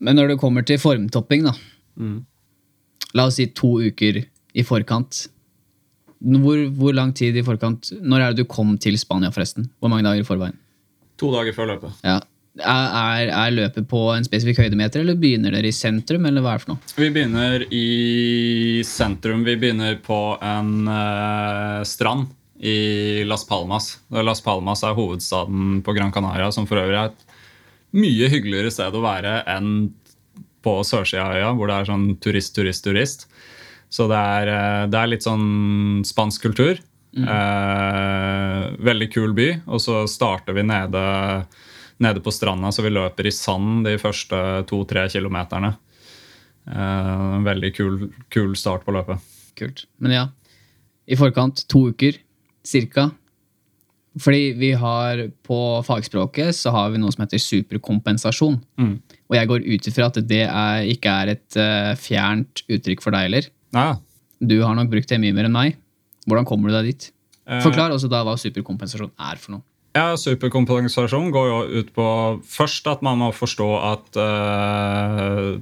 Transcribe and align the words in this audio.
Men 0.00 0.18
når 0.18 0.32
det 0.32 0.40
kommer 0.42 0.66
til 0.66 0.80
formtopping, 0.82 1.48
da 1.48 1.56
Mm. 1.96 2.26
La 3.16 3.24
oss 3.24 3.38
si 3.40 3.46
to 3.56 3.78
uker 3.80 4.18
i 4.52 4.64
forkant. 4.66 5.26
Hvor, 6.20 6.62
hvor 6.76 6.94
lang 6.96 7.12
tid 7.16 7.36
i 7.36 7.42
forkant 7.44 7.90
Når 8.00 8.22
er 8.22 8.32
det 8.32 8.44
du 8.44 8.48
kom 8.48 8.78
til 8.80 8.96
Spania, 8.96 9.28
forresten? 9.32 9.68
Hvor 9.80 9.92
mange 9.92 10.06
dager 10.06 10.24
i 10.24 10.26
forveien? 10.26 10.56
To 11.20 11.30
dager 11.32 11.56
før 11.56 11.70
løpet. 11.74 12.00
Ja. 12.04 12.18
Er, 12.56 12.86
er, 12.88 13.30
er 13.36 13.52
løpet 13.52 13.84
på 13.88 14.00
en 14.14 14.24
spesifikk 14.24 14.62
høydemeter, 14.62 15.02
eller 15.02 15.18
begynner 15.20 15.52
dere 15.52 15.68
i 15.68 15.76
sentrum? 15.76 16.24
eller 16.24 16.44
hva 16.44 16.54
er 16.54 16.60
det 16.60 16.64
for 16.64 16.72
noe? 16.72 16.94
Vi 16.96 17.10
begynner 17.12 17.66
i 17.68 18.82
sentrum. 18.88 19.44
Vi 19.44 19.58
begynner 19.60 19.98
på 20.04 20.20
en 20.40 20.88
uh, 20.88 21.84
strand 21.84 22.32
i 22.56 23.24
Las 23.28 23.44
Palmas. 23.44 23.98
Las 24.08 24.40
Palmas 24.40 24.84
er 24.84 24.96
hovedstaden 24.96 25.82
på 25.84 25.96
Gran 25.96 26.12
Canaria, 26.12 26.48
som 26.52 26.68
for 26.68 26.80
øvrig 26.80 26.96
er 26.96 27.12
et 27.12 27.35
mye 27.94 28.30
hyggeligere 28.32 28.72
sted 28.74 28.94
å 28.96 29.04
være 29.04 29.38
enn 29.52 29.92
på 30.66 30.80
sørsida 30.82 31.28
av 31.28 31.36
øya, 31.36 31.52
hvor 31.54 31.70
det 31.70 31.76
er 31.78 31.88
sånn 31.92 32.06
turist, 32.22 32.54
turist, 32.56 32.82
turist. 32.84 33.26
Så 33.92 34.08
det 34.10 34.18
er, 34.18 34.50
eh, 34.50 34.86
det 34.90 34.98
er 34.98 35.12
litt 35.12 35.26
sånn 35.26 36.02
spansk 36.04 36.48
kultur. 36.48 36.80
Eh, 37.16 38.76
veldig 38.84 39.08
kul 39.12 39.32
by. 39.36 39.48
Og 39.72 39.80
så 39.80 40.02
starter 40.10 40.56
vi 40.56 40.66
nede, 40.66 41.02
nede 42.02 42.20
på 42.20 42.34
stranda, 42.34 42.72
så 42.72 42.84
vi 42.84 42.92
løper 42.92 43.28
i 43.28 43.34
sand 43.34 43.86
de 43.86 43.96
første 44.00 44.66
to-tre 44.68 45.06
kilometerne. 45.12 45.76
Eh, 46.66 47.36
veldig 47.46 47.72
kul, 47.76 48.12
kul 48.28 48.56
start 48.58 48.84
på 48.84 48.92
løpet. 48.92 49.22
Kult. 49.56 49.86
Men 50.02 50.12
ja, 50.12 50.26
i 51.08 51.16
forkant 51.16 51.64
to 51.70 51.86
uker 51.92 52.18
cirka. 52.66 53.10
Fordi 54.22 54.54
vi 54.56 54.70
har 54.80 55.26
på 55.44 55.58
fagspråket 55.84 56.56
så 56.56 56.72
har 56.72 56.92
vi 56.94 57.00
noe 57.02 57.12
som 57.12 57.24
heter 57.26 57.42
superkompensasjon. 57.42 58.56
Mm. 58.80 58.94
Og 59.28 59.36
jeg 59.36 59.50
går 59.50 59.66
ut 59.66 59.88
ifra 59.90 60.08
at 60.08 60.20
det 60.30 60.44
er, 60.46 60.86
ikke 60.88 61.12
er 61.12 61.34
et 61.34 61.58
uh, 61.60 61.92
fjernt 62.00 62.62
uttrykk 62.72 63.04
for 63.04 63.16
deg 63.16 63.28
heller. 63.28 63.50
Ja, 63.76 63.96
Du 64.40 64.58
har 64.62 64.74
nok 64.76 64.90
brukt 64.92 65.08
det 65.08 65.20
mye 65.20 65.32
mer 65.36 65.48
enn 65.48 65.54
meg. 65.54 65.76
Hvordan 66.28 66.44
kommer 66.48 66.68
du 66.68 66.76
deg 66.76 66.90
dit? 66.90 67.08
Eh, 67.46 67.62
Forklar 67.64 67.94
også 67.94 68.08
da 68.12 68.20
hva 68.26 68.34
superkompensasjon 68.40 69.12
er 69.16 69.40
for 69.40 69.56
noe. 69.56 69.64
Ja, 69.96 70.10
Superkompensasjon 70.20 71.30
går 71.32 71.46
jo 71.48 71.80
ut 71.80 71.92
på 71.96 72.06
først 72.44 72.88
at 72.90 73.04
man 73.06 73.16
må 73.22 73.30
forstå 73.32 73.68
at 73.80 74.18
uh, 74.20 75.54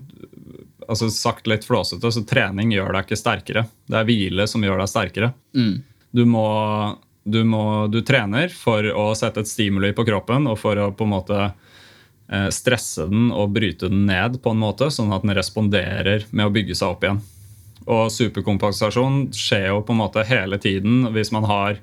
altså 0.88 1.08
Sagt 1.14 1.46
litt 1.50 1.66
flåsete, 1.66 2.10
så 2.10 2.22
trening 2.26 2.72
gjør 2.74 2.96
deg 2.96 3.06
ikke 3.06 3.20
sterkere. 3.20 3.66
Det 3.86 4.00
er 4.00 4.08
hvile 4.08 4.48
som 4.50 4.64
gjør 4.64 4.82
deg 4.82 4.90
sterkere. 4.90 5.30
Mm. 5.54 5.76
Du 6.14 6.24
må, 6.30 6.46
du 7.24 7.40
må 7.44 7.86
Du 7.88 8.02
trener 8.04 8.52
for 8.52 8.84
å 8.92 9.06
sette 9.16 9.40
et 9.42 9.48
stimuli 9.48 9.92
på 9.96 10.04
kroppen 10.04 10.48
og 10.50 10.58
for 10.60 10.78
å 10.80 10.90
på 10.92 11.06
en 11.06 11.14
måte 11.14 11.38
eh, 11.44 12.50
stresse 12.52 13.06
den 13.08 13.30
og 13.32 13.54
bryte 13.56 13.88
den 13.88 14.04
ned 14.08 14.40
på 14.44 14.52
en 14.52 14.60
måte, 14.60 14.90
sånn 14.92 15.12
at 15.16 15.24
den 15.24 15.34
responderer 15.36 16.28
med 16.30 16.46
å 16.46 16.52
bygge 16.54 16.76
seg 16.76 16.92
opp 16.92 17.06
igjen. 17.06 17.22
Og 17.84 18.12
superkompensasjon 18.12 19.26
skjer 19.36 19.70
jo 19.72 19.82
på 19.84 19.96
en 19.96 20.02
måte 20.04 20.24
hele 20.28 20.60
tiden 20.60 21.08
hvis 21.16 21.32
man 21.34 21.48
har 21.48 21.80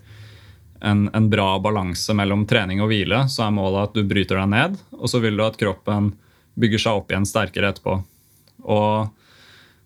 en, 0.81 1.07
en 1.13 1.29
bra 1.29 1.55
balanse 1.61 2.13
mellom 2.17 2.45
trening 2.49 2.81
og 2.81 2.89
hvile, 2.89 3.25
så 3.29 3.45
er 3.45 3.55
målet 3.57 3.89
at 3.89 3.97
du 3.97 4.05
bryter 4.09 4.39
deg 4.41 4.49
ned, 4.49 4.77
og 4.97 5.09
så 5.09 5.21
vil 5.21 5.37
du 5.37 5.45
at 5.45 5.59
kroppen 5.61 6.13
bygger 6.57 6.85
seg 6.85 7.01
opp 7.01 7.13
igjen 7.13 7.27
sterkere 7.29 7.69
etterpå. 7.69 7.99
Og 8.65 9.11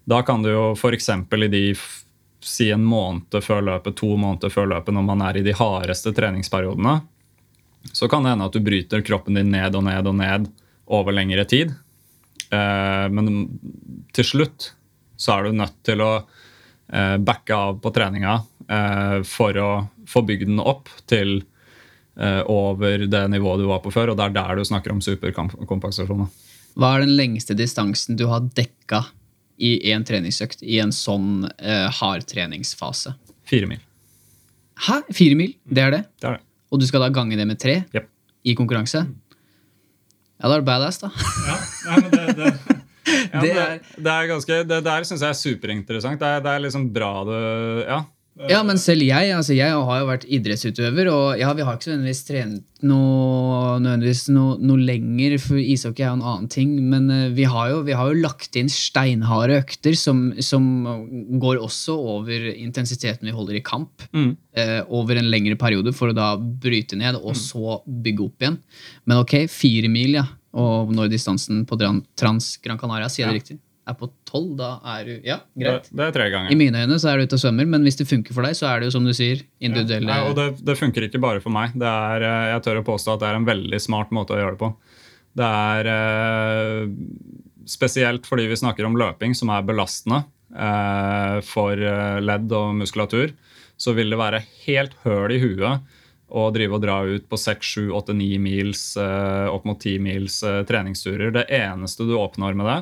da 0.07 0.21
kan 0.25 0.43
du 0.43 0.51
jo 0.51 0.65
f.eks. 0.75 1.09
i 1.09 1.51
de 1.51 1.65
si 2.45 2.69
en 2.71 2.85
måned 2.85 3.33
før 3.43 3.63
løpet, 3.65 3.97
to 3.97 4.13
måneder 4.19 4.53
før 4.53 4.69
løpet, 4.75 4.93
når 4.93 5.05
man 5.07 5.23
er 5.25 5.39
i 5.39 5.45
de 5.45 5.55
hardeste 5.57 6.13
treningsperiodene, 6.15 6.99
så 7.93 8.09
kan 8.09 8.25
det 8.25 8.33
hende 8.33 8.47
at 8.47 8.53
du 8.55 8.63
bryter 8.65 9.03
kroppen 9.05 9.37
din 9.37 9.51
ned 9.53 9.75
og 9.77 9.85
ned 9.85 10.09
og 10.09 10.15
ned 10.17 10.47
over 10.93 11.15
lengre 11.15 11.45
tid. 11.49 11.73
Eh, 12.53 13.05
men 13.13 13.47
til 14.15 14.27
slutt 14.27 14.71
så 15.17 15.37
er 15.37 15.47
du 15.47 15.59
nødt 15.59 15.77
til 15.85 16.01
å 16.03 16.11
eh, 16.19 17.17
backe 17.21 17.57
av 17.57 17.79
på 17.81 17.91
treninga 17.95 18.37
eh, 18.69 19.19
for 19.27 19.61
å 19.61 19.69
få 20.09 20.25
bygd 20.27 20.49
den 20.53 20.63
opp 20.63 20.91
til 21.09 21.41
over 22.15 23.01
det 23.11 23.21
nivået 23.27 23.59
du 23.59 23.65
var 23.67 23.81
på 23.83 23.91
før. 23.91 24.13
Og 24.13 24.15
det 24.15 24.23
er 24.23 24.35
der 24.37 24.55
du 24.55 24.61
snakker 24.63 24.93
om 24.93 25.01
superkompensasjon. 25.03 26.21
Hva 26.79 26.93
er 26.95 27.03
den 27.03 27.11
lengste 27.17 27.57
distansen 27.59 28.15
du 28.15 28.23
har 28.31 28.45
dekka 28.55 29.01
i 29.57 29.91
en 29.93 30.03
treningsøkt 30.07 30.63
i 30.63 30.79
en 30.83 30.91
sånn 30.95 31.45
eh, 31.59 31.87
hardtreningsfase? 31.99 33.13
Fire 33.47 33.69
mil. 33.69 33.79
Hæ? 34.87 35.01
Fire 35.15 35.37
mil? 35.39 35.53
Det 35.63 35.83
er 35.85 35.93
det? 35.95 36.01
Det 36.19 36.27
er 36.31 36.37
det. 36.39 36.43
Og 36.73 36.81
du 36.81 36.87
skal 36.89 37.05
da 37.05 37.11
gange 37.13 37.37
det 37.39 37.45
med 37.47 37.59
tre 37.61 37.77
yep. 37.95 38.09
i 38.43 38.55
konkurranse? 38.57 39.05
Ja, 40.35 40.49
da 40.49 40.55
er 40.57 40.63
det 40.63 40.67
badass, 40.67 40.97
da. 40.99 41.11
Ja, 41.15 41.55
men 42.01 42.09
det, 42.11 42.25
det, 42.35 42.49
ja, 43.31 43.39
Det 43.39 43.45
det, 43.45 43.53
er- 43.61 44.01
det 44.03 44.11
er 44.11 44.27
ganske 44.33 44.57
Det 44.67 44.79
der 44.83 45.05
syns 45.07 45.21
jeg 45.23 45.29
er 45.31 45.39
superinteressant. 45.39 46.19
Det 46.19 46.27
er, 46.27 46.43
det 46.43 46.51
er 46.57 46.65
liksom 46.65 46.89
bra 46.95 47.13
du 47.27 47.35
Ja. 47.85 48.01
Ja, 48.49 48.59
men 48.67 48.75
selv 48.81 48.99
jeg 49.05 49.29
altså 49.31 49.55
jeg 49.55 49.71
har 49.71 49.99
jo 50.01 50.07
vært 50.09 50.25
idrettsutøver, 50.27 51.07
og 51.07 51.39
ja, 51.39 51.53
vi 51.55 51.63
har 51.63 51.77
ikke 51.77 51.87
så 51.87 51.91
nødvendigvis 51.93 52.25
trent 52.27 52.83
noe, 52.83 53.77
nødvendigvis 53.79 54.23
noe, 54.35 54.57
noe 54.59 54.83
lenger, 54.83 55.37
for 55.39 55.59
ishockey 55.61 56.03
er 56.03 56.09
jo 56.11 56.17
en 56.17 56.25
annen 56.33 56.49
ting, 56.51 56.73
men 56.91 57.07
eh, 57.13 57.29
vi 57.37 57.47
har 57.47 57.71
jo, 57.71 57.79
vi 57.87 57.95
har 57.95 58.11
jo 58.11 58.19
lagt 58.25 58.57
inn 58.59 58.67
steinharde 58.71 59.61
økter 59.61 59.95
som, 59.99 60.25
som 60.43 60.67
går 61.41 61.61
også 61.63 61.95
over 62.17 62.49
intensiteten 62.53 63.29
vi 63.31 63.35
holder 63.35 63.61
i 63.61 63.63
kamp, 63.65 64.03
Mm. 64.15 64.35
eh, 64.55 64.81
over 64.91 65.15
en 65.19 65.31
lengre 65.31 65.55
periode, 65.59 65.93
for 65.95 66.11
å 66.11 66.15
da 66.15 66.33
bryte 66.37 66.99
ned, 66.99 67.15
og 67.15 67.35
så 67.39 67.79
bygge 67.87 68.27
opp 68.27 68.43
igjen. 68.43 68.59
Men 69.07 69.23
ok, 69.23 69.45
fire 69.51 69.89
mil, 69.91 70.19
ja, 70.19 70.27
og 70.55 70.91
når 70.95 71.09
distansen 71.11 71.63
på 71.67 71.79
Trans 72.15 72.57
Gran 72.63 72.79
Canaria, 72.79 73.07
sier 73.11 73.25
jeg 73.25 73.33
det 73.33 73.39
riktig, 73.41 73.57
er 73.85 73.95
på 73.99 74.09
tolv, 74.25 74.55
da 74.57 74.69
er 74.95 75.05
du, 75.05 75.13
ja, 75.25 75.37
greit. 75.53 75.89
det 75.93 76.07
er 76.07 76.13
tre 76.15 76.27
ganger. 76.33 76.51
I 76.53 76.57
mine 76.57 76.81
øyne 76.81 76.97
så 77.01 77.11
er 77.11 77.19
du 77.19 77.27
ute 77.27 77.37
og 77.37 77.43
svømmer, 77.43 77.67
men 77.69 77.85
hvis 77.85 77.99
det 77.99 78.07
funker 78.09 78.33
for 78.33 78.47
deg, 78.47 78.57
så 78.57 78.71
er 78.71 78.81
det 78.81 78.89
jo 78.89 78.95
som 78.97 79.05
du 79.05 79.13
sier, 79.13 79.43
individuelle 79.61 80.09
Nei, 80.09 80.21
og 80.25 80.37
det, 80.39 80.47
det 80.65 80.77
funker 80.79 81.05
ikke 81.05 81.21
bare 81.21 81.43
for 81.43 81.53
meg. 81.53 81.75
Det 81.77 81.89
er, 81.89 82.25
eh, 82.25 82.47
jeg 82.55 82.65
tør 82.65 82.81
å 82.81 82.85
påstå 82.87 83.15
at 83.15 83.21
det 83.21 83.29
er 83.29 83.39
en 83.39 83.49
veldig 83.49 83.81
smart 83.83 84.13
måte 84.15 84.33
å 84.33 84.39
gjøre 84.41 84.57
det 84.57 84.63
på. 84.63 84.71
Det 85.35 85.49
er 85.49 85.89
eh, 85.91 86.85
spesielt 87.67 88.27
fordi 88.29 88.47
vi 88.51 88.59
snakker 88.59 88.87
om 88.87 88.95
løping, 88.99 89.35
som 89.37 89.51
er 89.53 89.67
belastende 89.67 90.23
eh, 90.55 91.37
for 91.45 91.75
ledd 92.23 92.55
og 92.55 92.79
muskulatur. 92.79 93.35
Så 93.77 93.91
vil 93.97 94.13
det 94.13 94.19
være 94.21 94.43
helt 94.65 94.95
høl 95.03 95.35
i 95.35 95.41
huet 95.43 95.95
å 96.35 96.49
drive 96.53 96.77
og 96.77 96.83
dra 96.83 96.99
ut 97.05 97.25
på 97.29 97.37
6, 97.37 97.71
7, 97.75 97.81
8, 97.99 98.15
9 98.17 98.37
mils, 98.41 98.83
eh, 98.97 99.47
opp 99.51 99.67
mot 99.67 99.77
10 99.77 99.99
mils 100.03 100.39
treningsturer. 100.67 101.33
Det 101.35 101.45
eneste 101.53 102.07
du 102.07 102.15
oppnår 102.17 102.55
med 102.57 102.71
det, 102.71 102.79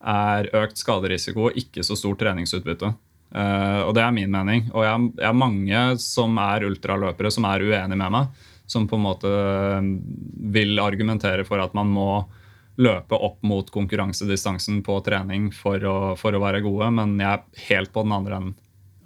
er 0.00 0.48
økt 0.56 0.80
skaderisiko 0.80 1.48
og 1.48 1.58
ikke 1.60 1.84
så 1.86 1.96
stort 1.98 2.20
treningsutbytte. 2.22 2.92
Uh, 3.30 3.86
og 3.86 3.94
det 3.94 4.02
er 4.02 4.14
min 4.14 4.32
mening. 4.32 4.66
Og 4.74 4.84
jeg, 4.86 5.10
jeg 5.20 5.28
er 5.28 5.36
mange 5.38 5.82
som 6.02 6.38
er 6.42 6.66
ultraløpere 6.66 7.30
som 7.30 7.46
er 7.50 7.66
uenige 7.66 8.00
med 8.00 8.16
meg. 8.16 8.46
Som 8.70 8.86
på 8.86 8.94
en 8.94 9.02
måte 9.02 9.26
eh, 9.26 9.86
vil 10.54 10.78
argumentere 10.78 11.42
for 11.42 11.58
at 11.58 11.72
man 11.74 11.88
må 11.90 12.22
løpe 12.78 13.18
opp 13.18 13.40
mot 13.42 13.66
konkurransedistansen 13.74 14.78
på 14.86 15.00
trening 15.02 15.48
for 15.50 15.82
å, 15.82 15.94
for 16.14 16.36
å 16.36 16.42
være 16.44 16.62
gode, 16.62 16.86
men 16.94 17.16
jeg 17.18 17.32
er 17.32 17.64
helt 17.66 17.90
på 17.90 18.04
den 18.06 18.14
andre 18.14 18.38
enden. 18.38 18.54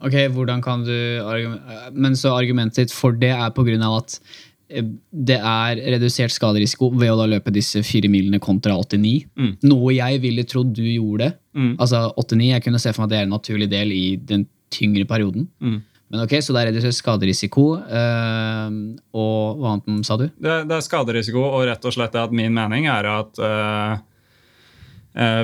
Ok, 0.05 0.19
hvordan 0.37 0.61
kan 0.61 0.85
du 0.85 0.93
argum- 1.25 1.63
Men 1.97 2.17
så 2.17 2.35
argumentet 2.37 2.85
ditt 2.85 2.93
for 2.93 3.17
det 3.17 3.33
er 3.33 3.41
av 3.41 3.97
at 3.97 4.19
eh, 4.21 4.45
det 4.69 5.37
er 5.37 5.81
redusert 5.95 6.33
skaderisiko 6.33 6.89
ved 6.97 7.13
å 7.13 7.17
da 7.19 7.27
løpe 7.29 7.53
disse 7.55 7.83
fire 7.85 8.09
milene 8.11 8.41
kontra 8.43 8.77
89. 8.81 9.27
Mm. 9.37 9.51
Noe 9.69 9.93
jeg 9.95 10.21
ville 10.23 10.45
trodd 10.49 10.73
du 10.77 10.85
gjorde. 10.87 11.33
Mm. 11.57 11.75
Altså 11.77 12.07
89, 12.17 12.47
jeg 12.55 12.65
kunne 12.65 12.81
se 12.83 12.93
for 12.95 13.05
meg 13.05 13.09
at 13.09 13.13
det 13.13 13.19
er 13.19 13.29
en 13.29 13.37
naturlig 13.37 13.69
del 13.73 13.93
i 13.95 14.05
den 14.17 14.47
tyngre 14.75 15.05
perioden. 15.09 15.49
Mm. 15.61 15.83
Men 16.15 16.25
ok, 16.25 16.33
Så 16.43 16.55
det 16.55 16.63
er 16.63 16.71
redusert 16.71 16.97
skaderisiko. 16.97 17.67
Øh, 17.83 18.81
og 19.19 19.61
hva 19.61 19.77
annet 19.77 20.09
sa 20.09 20.15
du? 20.21 20.27
Det, 20.33 20.57
det 20.71 20.79
er 20.79 20.89
skaderisiko, 20.89 21.45
og 21.45 21.69
rett 21.69 21.85
og 21.85 21.97
slett 21.97 22.17
at 22.21 22.35
min 22.35 22.55
mening 22.55 22.89
er 22.89 23.05
at 23.11 23.45
øh, 23.45 23.95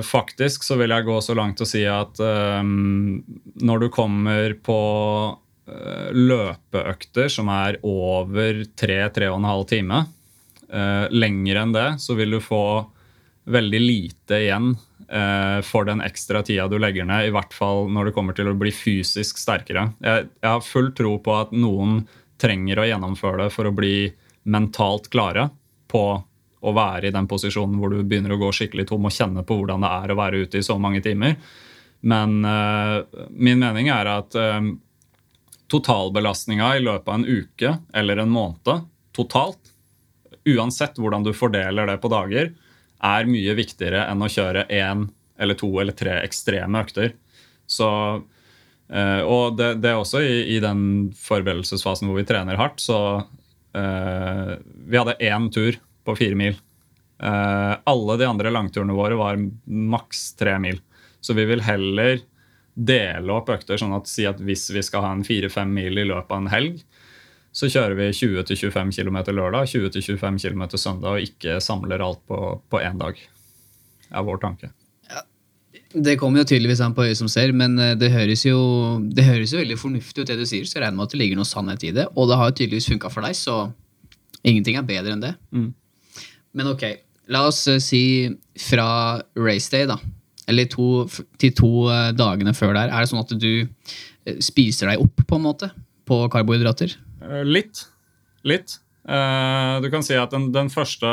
faktisk 0.07 0.65
så 0.67 0.75
vil 0.81 0.91
jeg 0.91 1.07
gå 1.07 1.21
så 1.23 1.37
langt 1.39 1.61
til 1.61 1.67
å 1.67 1.71
si 1.71 1.85
at 1.87 2.19
når 2.19 3.77
du 3.85 3.87
kommer 3.95 4.57
på 4.67 4.79
løpeøkter 6.17 7.31
som 7.33 7.51
er 7.53 7.79
over 7.87 8.63
3-3,5 8.79 9.67
time, 9.71 10.05
eh, 10.73 11.07
lenger 11.11 11.63
enn 11.63 11.75
det, 11.77 11.89
så 12.03 12.17
vil 12.19 12.37
du 12.37 12.41
få 12.45 12.65
veldig 13.51 13.81
lite 13.81 14.41
igjen 14.45 14.73
eh, 15.09 15.59
for 15.67 15.89
den 15.89 16.03
ekstra 16.05 16.43
tida 16.47 16.69
du 16.69 16.79
legger 16.79 17.09
ned, 17.09 17.29
i 17.29 17.35
hvert 17.35 17.55
fall 17.57 17.89
når 17.91 18.11
det 18.11 18.17
kommer 18.17 18.37
til 18.37 18.51
å 18.51 18.57
bli 18.59 18.73
fysisk 18.75 19.41
sterkere. 19.41 19.91
Jeg 20.05 20.29
har 20.47 20.65
full 20.65 20.93
tro 20.97 21.17
på 21.23 21.37
at 21.39 21.55
noen 21.57 22.03
trenger 22.41 22.81
å 22.81 22.89
gjennomføre 22.89 23.45
det 23.45 23.55
for 23.55 23.69
å 23.69 23.77
bli 23.77 24.11
mentalt 24.51 25.11
klare 25.13 25.51
på 25.91 26.05
å 26.61 26.73
være 26.77 27.09
i 27.09 27.15
den 27.15 27.29
posisjonen 27.29 27.79
hvor 27.81 27.93
du 27.93 28.03
begynner 28.05 28.35
å 28.35 28.41
gå 28.41 28.51
skikkelig 28.55 28.87
tom 28.91 29.09
og 29.09 29.15
kjenne 29.15 29.45
på 29.47 29.57
hvordan 29.59 29.85
det 29.85 29.91
er 29.97 30.13
å 30.13 30.19
være 30.19 30.45
ute 30.45 30.61
i 30.61 30.65
så 30.65 30.77
mange 30.81 31.03
timer. 31.05 31.37
Men 32.01 32.41
uh, 32.45 33.01
min 33.31 33.61
mening 33.61 33.91
er 33.93 34.09
at 34.09 34.37
uh, 34.37 34.61
totalbelastninga 35.71 36.73
i 36.77 36.83
løpet 36.83 37.09
av 37.09 37.21
en 37.21 37.27
uke 37.27 37.77
eller 37.95 38.23
en 38.23 38.33
måned 38.33 38.89
totalt, 39.17 39.73
uansett 40.49 40.99
hvordan 40.99 41.25
du 41.27 41.33
fordeler 41.37 41.87
det 41.91 41.99
på 42.03 42.11
dager, 42.13 42.53
er 43.01 43.29
mye 43.29 43.57
viktigere 43.57 44.05
enn 44.11 44.23
å 44.23 44.31
kjøre 44.31 44.67
én 44.73 45.09
eller 45.41 45.57
to 45.57 45.71
eller 45.81 45.97
tre 45.97 46.19
ekstreme 46.21 46.83
økter. 46.85 47.15
Så, 47.71 47.89
eh, 48.93 49.21
og 49.25 49.57
det, 49.57 49.77
det, 49.81 49.93
er 49.93 50.01
også 50.01 50.23
i, 50.25 50.57
i, 50.57 50.59
den 50.63 51.13
forberedelsesfasen 51.17 52.11
hvor 52.11 52.21
vi 52.21 52.27
trener 52.29 52.61
hardt, 52.61 52.83
så 52.83 52.99
eh, 53.77 54.59
Vi 54.61 55.01
hadde 55.01 55.17
én 55.23 55.49
tur 55.55 55.79
på 56.05 56.17
fire 56.19 56.37
mil. 56.37 56.59
Eh, 57.23 57.73
alle 57.93 58.19
de 58.21 58.29
andre 58.29 58.53
langturene 58.53 58.97
våre 58.97 59.17
var 59.21 59.41
maks 59.65 60.35
tre 60.41 60.59
mil. 60.61 60.81
Så 61.21 61.37
vi 61.37 61.47
vil 61.49 61.65
heller 61.65 62.21
dele 62.81 63.35
opp 63.35 63.51
økter, 63.53 63.79
sånn 63.81 63.95
at 63.97 64.09
si 64.09 64.25
at 64.29 64.41
hvis 64.41 64.71
vi 64.73 64.83
skal 64.85 65.05
ha 65.05 65.13
en 65.15 65.27
fire-fem 65.27 65.73
mil 65.75 66.01
i 66.01 66.07
løpet 66.09 66.33
av 66.33 66.43
en 66.43 66.53
helg, 66.53 66.83
så 67.53 67.67
kjører 67.67 67.97
vi 67.99 68.11
20-25 68.15 68.93
km 68.95 69.19
lørdag, 69.35 69.67
20-25 69.73 70.39
km 70.45 70.63
søndag, 70.79 71.17
og 71.17 71.25
ikke 71.25 71.59
samler 71.65 72.03
alt 72.05 72.23
på 72.31 72.83
én 72.83 73.01
dag. 73.01 73.19
Det 74.11 74.19
er 74.19 74.27
vår 74.27 74.41
tanke. 74.43 74.71
Ja, 75.11 75.25
det 75.95 76.17
kommer 76.21 76.43
jo 76.43 76.49
tydeligvis 76.53 76.83
an 76.85 76.95
på 76.95 77.05
øyet 77.07 77.19
som 77.19 77.31
ser, 77.31 77.53
men 77.57 77.77
eh, 77.79 77.97
det 77.99 78.13
høres, 78.15 78.45
jo, 78.47 78.61
det 79.03 79.27
høres 79.27 79.55
jo 79.55 79.61
veldig 79.63 79.79
fornuftig 79.79 80.23
ut, 80.23 80.31
det 80.31 80.39
du 80.39 80.47
sier. 80.47 80.67
Så 80.67 80.79
jeg 80.79 80.85
regner 80.85 80.99
med 80.99 81.09
at 81.09 81.15
det 81.15 81.21
ligger 81.23 81.41
noe 81.41 81.51
sannhet 81.51 81.87
i 81.87 81.93
det. 81.95 82.07
Og 82.15 82.31
det 82.31 82.39
har 82.39 82.51
jo 82.51 82.57
tydeligvis 82.61 82.91
funka 82.93 83.11
for 83.11 83.27
deg, 83.27 83.39
så 83.39 83.59
ingenting 84.47 84.79
er 84.79 84.87
bedre 84.87 85.17
enn 85.17 85.25
det. 85.27 85.35
Mm. 85.55 85.71
Men 86.59 86.73
ok, 86.73 86.87
la 87.31 87.45
oss 87.51 87.65
uh, 87.71 87.79
si 87.83 88.03
fra 88.59 88.89
raceday, 89.39 89.87
da. 89.91 89.99
Eller 90.51 90.67
to, 90.71 91.07
til 91.41 91.55
to 91.57 91.71
uh, 91.89 92.11
dagene 92.17 92.55
før 92.57 92.75
der. 92.77 92.91
Er 92.91 93.05
det 93.05 93.13
sånn 93.13 93.23
at 93.23 93.35
du 93.39 93.53
uh, 93.65 94.37
spiser 94.43 94.91
deg 94.91 95.03
opp, 95.07 95.23
på 95.27 95.39
en 95.39 95.47
måte? 95.47 95.71
På 96.11 96.25
karbohydrater? 96.33 96.97
Eh, 97.23 97.45
litt. 97.47 97.85
Litt. 98.43 98.79
Eh, 99.09 99.81
du 99.81 99.91
kan 99.91 100.05
si 100.05 100.17
at 100.19 100.33
den, 100.35 100.51
den 100.53 100.71
første, 100.73 101.09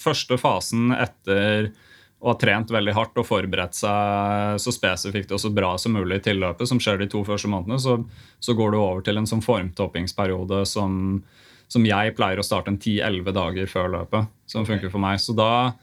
første, 0.00 0.38
fasen 0.40 0.94
etter 0.96 1.70
å 2.16 2.32
ha 2.32 2.36
trent 2.40 2.72
veldig 2.72 2.94
hardt 2.96 3.18
og 3.20 3.26
forberedt 3.28 3.76
seg 3.76 4.56
så 4.62 4.72
spesifikt 4.72 5.34
og 5.36 5.40
så 5.42 5.50
bra 5.54 5.74
som 5.78 5.94
mulig 5.94 6.18
i 6.18 6.24
tilløpet, 6.30 6.68
som 6.68 6.80
skjer 6.82 7.02
de 7.02 7.10
to 7.12 7.20
første 7.26 7.50
månedene, 7.52 7.78
så, 7.82 7.98
så 8.40 8.56
går 8.56 8.72
du 8.72 8.78
over 8.80 9.04
til 9.04 9.20
en 9.20 9.28
sånn 9.28 9.44
formtoppingsperiode 9.44 10.62
som, 10.66 11.20
som 11.68 11.86
jeg 11.86 12.16
pleier 12.16 12.40
å 12.40 12.46
starte 12.46 12.72
en 12.72 12.80
10-11 12.80 13.36
dager 13.36 13.70
før 13.70 13.92
løpet. 13.98 14.32
Som 14.48 14.66
funker 14.66 14.90
for 14.90 15.02
meg. 15.02 15.20
Så 15.20 15.36
da, 15.36 15.74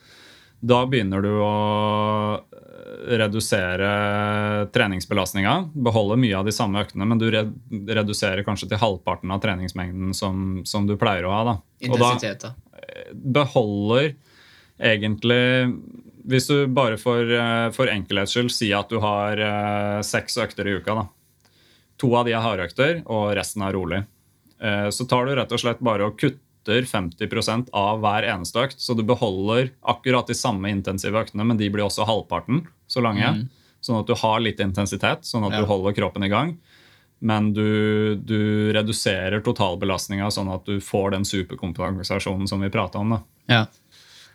da 0.64 0.84
begynner 0.88 1.24
du 1.24 1.32
å 1.44 1.54
redusere 3.04 3.88
treningsbelastninga. 4.72 5.56
Beholde 5.74 6.16
mye 6.22 6.38
av 6.40 6.48
de 6.48 6.54
samme 6.56 6.80
øktene, 6.86 7.08
men 7.10 7.20
du 7.20 7.28
reduserer 7.92 8.46
kanskje 8.48 8.70
til 8.72 8.80
halvparten 8.80 9.34
av 9.34 9.42
treningsmengden 9.44 10.14
som, 10.16 10.62
som 10.68 10.88
du 10.88 10.96
pleier 11.00 11.28
å 11.28 11.34
ha. 11.36 11.42
Da. 11.50 11.56
Intensitet, 11.84 12.46
da. 12.46 12.54
Eh, 12.80 13.12
beholder 13.14 14.14
egentlig 14.84 15.44
Hvis 16.24 16.48
du 16.48 16.68
bare 16.72 16.96
for, 16.98 17.20
eh, 17.20 17.68
for 17.76 17.92
enkelhets 17.92 18.32
skyld 18.32 18.52
sier 18.56 18.80
at 18.80 18.90
du 18.90 19.02
har 19.04 19.42
seks 20.08 20.40
økter 20.40 20.70
i 20.72 20.78
uka, 20.80 20.96
da. 20.96 21.52
To 22.00 22.14
av 22.16 22.24
de 22.26 22.32
er 22.32 22.46
hardøkter, 22.46 23.04
og 23.12 23.36
resten 23.36 23.68
er 23.68 23.76
rolig. 23.76 24.00
Så 24.96 25.04
tar 25.12 25.28
du 25.28 25.34
rett 25.36 25.52
og 25.52 25.60
slett 25.60 25.82
bare 25.84 26.08
og 26.08 26.16
kutter 26.16 26.40
kutter 26.64 26.82
50% 26.82 27.70
av 27.72 28.00
hver 28.00 28.24
eneste 28.24 28.60
økt. 28.60 28.80
Så 28.80 28.94
du 28.94 29.04
beholder 29.04 29.72
akkurat 29.82 30.28
de 30.28 30.34
samme 30.34 30.70
intensive 30.70 31.20
øktene, 31.20 31.44
men 31.44 31.58
de 31.58 31.70
blir 31.70 31.84
også 31.84 32.06
halvparten 32.06 32.68
så 32.88 33.02
lange. 33.02 33.28
Mm. 33.28 33.50
Sånn 33.82 34.00
at 34.00 34.08
du 34.08 34.16
har 34.16 34.40
litt 34.40 34.60
intensitet, 34.60 35.26
sånn 35.26 35.44
at 35.44 35.54
ja. 35.54 35.62
du 35.62 35.68
holder 35.68 35.94
kroppen 35.94 36.24
i 36.24 36.30
gang. 36.30 36.58
Men 37.20 37.54
du, 37.54 38.16
du 38.16 38.72
reduserer 38.74 39.42
totalbelastninga 39.44 40.30
sånn 40.32 40.52
at 40.52 40.66
du 40.66 40.80
får 40.84 41.12
den 41.12 41.26
superkompensasjonen 41.26 42.48
som 42.48 42.62
vi 42.62 42.72
prata 42.72 43.00
om. 43.00 43.16
da. 43.16 43.22
Ja. 43.48 43.66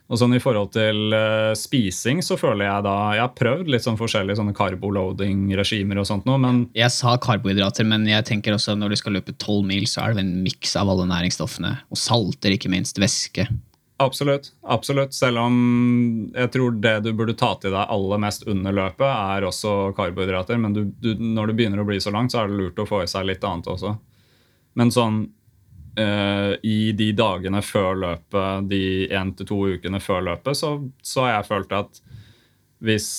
Og 0.09 0.17
sånn 0.17 0.33
I 0.33 0.41
forhold 0.41 0.71
til 0.73 1.13
uh, 1.13 1.53
spising 1.59 2.23
så 2.25 2.39
føler 2.41 2.65
jeg 2.65 2.85
da 2.87 2.95
Jeg 3.13 3.23
har 3.27 3.35
prøvd 3.37 3.69
litt 3.75 3.85
sånn 3.85 3.99
forskjellige 4.01 4.39
sånne 4.41 4.57
carboloading-regimer. 4.57 6.01
og 6.01 6.09
sånt 6.09 6.29
nå, 6.29 6.39
men... 6.41 6.63
Jeg 6.77 6.95
sa 6.95 7.19
karbohydrater, 7.21 7.85
men 7.89 8.07
jeg 8.09 8.25
tenker 8.29 8.57
også 8.57 8.77
når 8.79 8.95
du 8.95 9.01
skal 9.03 9.19
løpe 9.19 9.37
12 9.37 9.69
mil, 9.69 9.85
så 9.91 10.07
er 10.07 10.17
det 10.17 10.25
en 10.25 10.37
miks 10.47 10.73
av 10.81 10.89
alle 10.89 11.05
næringsstoffene. 11.11 11.75
Og 11.93 12.01
salter, 12.01 12.57
ikke 12.57 12.73
minst. 12.73 13.01
Væske. 13.01 13.51
Absolutt. 14.01 14.53
absolutt. 14.63 15.15
Selv 15.15 15.43
om 15.43 15.55
jeg 16.31 16.53
tror 16.55 16.77
det 16.79 17.01
du 17.03 17.11
burde 17.19 17.35
ta 17.37 17.51
til 17.59 17.75
deg 17.75 17.91
aller 17.91 18.21
mest 18.23 18.47
under 18.49 18.73
løpet, 18.73 19.09
er 19.09 19.45
også 19.49 19.91
karbohydrater. 19.99 20.61
Men 20.63 20.77
du, 20.77 20.85
du, 21.03 21.17
når 21.19 21.51
du 21.51 21.59
begynner 21.59 21.83
å 21.83 21.89
bli 21.89 21.99
så 22.01 22.15
langt, 22.15 22.33
så 22.33 22.45
er 22.45 22.49
det 22.49 22.61
lurt 22.63 22.79
å 22.79 22.87
få 22.89 23.03
i 23.03 23.11
seg 23.11 23.27
litt 23.27 23.45
annet 23.45 23.69
også. 23.69 23.97
Men 24.79 24.95
sånn 24.95 25.27
uh, 25.99 26.55
i 26.63 26.93
de 26.97 27.11
dagene 27.17 27.63
før 27.65 27.99
løpet, 27.99 28.69
de 28.71 28.83
én 29.13 29.35
til 29.37 29.49
to 29.49 29.61
ukene 29.75 30.01
før 30.03 30.25
løpet, 30.31 30.59
så, 30.59 30.73
så, 31.03 31.27
har 31.27 31.39
jeg 31.39 31.51
følt 31.53 31.79
at 31.83 32.03
hvis 32.85 33.11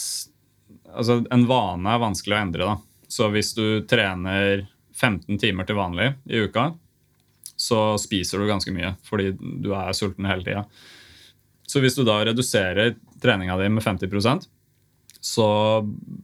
Altså, 0.89 1.19
en 1.29 1.43
vane 1.45 1.85
er 1.85 1.99
vanskelig 2.01 2.33
å 2.33 2.37
endre, 2.39 2.65
da. 2.65 3.03
Så 3.13 3.27
hvis 3.29 3.51
du 3.53 3.83
trener 3.85 4.63
15 4.97 5.37
timer 5.37 5.67
til 5.69 5.77
vanlig 5.77 6.07
i 6.25 6.39
uka, 6.41 6.63
så 7.53 7.93
spiser 8.01 8.41
du 8.41 8.47
ganske 8.49 8.73
mye 8.73 8.95
fordi 9.05 9.35
du 9.37 9.69
er 9.77 9.93
sulten 9.93 10.25
hele 10.25 10.41
tida. 10.47 10.63
Så 11.69 11.83
hvis 11.83 11.93
du 11.93 12.01
da 12.07 12.17
reduserer 12.25 12.95
treninga 13.21 13.59
di 13.61 13.69
med 13.69 13.85
50% 13.85 14.49
så 15.19 15.81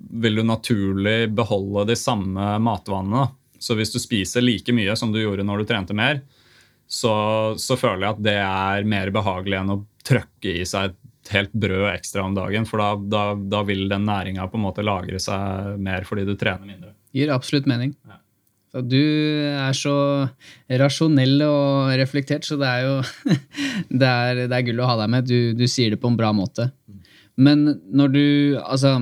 vil 0.09 0.35
du 0.35 0.43
naturlig 0.43 1.29
beholde 1.35 1.85
de 1.91 1.95
samme 1.99 2.55
matvanene. 2.59 3.27
Så 3.59 3.75
hvis 3.75 3.91
du 3.91 3.99
spiser 3.99 4.43
like 4.43 4.71
mye 4.75 4.95
som 4.95 5.11
du 5.11 5.19
gjorde 5.21 5.43
når 5.43 5.61
du 5.61 5.69
trente 5.69 5.95
mer, 5.97 6.21
så, 6.87 7.15
så, 7.57 7.77
føler 7.79 8.05
jeg 8.05 8.15
at 8.15 8.23
det 8.25 8.37
er 8.41 8.87
mer 8.89 9.11
behagelig 9.13 9.57
enn 9.59 9.73
å 9.73 9.81
trøkke 10.05 10.59
i 10.61 10.65
seg 10.69 10.91
et 10.91 11.31
helt 11.33 11.55
brød 11.57 11.87
ekstra 11.95 12.25
om 12.25 12.35
dagen. 12.37 12.67
For 12.69 12.81
da, 12.81 12.91
da, 13.09 13.23
da 13.35 13.63
vil 13.65 13.87
den 13.89 14.05
næringa 14.05 14.45
på 14.51 14.59
en 14.59 14.65
måte 14.67 14.85
lagre 14.85 15.19
seg 15.21 15.79
mer 15.81 16.05
fordi 16.07 16.27
du 16.27 16.35
trener 16.37 16.67
mindre. 16.67 16.93
Gir 17.15 17.33
absolutt 17.33 17.67
mening. 17.69 17.95
Ja. 18.05 18.19
Du 18.83 18.99
er 18.99 19.75
så 19.77 19.95
rasjonell 20.67 21.39
og 21.47 21.93
reflektert, 21.95 22.43
så 22.43 22.57
det 22.59 22.67
er 22.67 22.81
jo 22.83 22.95
det 24.01 24.09
er, 24.09 24.41
det 24.51 24.57
er 24.57 24.65
gull 24.67 24.83
å 24.83 24.89
ha 24.89 24.97
deg 24.99 25.13
med. 25.13 25.29
Du, 25.29 25.53
du, 25.55 25.65
sier 25.71 25.95
det 25.95 26.01
på 26.03 26.11
en 26.11 26.19
bra 26.19 26.33
måte. 26.35 26.69
Mm. 26.91 26.99
Men 27.35 27.63
når 27.91 28.11
du 28.13 28.25
Altså 28.63 28.97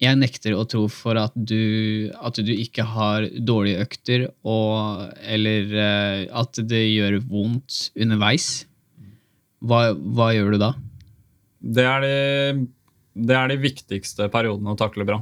jeg 0.00 0.16
nekter 0.16 0.56
å 0.56 0.64
tro 0.68 0.86
for 0.88 1.18
at 1.20 1.34
du, 1.36 2.08
at 2.16 2.38
du 2.40 2.52
ikke 2.54 2.86
har 2.94 3.26
dårlige 3.36 3.84
økter, 3.84 4.26
og, 4.48 5.10
eller 5.20 5.74
uh, 5.76 6.22
at 6.40 6.60
det 6.70 6.86
gjør 6.86 7.18
vondt 7.28 7.90
underveis. 8.00 8.48
Hva, 9.60 9.90
hva 9.92 10.30
gjør 10.32 10.56
du 10.56 10.62
da? 10.62 10.70
Det 11.60 11.84
er 11.84 12.06
de, 12.06 12.14
det 13.28 13.36
er 13.36 13.52
de 13.52 13.60
viktigste 13.60 14.30
periodene 14.32 14.72
å 14.72 14.80
takle 14.80 15.04
bra. 15.04 15.20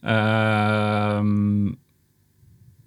Uh, 0.00 1.20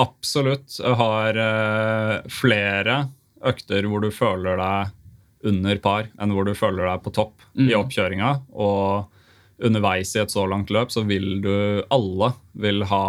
absolutt. 0.01 0.81
Har 0.81 1.37
uh, 1.37 2.25
flere 2.33 3.03
økter 3.45 3.85
hvor 3.85 4.01
du 4.01 4.09
føler 4.13 4.57
deg 4.57 4.97
under 5.45 5.77
par 5.81 6.09
enn 6.21 6.33
hvor 6.33 6.45
du 6.45 6.53
føler 6.57 6.85
deg 6.85 7.01
på 7.05 7.13
topp 7.13 7.45
mm. 7.53 7.67
i 7.69 7.77
oppkjøringa. 7.77 8.35
Og 8.57 9.20
underveis 9.61 10.15
i 10.15 10.21
et 10.23 10.33
så 10.33 10.45
langt 10.49 10.71
løp, 10.73 10.91
så 10.93 11.03
vil 11.07 11.41
du 11.43 11.53
alle 11.93 12.31
vil 12.63 12.85
ha 12.89 13.05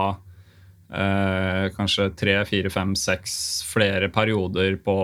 eh, 0.92 1.68
kanskje 1.76 2.10
tre, 2.18 2.36
fire, 2.48 2.72
fem, 2.72 2.96
seks 2.98 3.34
flere 3.68 4.10
perioder 4.12 4.76
på, 4.84 4.96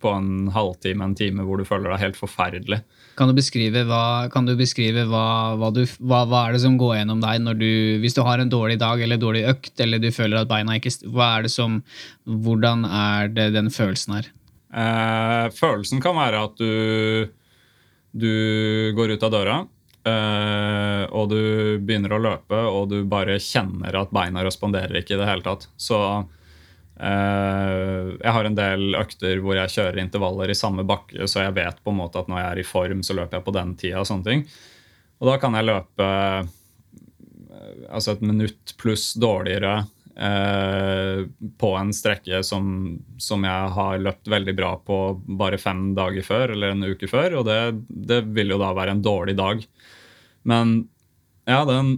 på, 0.00 0.12
en 0.12 0.48
halvtime, 0.54 1.04
en 1.04 1.16
time, 1.18 1.44
hvor 1.46 1.60
du 1.60 1.66
føler 1.68 1.92
deg 1.92 2.04
helt 2.06 2.20
forferdelig. 2.20 2.80
Kan 3.18 3.30
du 3.30 3.36
beskrive 3.36 3.84
hva, 3.88 4.28
du 4.46 4.54
beskrive 4.58 5.04
hva, 5.10 5.26
hva, 5.58 5.72
du, 5.74 5.82
hva, 5.98 6.24
hva 6.30 6.46
er 6.46 6.56
det 6.56 6.64
som 6.64 6.78
går 6.80 7.00
gjennom 7.00 7.22
deg 7.24 7.48
du, 7.58 7.70
hvis 8.02 8.16
du 8.16 8.22
har 8.26 8.40
en 8.42 8.52
dårlig 8.52 8.78
dag 8.80 9.02
eller 9.02 9.20
dårlig 9.20 9.46
økt, 9.50 9.74
eller 9.82 10.02
du 10.02 10.10
føler 10.14 10.42
at 10.42 10.50
beina 10.50 10.78
ikke 10.78 10.94
hva 11.10 11.36
er 11.38 11.48
det 11.48 11.54
som, 11.54 11.82
Hvordan 12.28 12.84
er 12.84 13.32
det 13.32 13.50
den 13.56 13.72
følelsen 13.74 14.18
her? 14.18 14.30
Eh, 14.68 15.48
følelsen 15.56 16.00
kan 16.04 16.16
være 16.18 16.44
at 16.44 16.60
du, 16.60 17.28
du 18.12 18.32
går 18.96 19.16
ut 19.16 19.26
av 19.26 19.34
døra 19.34 19.58
Uh, 20.06 21.04
og 21.10 21.28
du 21.32 21.40
begynner 21.82 22.14
å 22.14 22.20
løpe, 22.22 22.58
og 22.70 22.88
du 22.92 23.02
bare 23.08 23.38
kjenner 23.42 23.96
at 23.98 24.12
beina 24.14 24.44
responderer 24.46 25.00
ikke 25.00 25.16
i 25.16 25.20
det 25.20 25.28
hele 25.28 25.44
tatt. 25.44 25.66
Så 25.76 25.98
uh, 25.98 26.24
jeg 27.02 28.34
har 28.36 28.48
en 28.48 28.58
del 28.58 28.96
økter 28.98 29.42
hvor 29.44 29.58
jeg 29.58 29.74
kjører 29.74 30.00
intervaller 30.04 30.52
i 30.52 30.58
samme 30.58 30.86
bakke, 30.88 31.26
så 31.28 31.44
jeg 31.44 31.56
vet 31.58 31.82
på 31.82 31.92
en 31.92 32.00
måte 32.00 32.22
at 32.22 32.30
når 32.30 32.40
jeg 32.40 32.50
er 32.50 32.62
i 32.62 32.68
form, 32.68 33.02
så 33.04 33.18
løper 33.18 33.40
jeg 33.40 33.48
på 33.48 33.56
den 33.58 33.74
tida. 33.80 34.00
Og 34.02 34.08
sånne 34.08 34.30
ting. 34.30 34.46
Og 35.18 35.32
da 35.32 35.36
kan 35.42 35.58
jeg 35.58 35.68
løpe 35.68 36.08
uh, 36.08 36.56
altså 37.90 38.14
et 38.14 38.24
minutt 38.24 38.76
pluss 38.80 39.12
dårligere 39.18 39.82
på 40.18 41.68
en 41.78 41.92
strekke 41.94 42.40
som, 42.42 42.96
som, 43.22 43.44
jeg 43.46 43.72
har 43.76 44.00
løpt 44.02 44.26
veldig 44.32 44.54
bra 44.58 44.72
på 44.82 44.96
bare 45.38 45.60
fem 45.62 45.92
dager 45.94 46.26
før, 46.26 46.56
eller 46.56 46.74
en 46.74 46.88
uke 46.90 47.06
før. 47.06 47.36
Og 47.38 47.46
det, 47.46 47.58
det 47.86 48.24
vil 48.34 48.50
jo 48.50 48.58
da 48.58 48.72
være 48.74 48.96
en 48.96 49.04
dårlig 49.04 49.36
dag. 49.38 49.62
Men 50.48 50.72
ja, 51.46 51.60
den, 51.68 51.94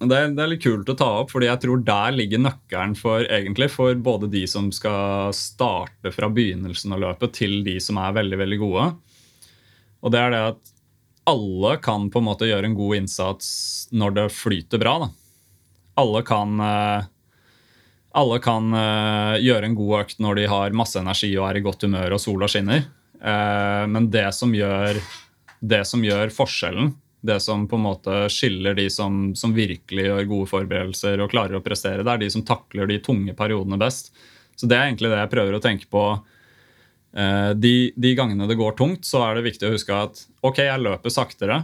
det, 0.00 0.14
er, 0.14 0.32
det, 0.32 0.42
er, 0.42 0.50
litt 0.54 0.64
kult 0.64 0.88
å 0.88 0.96
ta 0.98 1.10
opp, 1.20 1.32
fordi 1.34 1.50
jeg 1.50 1.62
tror 1.64 1.84
der 1.86 2.16
ligger 2.16 2.42
nøkkelen 2.42 2.96
for, 2.98 3.26
egentlig, 3.26 3.70
for 3.74 3.98
både 3.98 4.30
de 4.30 4.44
som 4.50 4.72
skal 4.74 5.34
starte 5.36 6.12
fra 6.14 6.30
begynnelsen 6.30 6.94
av 6.94 7.02
løpet, 7.02 7.34
til 7.40 7.60
de 7.66 7.78
som 7.82 8.00
er 8.02 8.16
veldig 8.22 8.40
veldig 8.44 8.60
gode. 8.62 8.88
Og 10.02 10.14
det 10.14 10.22
er 10.22 10.34
det 10.34 10.42
at 10.52 10.74
alle 11.28 11.76
kan 11.84 12.08
på 12.10 12.22
en 12.22 12.28
måte 12.28 12.48
gjøre 12.48 12.70
en 12.70 12.78
god 12.78 13.02
innsats 13.02 13.48
når 13.92 14.14
det 14.16 14.26
flyter 14.32 14.80
bra. 14.80 14.94
Da. 15.02 15.08
Alle 16.00 16.22
kan, 16.26 16.60
eh, 16.62 17.08
alle 18.18 18.38
kan 18.42 18.72
uh, 18.74 19.38
gjøre 19.40 19.68
en 19.68 19.76
god 19.78 19.94
økt 20.02 20.22
når 20.22 20.40
de 20.40 20.46
har 20.50 20.76
masse 20.76 20.98
energi 21.00 21.30
og 21.36 21.48
er 21.48 21.60
i 21.60 21.64
godt 21.64 21.86
humør 21.86 22.16
og 22.16 22.22
sola 22.22 22.48
skinner. 22.50 22.86
Uh, 23.18 23.84
men 23.90 24.08
det 24.14 24.28
som 24.36 24.54
gjør, 24.54 24.98
det 25.60 25.84
som 25.88 26.02
gjør 26.04 26.34
forskjellen, 26.34 26.92
det 27.20 27.40
som 27.42 27.66
på 27.68 27.78
en 27.78 27.86
måte 27.86 28.16
skiller 28.30 28.76
de 28.78 28.86
som, 28.90 29.34
som, 29.34 29.54
virkelig 29.54 30.06
gjør 30.06 30.28
gode 30.30 30.50
forberedelser 30.50 31.22
og 31.22 31.32
klarer 31.32 31.58
å 31.58 31.62
prestere, 31.64 32.04
det 32.06 32.12
er 32.14 32.22
de 32.22 32.30
som 32.30 32.44
takler 32.46 32.90
de 32.90 33.00
tunge 33.02 33.34
periodene 33.38 33.78
best. 33.80 34.12
Så 34.58 34.68
det 34.70 34.78
er 34.78 34.86
egentlig 34.86 35.10
det 35.10 35.18
jeg 35.22 35.32
prøver 35.32 35.56
å 35.56 35.62
tenke 35.62 35.88
på. 35.90 36.04
Eh, 37.14 37.50
de, 37.58 37.74
de 37.96 38.14
gangene 38.18 38.46
det 38.50 38.58
går 38.58 38.78
tungt, 38.78 39.06
så 39.06 39.24
er 39.26 39.38
det 39.38 39.48
viktig 39.48 39.66
å 39.66 39.74
huske 39.74 39.98
at 39.98 40.22
ok, 40.46 40.62
jeg 40.62 40.84
løper 40.84 41.14
saktere, 41.14 41.60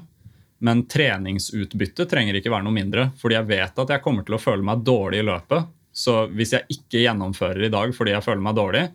men 0.64 0.84
treningsutbyttet 0.90 2.10
trenger 2.10 2.38
ikke 2.38 2.52
være 2.52 2.66
noe 2.66 2.74
mindre. 2.74 3.08
Fordi 3.20 3.38
jeg 3.38 3.50
vet 3.50 3.82
at 3.84 3.94
jeg 3.94 4.02
kommer 4.04 4.26
til 4.26 4.38
å 4.38 4.42
føle 4.42 4.66
meg 4.66 4.82
dårlig 4.86 5.22
i 5.22 5.26
løpet. 5.30 5.70
Så 5.94 6.24
hvis 6.34 6.52
jeg 6.56 6.66
ikke 6.74 7.04
gjennomfører 7.04 7.68
i 7.68 7.72
dag 7.72 7.94
fordi 7.94 8.14
jeg 8.16 8.26
føler 8.26 8.42
meg 8.44 8.56
dårlig, 8.58 8.88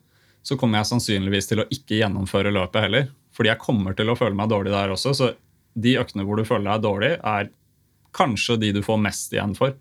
så 0.43 0.57
kommer 0.59 0.81
jeg 0.81 0.91
sannsynligvis 0.91 1.49
til 1.49 1.63
å 1.63 1.67
ikke 1.71 1.99
gjennomføre 2.01 2.51
løpet 2.53 2.85
heller. 2.85 3.09
Fordi 3.35 3.51
jeg 3.51 3.63
kommer 3.63 3.95
til 3.95 4.11
å 4.11 4.17
føle 4.19 4.35
meg 4.35 4.51
dårlig 4.51 4.73
der 4.73 4.91
også. 4.93 5.13
Så 5.15 5.31
de 5.79 5.95
øktene 6.01 6.25
hvor 6.27 6.39
du 6.39 6.47
føler 6.47 6.73
deg 6.73 6.83
dårlig, 6.83 7.13
er 7.17 7.51
kanskje 8.15 8.57
de 8.59 8.73
du 8.75 8.81
får 8.83 8.99
mest 9.03 9.35
igjen 9.35 9.55
for. 9.57 9.75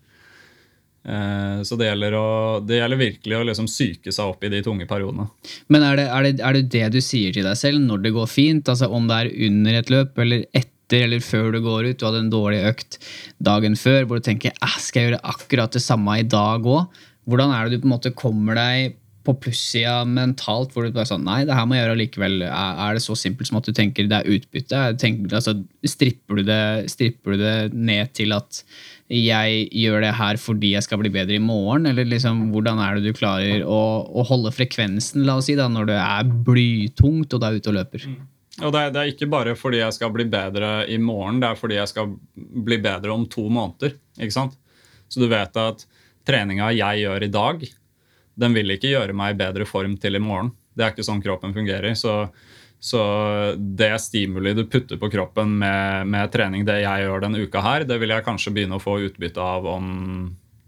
Eh, 1.03 1.61
så 1.63 1.77
det 1.79 1.87
gjelder, 1.89 2.15
å, 2.19 2.27
det 2.63 2.79
gjelder 2.79 2.99
virkelig 2.99 3.37
å 3.37 3.45
liksom 3.47 3.69
psyke 3.69 4.13
seg 4.15 4.33
opp 4.33 4.43
i 4.43 4.51
de 4.51 4.61
tunge 4.63 4.87
periodene. 4.89 5.29
Men 5.71 5.85
er 5.87 5.99
det, 5.99 6.07
er, 6.07 6.27
det, 6.27 6.33
er 6.43 6.59
det, 6.59 6.65
det 6.75 6.89
du 6.95 6.99
sier 7.03 7.35
til 7.35 7.47
deg 7.47 7.59
selv 7.59 7.81
når 7.83 8.03
det 8.05 8.15
går 8.15 8.29
fint? 8.31 8.69
Altså 8.71 8.91
Om 8.91 9.07
det 9.09 9.21
er 9.23 9.31
under 9.49 9.79
et 9.79 9.93
løp 9.93 10.21
eller 10.25 10.45
etter 10.51 10.75
eller 10.97 11.21
før 11.23 11.51
du 11.53 11.59
går 11.65 11.91
ut, 11.91 11.99
du 11.99 12.07
hadde 12.07 12.23
en 12.25 12.31
dårlig 12.33 12.63
økt 12.71 12.97
dagen 13.43 13.77
før 13.79 14.07
hvor 14.07 14.19
du 14.19 14.25
tenker 14.25 14.55
skal 14.79 15.01
jeg 15.01 15.11
gjøre 15.11 15.21
akkurat 15.35 15.75
det 15.75 15.83
samme 15.83 16.17
i 16.19 16.25
dag 16.27 16.65
òg? 16.65 17.03
Hvordan 17.29 17.53
er 17.53 17.67
det 17.67 17.77
du 17.77 17.83
på 17.83 17.89
en 17.89 17.95
måte 17.97 18.15
kommer 18.17 18.57
deg 18.57 18.97
på 19.27 19.35
plussida 19.43 20.01
mentalt, 20.07 20.71
hvor 20.73 20.85
du 20.85 20.95
bare 20.95 21.09
sånn 21.09 21.25
Nei, 21.27 21.41
det 21.47 21.55
her 21.55 21.67
må 21.67 21.75
jeg 21.75 21.83
gjøre 21.83 21.97
likevel. 21.99 22.45
Er 22.47 22.95
det 22.95 23.03
så 23.03 23.17
simpelt 23.19 23.49
som 23.49 23.59
at 23.59 23.67
du 23.67 23.75
tenker 23.75 24.07
det 24.09 24.21
er 24.21 24.37
utbytte? 24.37 24.79
Tenker, 25.01 25.35
altså, 25.37 25.55
stripper, 25.85 26.39
du 26.39 26.47
det, 26.47 26.61
stripper 26.91 27.35
du 27.35 27.43
det 27.43 27.57
ned 27.75 28.13
til 28.17 28.33
at 28.37 28.63
jeg 29.09 29.67
gjør 29.73 30.05
det 30.05 30.13
her 30.19 30.39
fordi 30.41 30.73
jeg 30.75 30.85
skal 30.85 31.01
bli 31.01 31.11
bedre 31.13 31.37
i 31.37 31.43
morgen? 31.43 31.89
Eller 31.91 32.07
liksom, 32.09 32.47
hvordan 32.53 32.81
er 32.85 32.97
det 32.97 33.11
du 33.11 33.17
klarer 33.17 33.65
å, 33.67 33.79
å 34.07 34.25
holde 34.29 34.55
frekvensen, 34.55 35.25
la 35.27 35.37
oss 35.39 35.49
si, 35.51 35.57
da, 35.59 35.69
når 35.71 35.91
det 35.91 36.01
er 36.01 36.35
blytungt 36.49 37.35
og 37.35 37.41
du 37.41 37.49
er 37.49 37.59
ute 37.59 37.73
og 37.73 37.79
løper? 37.81 38.09
Mm. 38.09 38.19
Og 38.59 38.73
det 38.75 38.79
er, 38.79 38.91
det 38.91 39.01
er, 39.01 39.11
ikke 39.13 39.29
bare 39.31 39.55
fordi 39.55 39.79
jeg 39.79 39.95
skal 39.95 40.11
bli 40.11 40.25
bedre 40.27 40.83
i 40.91 40.97
morgen, 41.01 41.39
det 41.39 41.51
er 41.51 41.59
fordi 41.59 41.77
jeg 41.77 41.91
skal 41.91 42.11
bli 42.35 42.79
bedre 42.83 43.13
om 43.13 43.25
to 43.31 43.45
måneder. 43.47 43.95
ikke 44.19 44.35
sant? 44.35 44.57
Så 45.07 45.21
du 45.21 45.29
vet 45.31 45.55
at 45.57 45.85
treninga 46.27 46.71
jeg 46.75 47.05
gjør 47.05 47.25
i 47.25 47.31
dag, 47.33 47.67
den 48.39 48.55
vil 48.55 48.75
ikke 48.75 48.91
gjøre 48.91 49.15
meg 49.15 49.33
i 49.33 49.39
bedre 49.39 49.67
form 49.67 49.95
til 49.99 50.19
i 50.19 50.23
morgen. 50.23 50.51
Det 50.75 50.85
er 50.85 50.93
ikke 50.93 51.07
sånn 51.07 51.23
kroppen 51.23 51.55
fungerer. 51.55 51.95
Så, 51.99 52.13
så 52.79 53.01
det 53.57 53.91
stimuli 54.03 54.53
du 54.55 54.65
putter 54.71 54.99
på 54.99 55.09
kroppen 55.11 55.57
med, 55.59 56.07
med, 56.11 56.31
trening, 56.31 56.63
det 56.67 56.81
jeg 56.83 57.05
gjør 57.05 57.25
denne 57.25 57.43
uka 57.43 57.63
her, 57.63 57.87
det 57.87 57.99
vil 57.99 58.15
jeg 58.15 58.27
kanskje 58.27 58.53
begynne 58.55 58.79
å 58.79 58.83
få 58.83 58.99
utbytte 59.07 59.43
av 59.43 59.67
om 59.71 59.87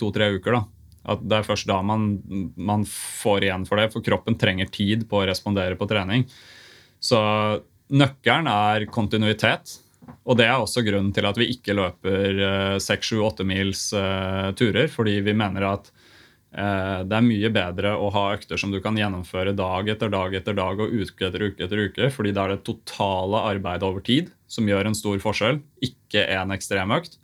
to-tre 0.01 0.31
uker. 0.37 0.59
da. 0.59 0.63
At 1.11 1.23
Det 1.27 1.39
er 1.39 1.47
først 1.47 1.69
da 1.69 1.79
man, 1.85 2.13
man, 2.55 2.85
får 2.87 3.47
igjen 3.47 3.67
for 3.69 3.79
det, 3.79 3.91
for 3.93 4.05
kroppen 4.05 4.39
trenger 4.39 4.71
tid 4.71 5.07
på 5.09 5.21
å 5.21 5.27
respondere 5.29 5.79
på 5.79 5.87
trening. 5.89 6.27
Så 7.01 7.17
nøkkelen 7.91 8.49
er 8.51 8.87
kontinuitet. 8.91 9.77
Og 10.25 10.37
det 10.37 10.47
er 10.47 10.57
også 10.59 10.83
grunnen 10.85 11.11
til 11.15 11.25
at 11.27 11.37
vi 11.39 11.49
ikke 11.53 11.75
løper 11.77 12.77
seks, 12.81 13.11
sju, 13.11 13.21
åtte 13.25 13.45
mils 13.47 13.89
uh, 13.95 14.51
turer. 14.57 14.89
Fordi 14.91 15.19
vi 15.25 15.35
mener 15.37 15.65
at 15.69 15.89
uh, 15.91 17.01
det 17.05 17.17
er 17.17 17.25
mye 17.25 17.51
bedre 17.53 17.93
å 17.97 18.09
ha 18.13 18.25
økter 18.35 18.59
som 18.59 18.73
du 18.73 18.79
kan 18.83 18.97
gjennomføre 18.97 19.55
dag 19.57 19.89
etter 19.93 20.13
dag 20.13 20.35
etter 20.37 20.57
dag 20.57 20.83
og 20.83 20.93
uke 20.93 21.29
etter 21.29 21.47
uke 21.47 21.65
etter 21.65 21.85
uke, 21.87 22.11
fordi 22.13 22.33
det 22.35 22.43
er 22.43 22.55
det 22.55 22.65
totale 22.67 23.43
arbeidet 23.53 23.87
over 23.87 24.05
tid 24.05 24.31
som 24.51 24.67
gjør 24.67 24.89
en 24.89 24.97
stor 24.97 25.21
forskjell, 25.23 25.61
ikke 25.85 26.25
en 26.35 26.53
ekstrem 26.57 26.93
økt. 26.97 27.17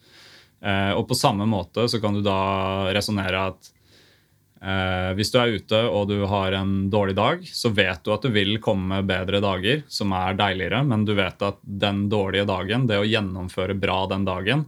Eh, 0.57 0.91
og 0.97 1.05
på 1.09 1.17
samme 1.17 1.45
måte 1.49 1.85
så 1.89 1.99
kan 2.01 2.15
du 2.17 2.23
da 2.25 2.89
resonnere 2.95 3.43
at 3.51 3.69
eh, 4.61 5.11
hvis 5.17 5.31
du 5.33 5.37
er 5.41 5.55
ute 5.57 5.81
og 5.89 6.07
du 6.11 6.21
har 6.29 6.55
en 6.57 6.89
dårlig 6.93 7.15
dag, 7.17 7.43
så 7.45 7.71
vet 7.73 8.03
du 8.05 8.13
at 8.13 8.25
det 8.25 8.33
vil 8.35 8.57
komme 8.63 9.01
bedre 9.07 9.41
dager 9.43 9.83
som 9.91 10.15
er 10.17 10.37
deiligere, 10.39 10.83
men 10.87 11.05
du 11.07 11.13
vet 11.17 11.41
at 11.45 11.59
den 11.61 12.07
dårlige 12.11 12.47
dagen, 12.49 12.87
det 12.89 13.01
å 13.01 13.07
gjennomføre 13.07 13.77
bra 13.77 14.03
den 14.11 14.27
dagen, 14.27 14.65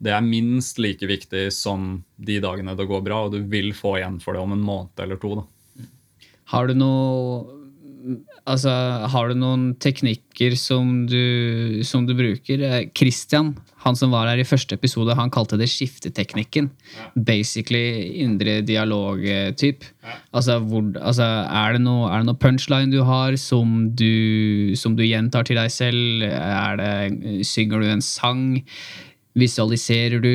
det 0.00 0.14
er 0.16 0.24
minst 0.24 0.80
like 0.80 1.04
viktig 1.04 1.50
som 1.52 2.02
de 2.16 2.38
dagene 2.40 2.72
det 2.76 2.88
går 2.88 3.02
bra, 3.04 3.24
og 3.26 3.36
du 3.36 3.42
vil 3.52 3.74
få 3.76 3.98
igjen 3.98 4.16
for 4.22 4.36
det 4.36 4.44
om 4.44 4.54
en 4.56 4.64
måned 4.64 5.04
eller 5.04 5.20
to. 5.20 5.34
Da. 5.42 5.88
Har 6.54 6.70
du 6.70 6.78
noe 6.78 7.59
Altså, 8.48 8.70
har 9.12 9.28
du 9.28 9.36
noen 9.38 9.64
teknikker 9.82 10.54
som 10.58 11.04
du, 11.08 11.80
som 11.86 12.06
du 12.08 12.14
bruker? 12.16 12.62
Eh, 12.64 12.86
Christian, 12.96 13.52
han 13.84 13.96
som 13.98 14.12
var 14.14 14.28
her 14.30 14.40
i 14.40 14.46
første 14.46 14.76
episode, 14.78 15.14
han 15.16 15.32
kalte 15.32 15.58
det 15.60 15.68
skifteteknikken. 15.70 16.70
Ja. 16.96 17.08
Basically 17.28 18.08
indre 18.24 18.60
dialog-typ. 18.66 19.84
Ja. 20.04 20.16
Altså, 20.32 20.58
altså, 21.02 21.28
er, 21.44 21.76
det 21.76 21.82
noe, 21.84 22.08
er 22.08 22.22
det 22.22 22.30
noe 22.30 22.40
punchline 22.40 22.92
du 22.92 23.02
har 23.08 23.36
som 23.40 23.90
du, 23.96 24.72
som 24.80 24.96
du 24.96 25.04
gjentar 25.04 25.48
til 25.48 25.60
deg 25.60 25.72
selv? 25.74 26.24
Det, 26.80 27.44
synger 27.46 27.84
du 27.84 27.90
en 27.90 28.04
sang? 28.04 28.44
Visualiserer 29.38 30.24
du? 30.24 30.34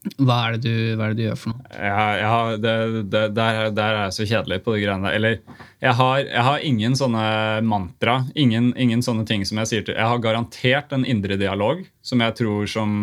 Hva 0.00 0.36
er 0.48 0.54
du, 0.56 0.70
er 0.94 1.12
det 1.12 1.16
du 1.18 1.22
gjør 1.26 1.36
for 1.36 1.52
noe? 1.52 1.66
Ja, 1.76 2.04
ja 2.16 2.36
det, 2.56 2.74
det, 3.12 3.24
der, 3.36 3.58
der, 3.76 3.96
er 3.98 4.06
jeg 4.06 4.14
så 4.16 4.26
kjedelig 4.30 4.62
på 4.64 4.72
de 4.72 4.84
greiene 4.86 5.04
der. 5.10 5.16
Eller 5.18 5.34
jeg 5.82 5.92
har, 5.98 6.20
jeg 6.24 6.44
har, 6.46 6.64
ingen 6.64 6.96
sånne 6.96 7.24
mantra. 7.68 8.14
Ingen, 8.32 8.70
ingen, 8.80 9.04
sånne 9.04 9.26
ting 9.28 9.44
som 9.48 9.60
jeg 9.60 9.68
sier 9.68 9.84
til 9.84 9.98
Jeg 9.98 10.08
har 10.08 10.22
garantert 10.24 10.94
en 10.96 11.04
indre 11.04 11.36
dialog 11.40 11.82
som 12.00 12.24
jeg 12.24 12.36
tror, 12.40 12.70
som, 12.72 12.94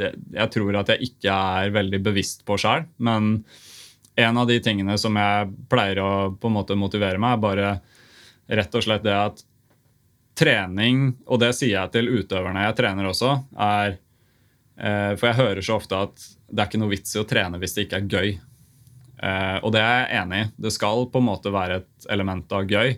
jeg 0.00 0.52
tror 0.56 0.80
at 0.82 0.90
jeg 0.94 1.12
ikke 1.12 1.36
er 1.60 1.74
veldig 1.76 2.02
bevisst 2.08 2.42
på 2.48 2.58
sjøl. 2.58 2.88
Men 2.98 3.36
en 4.18 4.40
av 4.42 4.50
de 4.50 4.58
tingene 4.64 4.96
som 4.98 5.14
jeg 5.20 5.52
pleier 5.70 6.00
å 6.02 6.10
på 6.34 6.50
en 6.50 6.56
måte 6.56 6.78
motivere 6.78 7.22
meg, 7.22 7.36
er 7.36 7.44
bare 7.44 7.76
rett 8.58 8.74
og 8.74 8.82
slett 8.82 9.06
det 9.06 9.14
at 9.14 9.46
trening, 10.36 11.14
og 11.30 11.40
det 11.40 11.54
sier 11.56 11.78
jeg 11.78 11.94
til 11.94 12.10
utøverne 12.18 12.66
jeg 12.66 12.76
trener 12.82 13.08
også, 13.08 13.30
er 13.56 13.96
for 14.76 15.24
jeg 15.24 15.38
hører 15.38 15.64
så 15.64 15.78
ofte 15.78 15.96
at 16.04 16.24
det 16.52 16.60
er 16.60 16.68
ikke 16.68 16.80
noe 16.82 16.92
vits 16.92 17.14
i 17.16 17.20
å 17.22 17.26
trene 17.28 17.56
hvis 17.62 17.72
det 17.76 17.86
ikke 17.86 18.00
er 18.02 18.10
gøy. 18.12 18.34
Eh, 19.16 19.58
og 19.64 19.72
det 19.72 19.82
er 19.82 20.00
jeg 20.02 20.22
enig 20.22 20.40
i. 20.40 20.48
Det 20.66 20.72
skal 20.74 21.06
på 21.12 21.22
en 21.22 21.28
måte 21.30 21.52
være 21.54 21.80
et 21.80 22.08
element 22.12 22.52
av 22.52 22.68
gøy. 22.68 22.96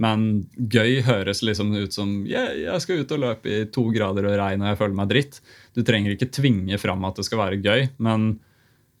Men 0.00 0.26
gøy 0.56 1.00
høres 1.04 1.42
liksom 1.44 1.74
ut 1.74 1.92
som 1.92 2.12
yeah, 2.28 2.52
jeg 2.56 2.84
skal 2.84 3.02
ut 3.02 3.14
og 3.16 3.22
løpe 3.24 3.50
i 3.50 3.64
to 3.74 3.84
grader 3.92 4.28
og 4.30 4.38
regn 4.40 4.62
og 4.62 4.70
jeg 4.70 4.80
føler 4.80 4.96
meg 4.96 5.10
dritt. 5.10 5.40
Du 5.76 5.82
trenger 5.84 6.14
ikke 6.14 6.30
tvinge 6.32 6.78
fram 6.80 7.04
at 7.08 7.20
det 7.20 7.26
skal 7.28 7.42
være 7.42 7.60
gøy, 7.60 7.90
men 8.00 8.32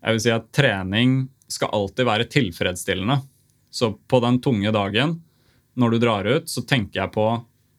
jeg 0.00 0.16
vil 0.16 0.24
si 0.26 0.34
at 0.34 0.50
trening 0.56 1.22
skal 1.50 1.72
alltid 1.76 2.08
være 2.08 2.28
tilfredsstillende. 2.30 3.20
Så 3.70 3.94
på 4.10 4.20
den 4.22 4.40
tunge 4.42 4.72
dagen, 4.74 5.16
når 5.78 5.94
du 5.94 6.02
drar 6.02 6.26
ut, 6.26 6.50
så 6.50 6.64
tenker 6.66 7.04
jeg 7.04 7.14
på 7.14 7.26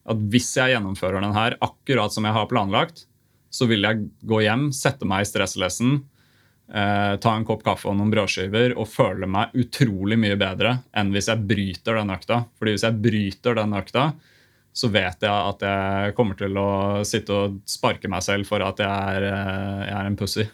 at 0.09 0.25
hvis 0.33 0.49
jeg 0.57 0.73
gjennomfører 0.73 1.21
den 1.21 1.35
her 1.35 1.59
akkurat 1.61 2.13
som 2.15 2.25
jeg 2.25 2.35
har 2.35 2.49
planlagt, 2.49 3.05
så 3.51 3.67
vil 3.69 3.85
jeg 3.85 4.07
gå 4.27 4.41
hjem, 4.45 4.69
sette 4.75 5.07
meg 5.07 5.25
i 5.25 5.29
stresslessen, 5.29 5.99
eh, 6.71 7.15
ta 7.21 7.35
en 7.35 7.47
kopp 7.47 7.65
kaffe 7.65 7.89
og 7.91 7.97
noen 7.99 8.13
brødskiver 8.13 8.77
og 8.77 8.89
føle 8.89 9.27
meg 9.29 9.55
utrolig 9.59 10.17
mye 10.19 10.39
bedre 10.39 10.77
enn 10.97 11.11
hvis 11.13 11.29
jeg 11.31 11.47
bryter 11.49 11.99
den 11.99 12.13
økta. 12.15 12.45
Fordi 12.57 12.75
hvis 12.77 12.87
jeg 12.87 13.01
bryter 13.03 13.59
den 13.59 13.75
økta, 13.77 14.11
så 14.71 14.87
vet 14.87 15.25
jeg 15.25 15.31
at 15.51 15.67
jeg 15.67 16.15
kommer 16.15 16.37
til 16.39 16.55
å 16.55 16.71
sitte 17.07 17.35
og 17.35 17.59
sparke 17.67 18.07
meg 18.11 18.23
selv 18.23 18.47
for 18.47 18.63
at 18.63 18.79
jeg 18.79 18.87
er, 18.87 19.27
eh, 19.27 19.85
jeg 19.89 19.97
er 19.99 20.09
en 20.09 20.19
pussy. 20.19 20.47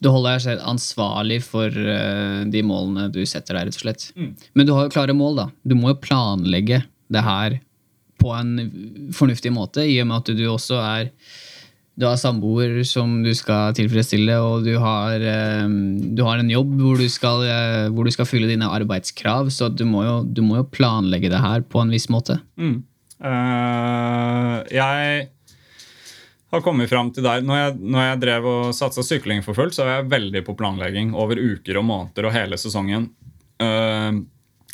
Du 0.00 0.08
holder 0.08 0.36
deg 0.36 0.44
selv 0.46 0.62
ansvarlig 0.70 1.42
for 1.44 1.68
uh, 1.68 2.44
de 2.48 2.62
målene 2.64 3.10
du 3.12 3.20
setter 3.28 3.58
deg, 3.58 3.68
rett 3.68 3.76
og 3.76 3.82
slett. 3.82 4.06
Mm. 4.16 4.30
Men 4.56 4.68
du 4.68 4.72
har 4.72 4.86
jo 4.86 4.92
klare 4.94 5.16
mål, 5.16 5.36
da. 5.36 5.46
Du 5.68 5.74
må 5.76 5.92
jo 5.92 5.98
planlegge 6.00 6.78
det 7.12 7.24
her 7.26 7.58
på 8.16 8.32
en 8.32 9.10
fornuftig 9.12 9.52
måte, 9.52 9.84
i 9.84 9.98
og 10.00 10.08
med 10.08 10.22
at 10.22 10.32
du 10.38 10.46
også 10.48 10.80
er 10.80 11.10
du 11.96 12.04
har 12.04 12.18
samboer 12.20 12.82
som 12.84 13.22
du 13.24 13.30
skal 13.36 13.72
tilfredsstille, 13.76 14.34
og 14.44 14.66
du 14.66 14.74
har, 14.82 15.16
eh, 15.16 15.68
du 16.12 16.20
har 16.26 16.42
en 16.42 16.50
jobb 16.52 16.74
hvor 16.76 17.00
du, 17.00 17.08
skal, 17.08 17.44
eh, 17.48 17.86
hvor 17.88 18.04
du, 18.04 18.12
skal, 18.12 18.28
fylle 18.28 18.50
dine 18.50 18.68
arbeidskrav. 18.68 19.48
Så 19.48 19.70
du 19.72 19.86
må, 19.88 20.04
jo, 20.04 20.18
du 20.24 20.42
må 20.44 20.60
jo 20.60 20.68
planlegge 20.68 21.32
det 21.32 21.40
her 21.40 21.64
på 21.64 21.80
en 21.80 21.94
viss 21.94 22.10
måte. 22.12 22.38
Mm. 22.60 22.82
Uh, 23.16 24.60
jeg 24.68 25.24
har 26.52 26.60
kommet 26.60 26.90
fram 26.90 27.08
til 27.16 27.24
der 27.24 27.40
Når 27.40 27.56
jeg, 27.56 27.76
når 27.80 28.02
jeg 28.04 28.18
drev 28.20 28.48
og 28.50 28.74
satsa 28.76 29.00
sykling 29.00 29.40
for 29.40 29.56
fullt, 29.56 29.72
så 29.72 29.86
var 29.86 30.02
jeg 30.02 30.10
veldig 30.12 30.42
på 30.44 30.54
planlegging 30.58 31.14
over 31.16 31.40
uker 31.40 31.80
og 31.80 31.88
måneder 31.88 32.28
og 32.28 32.36
hele 32.36 32.60
sesongen. 32.60 33.08
Uh, 33.56 34.20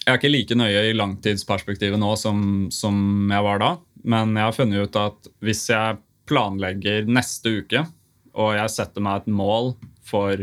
Jeg 0.02 0.10
er 0.10 0.18
ikke 0.18 0.34
like 0.34 0.58
nøye 0.58 0.88
i 0.90 0.94
langtidsperspektivet 0.98 2.00
nå 2.02 2.16
som, 2.18 2.66
som 2.74 3.30
jeg 3.30 3.46
var 3.46 3.62
da. 3.62 3.76
Men 4.02 4.34
jeg 4.34 4.48
har 4.48 4.56
funnet 4.56 4.88
ut 4.90 4.98
at 4.98 5.30
hvis 5.46 5.68
jeg 5.70 6.02
planlegger 6.28 7.08
neste 7.10 7.58
uke, 7.62 7.84
og 8.32 8.54
jeg 8.56 8.72
setter 8.72 9.04
meg 9.04 9.22
et 9.22 9.32
mål 9.32 9.74
for 10.06 10.40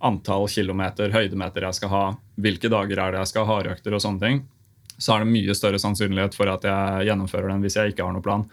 antall 0.00 0.48
kilometer, 0.48 1.12
høydemeter 1.12 1.66
jeg 1.66 1.76
skal 1.76 1.92
ha, 1.92 2.04
hvilke 2.40 2.70
dager 2.72 3.02
er 3.02 3.12
det 3.14 3.22
jeg 3.24 3.32
skal 3.34 3.46
ha 3.46 3.58
hardøkter 3.58 3.96
og 3.96 4.02
sånne 4.02 4.24
ting, 4.24 4.42
så 5.00 5.14
er 5.14 5.24
det 5.24 5.32
mye 5.32 5.56
større 5.56 5.80
sannsynlighet 5.80 6.36
for 6.36 6.50
at 6.52 6.64
jeg 6.66 7.08
gjennomfører 7.08 7.52
den 7.52 7.64
hvis 7.64 7.76
jeg 7.76 7.92
ikke 7.92 8.06
har 8.06 8.16
noen 8.16 8.24
plan. 8.24 8.46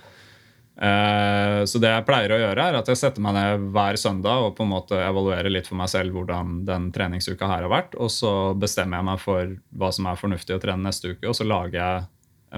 Eh, 0.78 1.64
så 1.66 1.82
det 1.82 1.90
jeg 1.90 2.06
pleier 2.06 2.34
å 2.36 2.40
gjøre, 2.40 2.68
er 2.70 2.78
at 2.78 2.92
jeg 2.92 3.00
setter 3.00 3.24
meg 3.24 3.34
ned 3.36 3.70
hver 3.74 3.98
søndag 4.00 4.46
og 4.46 4.54
på 4.58 4.66
en 4.68 4.72
måte 4.76 5.00
evaluerer 5.02 5.50
litt 5.50 5.68
for 5.70 5.80
meg 5.80 5.90
selv 5.92 6.14
hvordan 6.14 6.60
den 6.68 6.92
treningsuka 6.96 7.50
her 7.50 7.66
har 7.66 7.74
vært. 7.74 7.98
Og 7.98 8.12
så 8.14 8.34
bestemmer 8.60 9.02
jeg 9.02 9.10
meg 9.10 9.24
for 9.24 9.56
hva 9.80 9.92
som 9.96 10.10
er 10.10 10.20
fornuftig 10.20 10.56
å 10.56 10.62
trene 10.64 10.88
neste 10.88 11.16
uke, 11.16 11.26
og 11.28 11.38
så 11.38 11.48
lager 11.48 11.80
jeg 11.80 12.06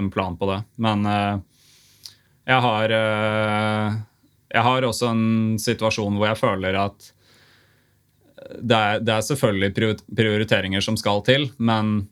en 0.00 0.10
plan 0.12 0.36
på 0.38 0.50
det. 0.52 0.60
Men 0.82 1.06
eh, 1.08 1.40
jeg 2.50 2.66
har 2.66 2.94
eh, 2.96 3.98
Jeg 4.50 4.66
har 4.66 4.86
også 4.86 5.10
en 5.14 5.58
situasjon 5.62 6.18
hvor 6.18 6.30
jeg 6.32 6.40
føler 6.40 6.78
at 6.80 7.10
det 8.50 8.74
er, 8.74 9.02
det 9.04 9.12
er 9.14 9.22
selvfølgelig 9.22 9.96
prioriteringer 10.16 10.82
som 10.82 10.96
skal 10.98 11.20
til, 11.22 11.44
men 11.62 12.08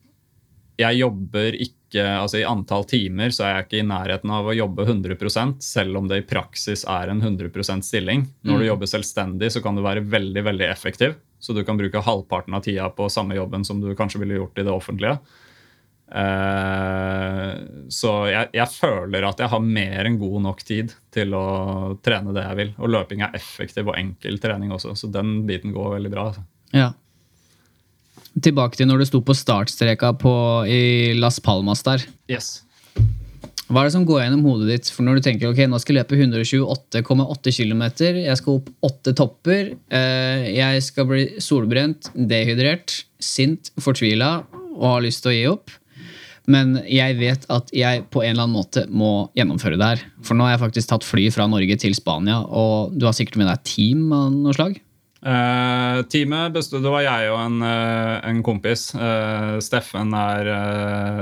jeg 0.78 1.00
jobber 1.00 1.56
ikke 1.56 2.04
altså 2.04 2.38
I 2.38 2.46
antall 2.46 2.84
timer 2.86 3.32
så 3.34 3.46
er 3.46 3.54
jeg 3.54 3.66
ikke 3.66 3.80
i 3.80 3.88
nærheten 3.88 4.30
av 4.36 4.46
å 4.46 4.54
jobbe 4.54 4.84
100 4.84 5.56
selv 5.64 5.98
om 5.98 6.06
det 6.06 6.20
i 6.20 6.26
praksis 6.28 6.84
er 6.86 7.10
en 7.10 7.24
100% 7.24 7.82
stilling. 7.82 8.26
Når 8.44 8.60
du 8.60 8.64
mm. 8.64 8.68
jobber 8.68 8.92
selvstendig, 8.92 9.50
så 9.50 9.62
kan 9.64 9.74
du 9.74 9.82
være 9.82 10.04
veldig 10.06 10.44
veldig 10.46 10.68
effektiv. 10.68 11.16
Så 11.40 11.56
du 11.56 11.64
kan 11.64 11.80
bruke 11.80 12.04
halvparten 12.04 12.54
av 12.54 12.62
tida 12.66 12.86
på 12.94 13.08
samme 13.10 13.34
jobben 13.38 13.64
som 13.66 13.80
du 13.82 13.90
kanskje 13.98 14.20
ville 14.22 14.38
gjort 14.38 14.60
i 14.60 14.66
det 14.68 14.74
offentlige. 14.74 15.16
Eh, 16.08 17.50
så 17.92 18.12
jeg, 18.30 18.52
jeg, 18.56 18.68
føler 18.72 19.26
at 19.28 19.42
jeg 19.42 19.52
har 19.52 19.64
mer 19.64 20.08
enn 20.08 20.20
god 20.20 20.38
nok 20.46 20.62
tid 20.66 20.94
til 21.14 21.34
å 21.36 21.48
trene 22.04 22.32
det 22.36 22.46
jeg 22.46 22.60
vil. 22.62 22.72
Og 22.78 22.94
løping 22.94 23.26
er 23.26 23.36
effektiv 23.36 23.90
og 23.90 23.98
enkel 23.98 24.40
trening 24.42 24.72
også, 24.74 24.96
så 24.96 25.12
den 25.12 25.42
biten 25.48 25.76
går 25.76 25.98
veldig 25.98 26.14
bra. 26.14 26.30
Ja 26.76 26.92
tilbake 28.42 28.78
til 28.78 28.88
når 28.88 29.02
du 29.02 29.08
sto 29.08 29.20
på 29.24 29.36
startstreka 29.36 30.12
på, 30.20 30.32
i 30.68 31.14
Las 31.18 31.40
Palmas 31.42 31.84
der. 31.86 32.04
Yes. 32.30 32.62
Hva 33.68 33.82
er 33.82 33.88
det 33.88 33.94
som 33.98 34.06
går 34.08 34.22
gjennom 34.22 34.46
hodet 34.48 34.70
ditt 34.70 34.90
for 34.94 35.04
når 35.04 35.18
du 35.18 35.26
tenker 35.26 35.50
ok, 35.50 35.66
nå 35.68 35.80
skal 35.82 35.98
jeg 35.98 36.06
løpe 36.06 36.16
128,8 36.16 37.52
km, 37.52 37.82
jeg 38.16 38.38
skal 38.40 38.60
opp 38.60 38.70
åtte 38.88 39.12
topper, 39.18 39.74
eh, 39.92 40.46
jeg 40.54 40.86
skal 40.86 41.08
bli 41.10 41.26
solbrent, 41.44 42.08
dehydrert, 42.16 43.02
sint, 43.20 43.68
fortvila 43.82 44.38
og 44.78 44.86
har 44.86 45.04
lyst 45.04 45.24
til 45.24 45.34
å 45.34 45.36
gi 45.36 45.44
opp? 45.50 45.74
Men 46.48 46.78
jeg 46.88 47.18
vet 47.18 47.44
at 47.52 47.70
jeg 47.76 48.06
på 48.08 48.22
en 48.24 48.32
eller 48.32 48.46
annen 48.46 48.56
måte 48.56 48.86
må 48.88 49.28
gjennomføre 49.36 49.76
det 49.76 49.88
her. 49.92 50.04
For 50.24 50.36
nå 50.36 50.46
har 50.46 50.56
jeg 50.56 50.64
faktisk 50.64 50.90
tatt 50.90 51.06
fly 51.06 51.28
fra 51.34 51.48
Norge 51.50 51.76
til 51.80 51.96
Spania, 51.96 52.40
og 52.40 52.94
du 52.96 53.04
har 53.04 53.16
sikkert 53.16 53.40
med 53.42 53.50
deg 53.50 53.64
team 53.68 54.06
av 54.16 54.30
noe 54.32 54.56
slag? 54.56 54.78
Uh, 55.18 56.04
teamet 56.06 56.52
bestod 56.54 56.84
av 56.86 57.00
jeg 57.02 57.30
og 57.32 57.40
en, 57.42 57.56
uh, 57.66 58.20
en 58.22 58.38
kompis. 58.46 58.92
Uh, 58.94 59.58
Steffen, 59.64 60.14
er, 60.14 60.50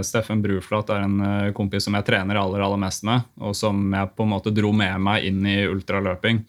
Steffen 0.05 0.43
Bruflat 0.45 0.93
er 0.93 1.07
en 1.07 1.17
kompis 1.57 1.89
som 1.89 1.97
jeg 1.97 2.07
trener 2.07 2.37
aller, 2.37 2.61
aller 2.61 2.83
mest 2.83 3.07
med, 3.09 3.25
og 3.41 3.57
som 3.57 3.81
jeg 3.97 4.13
på 4.13 4.27
en 4.27 4.35
måte 4.35 4.53
dro 4.55 4.75
med 4.77 5.01
meg 5.01 5.27
inn 5.31 5.41
i 5.49 5.59
ultraløping. 5.67 6.45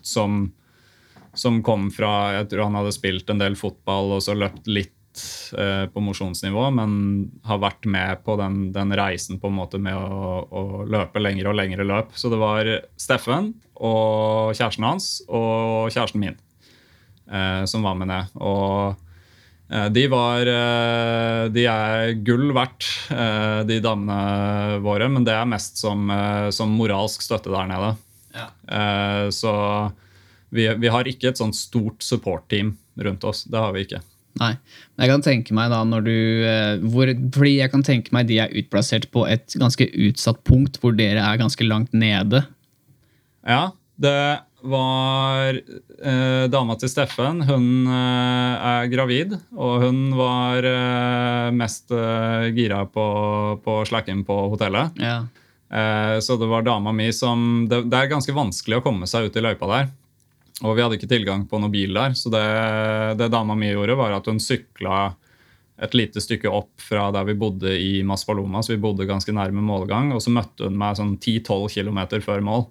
som, 0.00 0.36
som 1.36 1.58
kom 1.62 1.90
fra 1.92 2.32
Jeg 2.38 2.46
tror 2.48 2.62
han 2.64 2.78
hadde 2.78 2.94
spilt 2.96 3.28
en 3.28 3.42
del 3.42 3.56
fotball 3.60 4.14
og 4.16 4.22
så 4.24 4.32
løpt 4.32 4.64
litt 4.64 4.94
eh, 5.58 5.84
på 5.90 6.02
mosjonsnivå, 6.04 6.68
men 6.74 6.96
har 7.46 7.60
vært 7.62 7.86
med 7.90 8.24
på 8.26 8.36
den, 8.40 8.72
den, 8.74 8.94
reisen 8.96 9.40
på 9.40 9.50
en 9.50 9.58
måte 9.58 9.80
med 9.82 9.96
å, 9.96 10.40
å, 10.48 10.64
løpe 10.88 11.22
lengre 11.22 11.52
og 11.52 11.58
lengre 11.58 11.86
løp. 11.86 12.14
Så 12.18 12.32
det 12.32 12.40
var 12.40 12.70
Steffen 13.00 13.52
og 13.74 14.54
kjæresten 14.54 14.86
hans 14.86 15.08
og 15.28 15.92
kjæresten 15.94 16.22
min 16.22 16.38
eh, 17.30 17.64
som 17.70 17.84
var 17.86 17.98
med 17.98 18.10
ned. 18.10 18.36
Og 18.40 18.94
eh, 19.70 19.88
de 19.94 20.06
var 20.12 20.50
eh, 20.50 21.42
De 21.54 21.66
er 21.70 22.14
gull 22.26 22.50
verdt, 22.56 22.88
eh, 23.14 23.60
de 23.68 23.80
damene 23.84 24.80
våre, 24.84 25.08
men 25.12 25.26
det 25.26 25.36
er 25.36 25.50
mest 25.50 25.80
som, 25.82 26.10
som 26.54 26.74
moralsk 26.78 27.24
støtte 27.24 27.52
der 27.52 27.70
nede. 27.70 27.94
Ja. 28.34 28.48
Så 29.30 29.50
vi, 30.54 30.66
vi, 30.66 30.88
har 30.90 31.06
ikke 31.06 31.30
et 31.30 31.38
sånt 31.38 31.54
stort 31.54 32.02
support-team 32.02 32.72
rundt 33.06 33.26
oss. 33.26 33.44
Det 33.46 33.60
har 33.60 33.70
vi 33.74 33.84
ikke. 33.86 34.00
Nei. 34.40 34.54
Men 34.94 35.04
jeg 35.04 35.12
kan 35.12 35.24
tenke 35.24 35.54
meg 35.54 35.70
da 35.70 35.82
når 35.86 36.06
du 36.08 36.16
eh, 36.48 36.80
hvor, 36.90 37.10
Fordi 37.36 37.52
jeg 37.60 37.70
kan 37.70 37.84
tenke 37.86 38.14
meg 38.16 38.26
de 38.26 38.40
er 38.42 38.56
utplassert 38.58 39.06
på 39.14 39.28
et 39.30 39.54
ganske 39.60 39.86
utsatt 40.08 40.42
punkt, 40.48 40.80
hvor 40.82 40.96
dere 40.98 41.22
er 41.22 41.38
ganske 41.38 41.66
langt 41.66 41.94
nede. 41.94 42.42
Ja, 43.46 43.68
det 44.00 44.42
var 44.64 45.54
eh, 45.54 46.44
dama 46.50 46.76
til 46.80 46.90
Steffen. 46.90 47.44
Hun 47.46 47.86
eh, 47.86 48.66
er 48.72 48.90
gravid, 48.92 49.36
og 49.54 49.84
hun 49.84 50.02
var 50.18 50.66
eh, 50.66 51.54
mest 51.54 51.92
eh, 51.94 52.50
gira 52.56 52.84
på, 52.90 53.06
på 53.64 53.80
slacken 53.88 54.24
på 54.26 54.38
hotellet. 54.54 54.98
Ja. 54.98 55.18
Eh, 55.74 56.16
så 56.24 56.38
det 56.40 56.48
var 56.50 56.64
dama 56.66 56.92
mi 56.96 57.10
som 57.12 57.66
det, 57.70 57.84
det 57.90 58.00
er 58.00 58.10
ganske 58.12 58.34
vanskelig 58.34 58.80
å 58.80 58.84
komme 58.84 59.08
seg 59.10 59.28
ut 59.28 59.38
i 59.38 59.44
løypa 59.44 59.70
der. 59.70 59.92
Og 60.64 60.76
vi 60.76 60.84
hadde 60.84 60.96
ikke 60.96 61.10
tilgang 61.10 61.44
på 61.48 61.60
noen 61.60 61.72
bil 61.72 61.92
der, 61.96 62.14
så 62.16 62.32
det, 62.32 62.44
det 63.20 63.28
dama 63.32 63.56
mi 63.58 63.68
gjorde, 63.68 63.98
var 64.00 64.16
at 64.16 64.30
hun 64.30 64.40
sykla 64.40 65.10
et 65.82 65.94
lite 65.94 66.22
stykke 66.22 66.50
opp 66.54 66.80
fra 66.80 67.08
der 67.12 67.26
vi 67.26 67.34
bodde 67.38 67.72
i 67.76 67.98
Maspaloma, 68.06 68.62
så 68.62 68.74
vi 68.74 68.82
bodde 68.82 69.08
ganske 69.08 69.34
nærme 69.34 69.62
målgang. 69.64 70.12
Og 70.14 70.22
så 70.22 70.32
møtte 70.32 70.68
hun 70.68 70.78
meg 70.78 70.96
sånn 70.98 71.16
10-12 71.18 71.66
km 71.74 72.00
før 72.22 72.44
mål. 72.46 72.66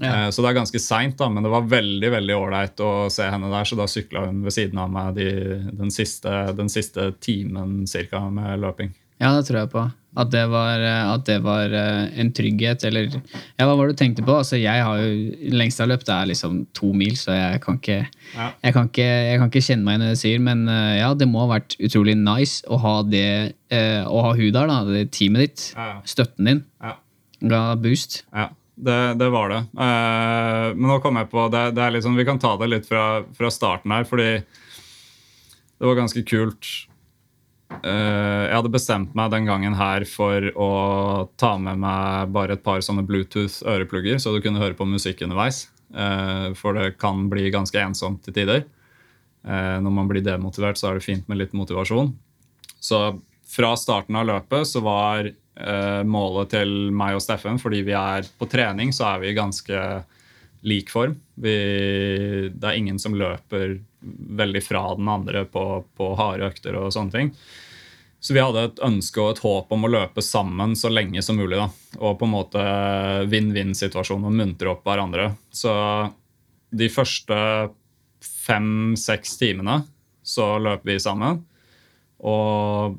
Ja. 0.00 0.26
Eh, 0.26 0.28
så 0.30 0.42
det 0.42 0.50
er 0.50 0.58
ganske 0.60 0.80
seint, 0.80 1.20
men 1.20 1.44
det 1.44 1.52
var 1.52 1.68
veldig 1.68 2.10
veldig 2.16 2.36
ålreit 2.36 2.82
å 2.84 2.92
se 3.12 3.28
henne 3.28 3.50
der. 3.52 3.68
Så 3.68 3.78
da 3.78 3.86
sykla 3.90 4.26
hun 4.26 4.42
ved 4.46 4.56
siden 4.56 4.80
av 4.82 4.90
meg 4.92 5.14
de, 5.18 5.28
den, 5.70 5.92
siste, 5.94 6.32
den, 6.58 6.72
siste, 6.72 7.12
timen 7.22 7.82
cirka, 7.90 8.24
med 8.32 8.62
løping. 8.64 8.92
Ja, 9.22 9.36
det 9.38 9.46
tror 9.46 9.62
jeg 9.62 9.70
på. 9.70 9.82
At 10.12 10.28
det 10.28 10.42
var, 10.52 10.82
eh, 10.84 11.08
at 11.08 11.24
det 11.24 11.38
var 11.40 11.72
eh, 11.72 12.18
en 12.20 12.32
trygghet, 12.36 12.82
eller 12.84 13.06
Ja, 13.08 13.64
hva 13.64 13.76
var 13.78 13.88
det 13.88 13.94
du 13.94 14.00
tenkte 14.02 14.24
på? 14.26 14.34
Altså, 14.42 14.58
jeg 14.60 14.84
har 14.84 14.98
jo 15.00 15.52
Lengst 15.56 15.80
av 15.80 15.86
har 15.86 15.94
løpt, 15.94 16.10
er 16.12 16.28
liksom 16.28 16.58
to 16.76 16.90
mil, 16.92 17.14
så 17.16 17.32
jeg 17.32 17.62
kan, 17.64 17.78
ikke, 17.80 18.00
ja. 18.34 18.50
jeg, 18.60 18.74
kan 18.76 18.90
ikke, 18.90 19.08
jeg 19.08 19.40
kan 19.40 19.52
ikke 19.52 19.64
kjenne 19.64 19.86
meg 19.86 19.96
igjen 19.96 20.04
i 20.04 20.10
det 20.10 20.18
du 20.18 20.22
sier. 20.24 20.42
Men 20.50 20.66
eh, 20.68 20.98
ja, 21.00 21.12
det 21.16 21.30
må 21.30 21.46
ha 21.46 21.52
vært 21.54 21.78
utrolig 21.80 22.16
nice 22.20 22.60
å 22.68 22.80
ha 22.82 22.96
det 23.08 23.26
Å 23.72 24.24
ha 24.26 24.34
hun 24.36 24.50
der, 24.52 24.68
da, 24.68 24.82
det 24.84 25.06
teamet 25.16 25.46
ditt. 25.46 25.62
Ja. 25.72 25.94
Støtten 26.04 26.50
din. 26.50 26.64
Ga 27.48 27.62
boost. 27.80 28.20
Ja. 28.36 28.50
Det, 28.82 28.98
det, 29.20 29.28
var 29.30 29.52
det. 29.52 29.58
Uh, 29.76 30.72
men 30.74 30.88
nå 30.90 30.96
kom 31.04 31.18
jeg 31.20 31.28
på 31.30 31.44
det, 31.52 31.60
det 31.76 31.90
liksom, 31.94 32.16
Vi 32.18 32.24
kan 32.26 32.40
ta 32.40 32.54
det 32.58 32.68
litt 32.72 32.88
fra, 32.88 33.22
fra 33.36 33.50
starten 33.52 33.92
her, 33.94 34.04
fordi 34.08 34.30
det 34.42 35.86
var 35.86 35.98
ganske 36.00 36.24
kult 36.26 36.70
Uh, 37.82 38.46
jeg 38.46 38.54
hadde 38.54 38.72
bestemt 38.74 39.14
meg 39.18 39.32
den 39.32 39.48
gangen 39.48 39.74
her 39.78 40.04
for 40.08 40.44
å 40.54 40.70
ta 41.40 41.54
med 41.58 41.80
meg 41.82 42.30
bare 42.34 42.58
et 42.58 42.64
par 42.64 42.82
sånne 42.84 43.04
Bluetooth-øreplugger, 43.08 44.20
så 44.22 44.34
du 44.34 44.42
kunne 44.44 44.62
høre 44.62 44.76
på 44.78 44.86
musikk 44.88 45.24
underveis. 45.26 45.64
Uh, 45.92 46.52
for 46.58 46.76
det 46.78 46.94
kan 47.00 47.26
bli 47.32 47.48
ganske 47.54 47.80
ensomt 47.80 48.22
til 48.26 48.36
tider. 48.36 48.64
Uh, 49.42 49.78
når 49.82 49.96
man 49.98 50.10
blir 50.10 50.24
demotivert, 50.24 50.78
så 50.78 50.90
er 50.90 50.98
det 50.98 51.06
fint 51.06 51.28
med 51.30 51.40
litt 51.40 51.56
motivasjon. 51.56 52.12
Så 52.82 53.02
fra 53.52 53.72
starten 53.78 54.18
av 54.18 54.28
løpet 54.28 54.68
så 54.68 54.82
var 54.84 55.32
målet 56.08 56.48
til 56.54 56.70
meg 56.96 57.18
og 57.18 57.20
Steffen, 57.20 57.58
fordi 57.60 57.82
vi 57.84 57.92
er 57.92 58.24
på 58.40 58.46
trening, 58.48 58.88
så 58.96 59.10
er 59.10 59.18
vi 59.20 59.28
i 59.28 59.36
ganske 59.36 59.80
lik 60.64 60.88
form. 60.90 61.18
Vi, 61.36 61.52
det 62.48 62.70
er 62.70 62.78
ingen 62.78 62.96
som 63.02 63.12
løper 63.18 63.76
veldig 64.42 64.62
fra 64.64 64.86
den 64.98 65.08
andre 65.08 65.44
på, 65.48 65.84
på 65.96 66.14
harde 66.18 66.48
økter 66.50 66.78
og 66.80 66.92
sånne 66.94 67.14
ting. 67.14 67.30
Så 68.22 68.36
vi 68.36 68.42
hadde 68.42 68.68
et 68.68 68.82
ønske 68.86 69.18
og 69.18 69.32
et 69.32 69.42
håp 69.42 69.72
om 69.74 69.86
å 69.86 69.90
løpe 69.90 70.22
sammen 70.22 70.76
så 70.78 70.92
lenge 70.92 71.24
som 71.26 71.40
mulig. 71.40 71.58
Da. 71.58 71.66
Og 71.98 72.20
på 72.20 72.28
en 72.28 72.34
måte 72.36 72.66
vinn-vinn-situasjon 73.32 74.28
og 74.28 74.36
muntre 74.36 74.70
opp 74.70 74.84
hverandre. 74.86 75.32
Så 75.50 75.72
de 76.70 76.86
første 76.92 77.38
fem-seks 78.22 79.34
timene 79.40 79.80
så 80.22 80.54
løper 80.62 80.92
vi 80.92 81.02
sammen. 81.02 81.42
Og 82.22 82.94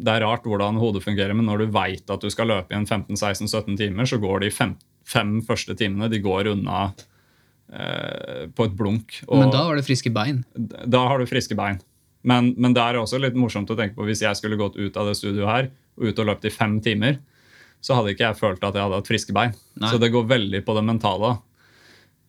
det 0.00 0.14
er 0.14 0.24
rart 0.24 0.46
hvordan 0.46 0.78
hodet 0.80 1.02
fungerer, 1.04 1.34
men 1.34 1.50
når 1.50 1.64
du 1.64 1.74
veit 1.74 2.12
at 2.14 2.22
du 2.22 2.30
skal 2.32 2.52
løpe 2.52 2.72
i 2.72 2.78
en 2.78 2.86
15-16-17 2.86 3.74
timer, 3.76 4.06
så 4.06 4.20
går 4.22 4.44
de 4.44 4.54
fem, 4.54 4.76
fem 5.02 5.40
første 5.44 5.74
timene 5.76 6.08
de 6.12 6.22
går 6.22 6.52
unna 6.54 6.92
på 7.70 8.64
et 8.66 8.72
blunk. 8.74 9.20
Og 9.28 9.38
men 9.38 9.52
da 9.54 9.60
har 9.68 9.78
du 9.78 9.84
friske 9.86 10.10
bein? 10.10 10.40
Da 10.58 11.04
har 11.06 11.22
du 11.22 11.28
friske 11.30 11.54
bein. 11.54 11.76
Men, 12.26 12.52
men, 12.60 12.74
det 12.76 12.82
er 12.82 12.98
også 13.00 13.20
litt 13.20 13.36
morsomt 13.38 13.70
å 13.72 13.76
tenke 13.78 13.96
på 13.96 14.04
hvis 14.08 14.24
jeg 14.24 14.36
skulle 14.36 14.58
gått 14.60 14.76
ut 14.76 14.96
av 15.00 15.08
det 15.08 15.16
studioet 15.16 15.48
her 15.48 15.70
og 16.00 16.10
ut 16.10 16.20
og 16.20 16.28
løpt 16.28 16.48
i 16.48 16.52
fem 16.52 16.76
timer, 16.84 17.16
så 17.80 17.96
hadde 17.96 18.12
ikke 18.12 18.26
jeg 18.26 18.38
følt 18.40 18.64
at 18.64 18.76
jeg 18.76 18.84
hadde 18.84 18.98
hatt 19.00 19.08
friske 19.08 19.34
bein. 19.36 19.54
Nei. 19.80 19.92
Så 19.92 20.00
det 20.00 20.12
går 20.12 20.28
veldig 20.28 20.60
på 20.66 20.76
det 20.76 20.84
mentale. 20.84 21.32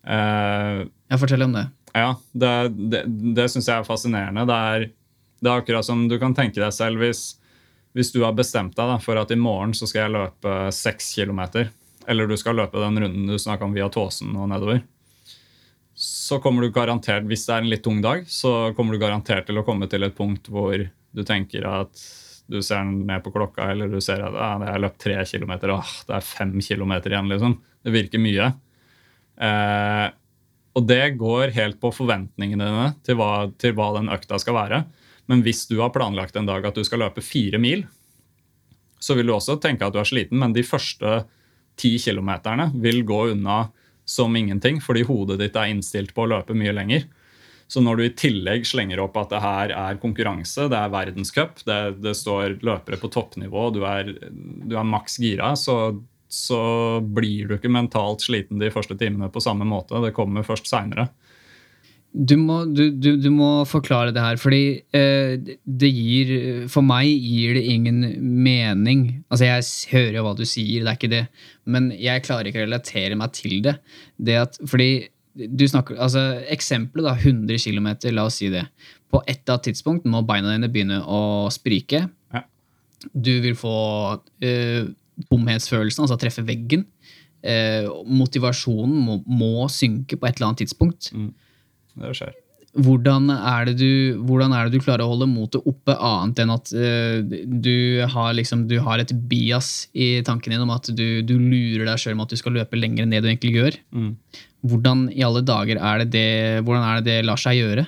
Uh, 0.02 0.88
jeg 1.12 1.20
forteller 1.20 1.50
om 1.50 1.56
det. 1.58 1.66
Ja, 1.92 2.14
Det, 2.32 2.52
det, 2.72 3.02
det 3.36 3.46
syns 3.52 3.68
jeg 3.68 3.76
er 3.76 3.86
fascinerende. 3.86 4.46
Det 4.48 4.56
er 4.56 4.90
Det 5.42 5.50
er 5.50 5.60
akkurat 5.60 5.84
som 5.84 6.06
du 6.08 6.18
kan 6.22 6.34
tenke 6.38 6.60
deg 6.62 6.70
selv 6.72 7.02
hvis, 7.02 7.34
hvis 7.98 8.12
du 8.14 8.20
har 8.22 8.32
bestemt 8.32 8.76
deg 8.78 8.92
da, 8.92 8.98
for 9.02 9.18
at 9.18 9.32
i 9.34 9.36
morgen 9.36 9.74
så 9.74 9.88
skal 9.90 10.06
jeg 10.06 10.14
løpe 10.14 10.52
seks 10.72 11.12
kilometer, 11.16 11.72
eller 12.06 12.30
du 12.30 12.36
skal 12.38 12.54
løpe 12.56 12.78
den 12.78 13.00
runden 13.02 13.26
du 13.26 13.34
snakka 13.34 13.66
om 13.66 13.74
via 13.74 13.88
Tåsen 13.90 14.36
og 14.38 14.46
nedover, 14.52 14.84
så 16.02 16.40
kommer 16.42 16.64
du 16.64 16.72
garantert, 16.74 17.28
hvis 17.30 17.44
det 17.46 17.54
er 17.54 17.62
en 17.62 17.70
litt 17.70 17.84
tung 17.84 18.00
dag, 18.02 18.24
så 18.26 18.72
kommer 18.74 18.96
du 18.96 18.98
garantert 18.98 19.46
til 19.46 19.60
å 19.60 19.62
komme 19.62 19.86
til 19.86 20.02
et 20.02 20.16
punkt 20.16 20.48
hvor 20.50 20.74
du 20.82 21.20
tenker 21.22 21.66
at 21.68 22.00
du 22.50 22.58
ser 22.64 22.82
ned 22.88 23.22
på 23.22 23.30
klokka, 23.30 23.68
eller 23.70 23.86
du 23.86 24.00
ser 24.02 24.24
at 24.26 24.34
ah, 24.34 24.56
jeg 24.58 24.74
har 24.74 24.82
løpt 24.82 24.98
tre 25.04 25.20
kilometer, 25.30 25.70
åh, 25.76 25.92
det 26.08 26.16
er 26.16 26.26
fem 26.26 26.56
kilometer 26.64 27.14
igjen. 27.14 27.30
liksom. 27.30 27.54
Det 27.86 27.94
virker 27.94 28.22
mye. 28.22 28.48
Eh, 29.46 30.08
og 30.74 30.88
det 30.88 31.04
går 31.20 31.54
helt 31.54 31.78
på 31.80 31.92
forventningene 31.94 32.66
dine 32.66 32.88
til 33.06 33.20
hva, 33.20 33.30
til 33.62 33.76
hva 33.78 33.92
den 34.00 34.10
økta 34.10 34.40
skal 34.42 34.58
være. 34.58 34.82
Men 35.30 35.44
hvis 35.46 35.68
du 35.70 35.76
har 35.84 35.94
planlagt 35.94 36.34
en 36.36 36.50
dag 36.50 36.66
at 36.66 36.76
du 36.76 36.82
skal 36.88 37.04
løpe 37.04 37.22
fire 37.22 37.60
mil, 37.62 37.86
så 38.98 39.14
vil 39.14 39.30
du 39.30 39.36
også 39.36 39.60
tenke 39.62 39.86
at 39.86 39.94
du 39.94 40.00
er 40.02 40.10
sliten, 40.10 40.42
men 40.42 40.54
de 40.56 40.66
første 40.66 41.22
ti 41.78 41.94
kilometerne 42.02 42.72
vil 42.82 43.04
gå 43.06 43.22
unna 43.36 43.68
som 44.04 44.36
ingenting, 44.36 44.80
fordi 44.82 45.04
hodet 45.08 45.38
ditt 45.40 45.56
er 45.58 45.72
innstilt 45.72 46.14
på 46.14 46.24
å 46.24 46.32
løpe 46.34 46.56
mye 46.58 46.74
lenger. 46.74 47.06
Så 47.72 47.80
når 47.80 47.96
du 47.96 48.04
i 48.04 48.14
tillegg 48.18 48.66
slenger 48.68 49.00
opp 49.00 49.16
at 49.16 49.30
det 49.32 49.40
her 49.40 49.72
er 49.72 50.00
konkurranse, 50.02 50.66
det 50.68 50.76
er 50.76 50.92
verdenscup, 50.92 51.62
det, 51.64 51.78
det 52.04 52.12
står 52.18 52.58
løpere 52.60 52.98
på 53.00 53.08
toppnivå, 53.14 53.70
du 53.72 53.80
er, 53.88 54.10
du 54.68 54.76
er 54.76 54.84
maks 54.84 55.16
gira, 55.22 55.54
så, 55.56 55.76
så, 56.28 56.60
blir 57.00 57.48
du 57.48 57.56
ikke 57.56 57.72
mentalt 57.72 58.26
sliten 58.26 58.60
de 58.60 58.68
første 58.74 58.98
timene 59.00 59.30
på 59.32 59.40
samme 59.40 59.64
måte. 59.64 60.02
Det 60.04 60.12
kommer 60.16 60.44
først 60.44 60.68
seinere. 60.68 61.08
Du 62.12 62.34
må, 62.36 62.58
du, 62.68 62.90
du, 62.92 63.14
du 63.16 63.28
må, 63.32 63.62
forklare 63.64 64.12
det 64.12 64.20
her, 64.20 64.36
fordi 64.36 64.82
eh, 64.92 65.38
det 65.64 65.88
gir 65.88 66.32
For 66.68 66.84
meg 66.84 67.08
gir 67.08 67.56
det 67.56 67.62
ingen 67.72 68.02
mening. 68.20 69.06
Altså, 69.32 69.46
jeg 69.48 69.94
hører 69.94 70.18
jo 70.18 70.26
hva 70.26 70.34
du 70.36 70.44
sier, 70.44 70.84
det 70.84 70.92
er 70.92 70.98
ikke 70.98 71.12
det, 71.12 71.22
men 71.64 71.88
jeg 71.96 72.24
klarer 72.26 72.50
ikke 72.50 72.60
å 72.60 72.66
relatere 72.66 73.16
meg 73.16 73.32
til 73.38 73.62
det. 73.64 73.78
det 74.20 74.36
at, 74.42 74.60
fordi 74.68 74.90
du 75.32 75.64
snakker, 75.64 75.96
altså 75.96 76.26
Eksempelet, 76.52 77.08
da, 77.08 77.16
100 77.16 77.56
km, 77.64 77.88
la 78.12 78.26
oss 78.28 78.42
si 78.42 78.52
det. 78.52 78.66
På 79.08 79.22
et 79.24 79.38
eller 79.38 79.56
annet 79.56 79.70
tidspunkt 79.70 80.08
må 80.08 80.20
beina 80.28 80.52
dine 80.52 80.68
begynne 80.72 81.00
å 81.08 81.48
sprike. 81.52 82.04
Ja. 82.36 82.44
Du 83.16 83.32
vil 83.44 83.56
få 83.56 83.72
tomhetsfølelsen, 85.32 86.04
altså 86.04 86.20
treffe 86.20 86.44
veggen. 86.44 86.84
Eh, 87.42 87.88
motivasjonen 88.06 88.98
må, 89.02 89.16
må, 89.26 89.66
synke 89.72 90.18
på 90.18 90.28
et 90.28 90.36
eller 90.36 90.52
annet 90.52 90.62
tidspunkt. 90.62 91.10
Mm. 91.14 91.32
Det 92.00 92.14
skjer. 92.16 92.32
Hvordan 92.72 93.28
er, 93.34 93.66
det 93.68 93.74
du, 93.82 94.20
hvordan 94.24 94.54
er 94.56 94.64
det 94.64 94.78
du 94.78 94.84
klarer 94.84 95.04
å 95.04 95.10
holde 95.10 95.26
motet 95.28 95.66
oppe, 95.68 95.92
annet 95.92 96.38
enn 96.40 96.52
at 96.54 96.70
uh, 96.72 97.18
du, 97.20 98.00
har 98.14 98.30
liksom, 98.38 98.64
du, 98.70 98.78
har 98.80 99.02
et 99.02 99.12
bias 99.28 99.90
i 99.92 100.22
tanken 100.24 100.54
din 100.54 100.64
om 100.64 100.72
at 100.72 100.88
du, 100.88 101.20
du 101.20 101.34
lurer 101.36 101.84
deg 101.84 102.00
sjøl 102.00 102.16
med 102.16 102.30
at 102.30 102.32
du 102.32 102.40
skal 102.40 102.56
løpe 102.56 102.80
lenger 102.80 103.10
det 103.12 103.20
du 103.20 103.28
egentlig 103.28 103.52
gjør? 103.58 103.76
Mm. 103.92 104.14
Hvordan 104.72 105.04
i 105.12 105.20
alle 105.26 105.44
dager 105.44 105.82
er 105.82 106.00
det 106.00 106.08
det, 106.14 106.30
hvordan 106.64 106.86
er 106.86 107.02
det, 107.02 107.04
det 107.10 107.28
lar 107.28 107.42
seg 107.44 107.60
gjøre? 107.60 107.84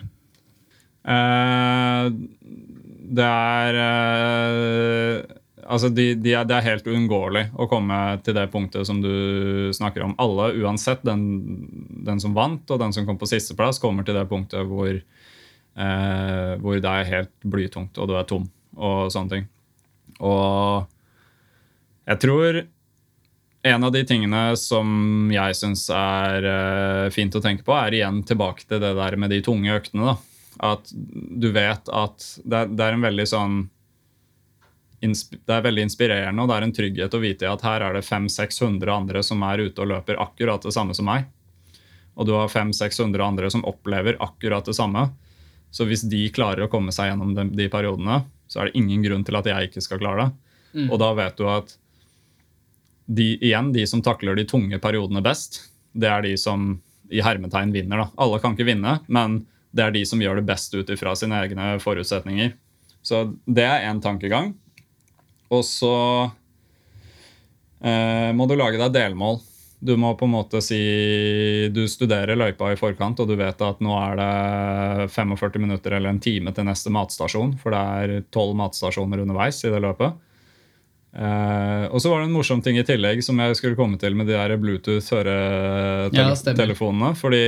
Uh, 1.09 2.13
det 3.15 3.31
er 3.31 3.81
uh, 3.81 5.41
Altså, 5.65 5.89
de, 5.89 6.11
de 6.21 6.35
er, 6.37 6.47
det 6.49 6.57
er 6.57 6.67
helt 6.67 6.89
uunngåelig 6.89 7.47
å 7.57 7.67
komme 7.71 7.99
til 8.25 8.37
det 8.37 8.47
punktet 8.53 8.87
som 8.89 9.01
du 9.03 9.71
snakker 9.77 10.05
om. 10.05 10.15
Alle, 10.23 10.51
uansett 10.61 11.05
den, 11.07 11.25
den 12.07 12.21
som 12.23 12.37
vant 12.37 12.71
og 12.71 12.81
den 12.83 12.95
som 12.97 13.07
kom 13.09 13.19
på 13.21 13.29
sisteplass, 13.31 13.81
kommer 13.83 14.07
til 14.07 14.19
det 14.19 14.27
punktet 14.31 14.67
hvor, 14.69 14.93
eh, 14.93 16.53
hvor 16.61 16.81
det 16.81 16.93
er 16.93 17.11
helt 17.13 17.35
blytungt 17.43 17.99
og 17.99 18.11
du 18.11 18.17
er 18.19 18.29
tom 18.29 18.49
og 18.75 19.11
sånne 19.15 19.37
ting. 19.37 19.49
Og 20.21 20.85
jeg 22.05 22.21
tror 22.21 22.65
en 23.65 23.85
av 23.85 23.93
de 23.95 24.03
tingene 24.05 24.43
som 24.61 25.31
jeg 25.33 25.57
syns 25.57 25.87
er 25.97 26.45
uh, 26.45 27.13
fint 27.15 27.33
å 27.33 27.41
tenke 27.41 27.65
på, 27.65 27.73
er 27.73 27.97
igjen 27.97 28.21
tilbake 28.29 28.67
til 28.69 28.83
det 28.83 28.93
der 28.99 29.17
med 29.17 29.33
de 29.33 29.41
tunge 29.45 29.73
øktene. 29.73 30.13
da. 30.13 30.17
At 30.75 30.91
du 30.93 31.49
vet 31.55 31.89
at 31.89 32.27
det, 32.45 32.67
det 32.77 32.85
er 32.85 32.99
en 32.99 33.07
veldig 33.07 33.27
sånn 33.27 33.57
det 35.13 35.53
er 35.53 35.65
veldig 35.65 35.85
inspirerende 35.89 36.45
og 36.45 36.49
det 36.49 36.57
er 36.57 36.67
en 36.67 36.75
trygghet 36.75 37.17
å 37.17 37.21
vite 37.23 37.51
at 37.51 37.65
her 37.67 37.85
er 37.85 37.97
det 37.97 38.05
500-600 38.07 38.93
andre 38.95 39.23
som 39.27 39.43
er 39.45 39.67
ute 39.67 39.83
og 39.85 39.91
løper 39.91 40.21
akkurat 40.23 40.65
det 40.65 40.73
samme 40.75 40.97
som 40.97 41.09
meg. 41.11 41.27
Og 42.15 42.29
du 42.29 42.33
har 42.37 42.49
500-600 42.49 43.25
andre 43.27 43.51
som 43.51 43.65
opplever 43.67 44.17
akkurat 44.23 44.67
det 44.67 44.77
samme. 44.79 45.09
Så 45.75 45.87
hvis 45.89 46.05
de 46.07 46.23
klarer 46.35 46.67
å 46.67 46.71
komme 46.71 46.95
seg 46.95 47.11
gjennom 47.11 47.35
de, 47.35 47.49
de 47.59 47.69
periodene, 47.71 48.23
så 48.47 48.61
er 48.61 48.71
det 48.71 48.79
ingen 48.79 49.03
grunn 49.03 49.25
til 49.27 49.39
at 49.39 49.49
jeg 49.51 49.71
ikke 49.71 49.83
skal 49.83 50.01
klare 50.03 50.25
det. 50.27 50.55
Mm. 50.79 50.89
Og 50.89 51.01
da 51.03 51.11
vet 51.19 51.39
du 51.41 51.49
at 51.51 51.75
de, 53.07 53.35
igjen, 53.35 53.73
de 53.75 53.85
som 53.91 54.03
takler 54.03 54.39
de 54.39 54.47
tunge 54.49 54.79
periodene 54.83 55.23
best, 55.25 55.65
det 55.93 56.09
er 56.11 56.23
de 56.25 56.37
som 56.41 56.77
i 57.13 57.21
hermetegn 57.23 57.75
vinner. 57.75 58.05
Da. 58.05 58.09
Alle 58.25 58.41
kan 58.43 58.55
ikke 58.55 58.69
vinne, 58.71 58.99
men 59.07 59.43
det 59.75 59.85
er 59.85 59.95
de 59.95 60.05
som 60.07 60.23
gjør 60.23 60.39
det 60.39 60.47
best 60.49 60.75
ut 60.75 60.91
ifra 60.95 61.15
sine 61.19 61.43
egne 61.43 61.75
forutsetninger. 61.83 62.55
Så 63.05 63.27
det 63.45 63.67
er 63.67 63.89
én 63.91 64.01
tankegang. 64.03 64.55
Og 65.55 65.65
så 65.67 65.97
eh, 67.81 68.31
må 68.37 68.47
du 68.51 68.57
lage 68.59 68.81
deg 68.81 68.95
delmål. 68.95 69.41
Du 69.85 69.93
må 70.01 70.15
på 70.17 70.25
en 70.25 70.33
måte 70.33 70.63
si 70.65 70.79
Du 71.75 71.83
studerer 71.91 72.39
løypa 72.41 72.71
i 72.73 72.79
forkant, 72.81 73.19
og 73.21 73.29
du 73.29 73.35
vet 73.37 73.59
at 73.61 73.83
nå 73.85 73.97
er 74.01 74.21
det 74.21 75.09
45 75.13 75.61
minutter 75.61 75.99
eller 75.99 76.15
en 76.15 76.23
time 76.25 76.55
til 76.57 76.65
neste 76.69 76.93
matstasjon, 76.95 77.59
for 77.61 77.75
det 77.75 77.81
er 77.81 78.23
tolv 78.33 78.55
matstasjoner 78.57 79.25
underveis 79.27 79.61
i 79.67 79.73
det 79.75 79.83
løpet. 79.85 80.11
Uh, 81.15 81.87
og 81.95 82.03
så 82.03 82.11
var 82.11 82.19
det 82.21 82.27
en 82.27 82.35
morsom 82.35 82.59
ting 82.65 82.77
i 82.81 82.87
tillegg 82.87 83.21
som 83.23 83.39
jeg 83.39 83.57
skulle 83.61 83.77
komme 83.79 83.99
til 84.03 84.15
med 84.19 84.27
de 84.27 84.35
der 84.35 84.57
Bluetooth-høretelefonene. 84.59 87.11
Ja, 87.13 87.19
fordi 87.21 87.45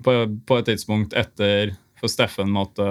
på, 0.00 0.12
på, 0.48 0.54
et 0.56 0.66
tidspunkt 0.70 1.12
etter 1.18 1.74
For 1.98 2.08
Steffen 2.08 2.48
måtte, 2.54 2.86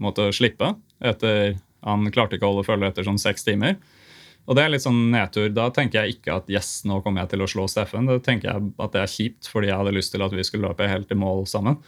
måtte, 0.00 0.32
slippe. 0.34 0.74
Etter, 1.04 1.60
han 1.84 2.08
klarte 2.14 2.38
ikke 2.38 2.48
å 2.48 2.54
holde 2.54 2.66
følge 2.66 2.90
etter 2.92 3.06
sånn 3.06 3.20
seks 3.20 3.46
timer. 3.46 3.76
Og 4.46 4.54
det 4.54 4.62
er 4.62 4.70
litt 4.70 4.84
sånn 4.84 5.08
nedtur. 5.10 5.48
Da 5.54 5.68
tenker 5.74 6.04
jeg 6.04 6.18
ikke 6.18 6.38
at 6.38 6.50
yes, 6.52 6.84
nå 6.86 7.00
kommer 7.02 7.24
jeg 7.24 7.34
til 7.34 7.42
å 7.42 7.48
slå 7.50 7.66
Steffen. 7.70 8.06
Da 8.06 8.20
tenker 8.22 8.52
jeg 8.52 8.72
at 8.82 8.92
det 8.94 9.02
er 9.02 9.10
kjipt, 9.10 9.48
fordi 9.50 9.72
jeg 9.72 9.80
hadde 9.80 9.94
lyst 9.96 10.14
til 10.14 10.22
at 10.22 10.34
vi 10.34 10.44
skulle 10.46 10.70
løpe 10.70 10.86
helt 10.86 11.10
i 11.10 11.18
mål 11.18 11.46
sammen. 11.50 11.80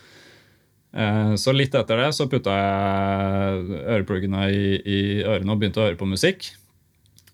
Uh, 0.88 1.36
så 1.38 1.52
litt 1.52 1.76
etter 1.76 2.00
det 2.00 2.08
så 2.16 2.26
putta 2.32 2.54
jeg 2.56 3.82
ørepluggene 3.94 4.46
i, 4.50 4.64
i 4.80 5.00
ørene 5.20 5.54
og 5.54 5.60
begynte 5.60 5.82
å 5.82 5.86
høre 5.86 6.00
på 6.00 6.08
musikk. 6.10 6.50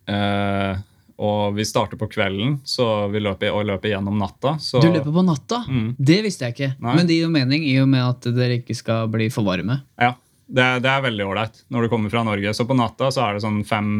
Eh, 0.04 0.82
og 1.24 1.54
vi 1.54 1.64
starter 1.64 1.96
på 1.96 2.08
kvelden, 2.10 2.58
så 2.66 3.06
vi 3.12 3.22
løper, 3.22 3.54
og 3.54 3.68
løper 3.68 3.92
gjennom 3.92 4.18
natta. 4.18 4.56
Så... 4.60 4.82
Du 4.82 4.90
løper 4.90 5.14
på 5.14 5.22
natta? 5.24 5.62
Mm. 5.70 5.94
Det 5.98 6.18
visste 6.26 6.48
jeg 6.48 6.56
ikke. 6.56 6.70
Nei. 6.82 6.96
Men 6.98 7.08
det 7.08 7.16
gir 7.16 7.28
jo 7.28 7.32
mening 7.32 7.66
i 7.70 7.76
og 7.82 7.88
med 7.92 8.02
at 8.02 8.28
dere 8.34 8.58
ikke 8.60 8.76
skal 8.76 9.08
bli 9.12 9.30
for 9.32 9.46
varme. 9.46 9.78
Ja, 10.00 10.16
det, 10.46 10.66
det 10.84 10.90
er 10.90 11.04
veldig 11.06 11.26
ålreit 11.26 11.62
når 11.72 11.84
du 11.84 11.92
kommer 11.92 12.12
fra 12.12 12.24
Norge. 12.26 12.54
Så 12.56 12.66
på 12.68 12.76
natta 12.78 13.10
så 13.14 13.24
er 13.26 13.36
det 13.36 13.44
sånn 13.44 13.62
fem, 13.68 13.94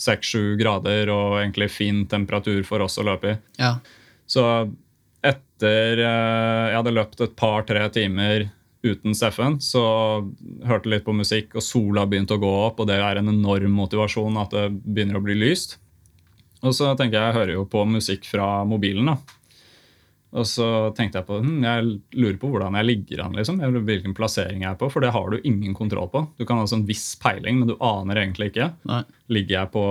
seks, 0.00 0.34
sju 0.34 0.58
grader 0.60 1.10
og 1.14 1.38
egentlig 1.40 1.70
fin 1.74 2.04
temperatur 2.10 2.60
for 2.66 2.84
oss 2.84 2.98
å 3.00 3.06
løpe 3.08 3.32
i. 3.32 3.38
Ja. 3.60 3.76
Så 4.28 4.44
etter 5.24 6.04
eh, 6.04 6.68
jeg 6.70 6.78
hadde 6.78 6.94
løpt 6.94 7.24
et 7.24 7.36
par-tre 7.38 7.88
timer 7.94 8.48
uten 8.86 9.16
Steffen, 9.16 9.56
så 9.60 9.82
hørte 10.68 10.90
litt 10.92 11.04
på 11.06 11.14
musikk, 11.16 11.56
og 11.58 11.64
sola 11.66 12.04
begynte 12.06 12.36
å 12.36 12.42
gå 12.42 12.50
opp, 12.68 12.78
og 12.78 12.86
det 12.90 13.00
er 13.02 13.18
en 13.18 13.32
enorm 13.32 13.74
motivasjon 13.74 14.38
at 14.38 14.54
det 14.54 14.68
begynner 14.84 15.18
å 15.18 15.24
bli 15.24 15.34
lyst. 15.40 15.80
Og 16.62 16.74
så 16.74 16.92
tenker 16.98 17.18
jeg, 17.18 17.26
jeg 17.26 17.38
hører 17.38 17.54
jo 17.56 17.66
på 17.70 17.82
musikk 17.90 18.26
fra 18.30 18.62
mobilen, 18.66 19.10
da. 19.10 19.37
Og 20.36 20.44
så 20.44 20.66
tenkte 20.96 21.22
jeg 21.22 21.28
på 21.28 21.38
hm, 21.40 21.62
jeg 21.64 21.84
lurer 22.20 22.36
på 22.40 22.50
hvordan 22.52 22.76
jeg 22.76 22.88
ligger 22.88 23.22
an. 23.24 23.36
liksom, 23.38 23.62
Hvilken 23.88 24.16
plassering 24.16 24.64
jeg 24.64 24.70
er 24.74 24.80
på, 24.80 24.90
for 24.92 25.04
det 25.04 25.12
har 25.14 25.30
du 25.32 25.38
ingen 25.40 25.76
kontroll 25.76 26.10
på. 26.12 26.24
Du 26.36 26.44
kan 26.48 26.60
ha 26.60 26.66
sånn 26.68 26.84
viss 26.88 27.14
peiling, 27.20 27.62
men 27.62 27.70
du 27.70 27.76
aner 27.84 28.20
egentlig 28.20 28.50
ikke. 28.52 28.70
Nei. 28.90 29.02
Ligger 29.32 29.54
jeg 29.56 29.72
på 29.72 29.84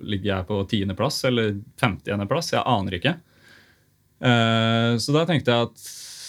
ligger 0.00 0.30
jeg 0.32 0.48
på 0.50 0.60
tiendeplass 0.70 1.22
eller 1.30 1.56
femtiendeplass? 1.80 2.52
Jeg 2.54 2.66
aner 2.66 2.98
ikke. 3.00 3.16
Uh, 4.18 4.94
så 4.98 5.14
da 5.14 5.26
tenkte 5.26 5.54
jeg 5.54 5.70
at 5.70 5.88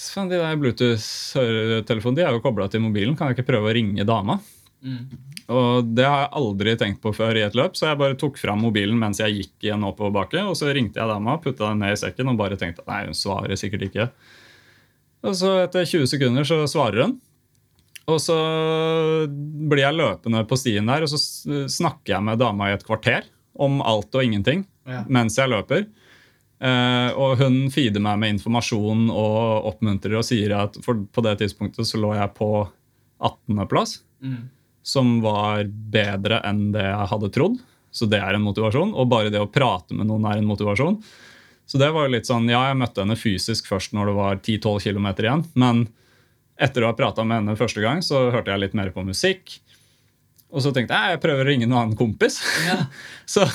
de 0.09 0.37
der 0.41 0.57
Bluetooth-telefonene 0.57 2.17
de 2.17 2.25
er 2.25 2.33
jo 2.33 2.41
kobla 2.41 2.65
til 2.71 2.81
mobilen. 2.81 3.13
Kan 3.17 3.29
jeg 3.29 3.37
ikke 3.37 3.51
prøve 3.51 3.69
å 3.69 3.75
ringe 3.77 4.05
dama? 4.09 4.39
Mm. 4.81 5.05
Og 5.49 5.87
Det 5.97 6.05
har 6.05 6.25
jeg 6.25 6.33
aldri 6.39 6.75
tenkt 6.77 7.01
på 7.01 7.13
før 7.15 7.39
i 7.39 7.45
et 7.45 7.55
løp, 7.57 7.77
så 7.77 7.89
jeg 7.89 7.99
bare 8.01 8.17
tok 8.19 8.37
fram 8.37 8.61
mobilen 8.61 8.99
mens 9.01 9.21
jeg 9.21 9.39
gikk 9.39 9.65
i 9.65 9.71
en 9.73 9.87
oppoverbakke. 9.87 10.43
Og 10.45 10.57
så 10.59 10.69
ringte 10.75 11.01
jeg 11.01 11.09
dama, 11.09 11.39
putta 11.41 11.71
den 11.71 11.81
ned 11.83 11.95
i 11.95 12.01
sekken 12.03 12.29
og 12.29 12.37
bare 12.41 12.59
tenkte 12.59 12.85
nei, 12.89 13.05
hun 13.07 13.17
svarer 13.17 13.57
sikkert 13.59 13.87
ikke. 13.89 14.09
Og 15.25 15.35
så 15.35 15.55
etter 15.65 15.87
20 15.89 16.11
sekunder 16.13 16.47
så 16.47 16.61
svarer 16.69 17.07
hun. 17.07 17.17
Og 18.09 18.17
så 18.21 18.35
blir 19.29 19.83
jeg 19.83 19.97
løpende 19.97 20.45
på 20.49 20.57
stien 20.57 20.87
der, 20.89 21.05
og 21.05 21.11
så 21.11 21.19
snakker 21.69 22.15
jeg 22.15 22.25
med 22.25 22.39
dama 22.41 22.69
i 22.69 22.75
et 22.77 22.85
kvarter 22.85 23.27
om 23.59 23.81
alt 23.85 24.15
og 24.15 24.23
ingenting 24.23 24.63
ja. 24.87 25.03
mens 25.11 25.37
jeg 25.37 25.51
løper. 25.51 25.85
Uh, 26.59 27.15
og 27.15 27.39
hun 27.39 27.69
feeder 27.71 28.03
meg 28.03 28.17
med 28.19 28.33
informasjon 28.35 29.05
og 29.13 29.67
oppmuntrer 29.69 30.17
og 30.19 30.25
sier 30.27 30.57
at 30.57 30.75
på 30.83 31.23
det 31.23 31.37
tidspunktet 31.39 31.87
så 31.87 32.01
lå 32.01 32.11
jeg 32.17 32.33
på 32.35 32.49
18.-plass. 33.23 34.01
Mm. 34.23 34.41
Som 34.85 35.19
var 35.23 35.65
bedre 35.67 36.41
enn 36.47 36.69
det 36.75 36.85
jeg 36.85 37.09
hadde 37.11 37.31
trodd. 37.35 37.59
Så 37.91 38.05
det 38.09 38.19
er 38.21 38.37
en 38.37 38.45
motivasjon. 38.45 38.93
Og 38.93 39.09
bare 39.09 39.31
det 39.33 39.41
å 39.41 39.49
prate 39.49 39.97
med 39.97 40.09
noen 40.09 40.27
er 40.29 40.39
en 40.39 40.49
motivasjon. 40.49 40.99
Så 41.69 41.77
det 41.77 41.91
var 41.93 42.07
jo 42.07 42.15
litt 42.15 42.29
sånn, 42.29 42.49
ja, 42.49 42.63
jeg 42.69 42.79
møtte 42.81 43.03
henne 43.03 43.17
fysisk 43.19 43.67
først 43.69 43.93
når 43.93 44.09
det 44.09 44.17
var 44.17 44.37
10-12 44.41 44.85
km 44.87 45.09
igjen. 45.13 45.43
Men 45.59 45.87
etter 46.59 46.83
å 46.83 46.91
ha 46.91 46.97
prata 46.97 47.25
med 47.25 47.43
henne 47.43 47.57
første 47.59 47.83
gang, 47.83 48.01
så 48.05 48.27
hørte 48.33 48.51
jeg 48.53 48.63
litt 48.63 48.77
mer 48.77 48.89
på 48.95 49.05
musikk. 49.05 49.59
Og 50.49 50.63
så 50.65 50.71
tenkte 50.73 50.97
jeg 50.97 51.13
jeg 51.13 51.21
prøver 51.21 51.45
å 51.45 51.49
ringe 51.51 51.67
en 51.67 51.75
annen 51.77 51.97
kompis. 51.97 52.39
Ja. 52.65 52.79
så 53.33 53.45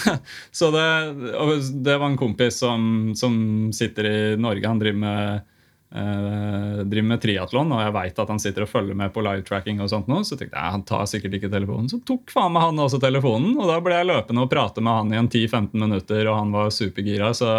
så 0.54 0.70
det, 0.74 0.86
det 1.82 1.96
var 1.98 2.06
en 2.06 2.20
kompis 2.20 2.60
som, 2.62 3.12
som 3.18 3.34
sitter 3.74 4.08
i 4.08 4.18
Norge. 4.38 4.68
Han 4.70 4.82
driver 4.82 5.00
med, 5.02 5.50
driver 5.94 7.06
med 7.06 7.20
triatlon, 7.22 7.70
og 7.70 7.82
jeg 7.84 7.94
veit 7.94 8.16
at 8.18 8.30
han 8.32 8.40
sitter 8.42 8.64
og 8.64 8.70
følger 8.72 8.96
med 8.98 9.12
på 9.14 9.22
live-tracking. 9.22 9.78
og 9.80 9.90
sånt 9.92 10.08
nå, 10.10 10.22
Så 10.26 10.34
tenkte 10.34 10.58
jeg 10.58 10.74
han 10.74 10.82
tar 10.82 11.04
sikkert 11.06 11.36
ikke 11.38 11.52
telefonen. 11.52 11.86
Så 11.90 12.00
tok 12.04 12.32
faen 12.34 12.52
meg 12.52 12.66
han 12.66 12.82
også 12.82 12.98
telefonen, 13.02 13.54
og 13.58 13.70
da 13.70 13.78
ble 13.84 13.94
jeg 13.94 14.10
løpende 14.10 14.42
og 14.42 14.50
prate 14.50 14.82
med 14.82 14.92
han 14.92 15.12
i 15.14 15.20
en 15.22 15.30
10-15 15.30 15.78
minutter, 15.78 16.26
og 16.26 16.40
han 16.40 16.50
var 16.54 16.74
supergira. 16.74 17.30
så 17.34 17.54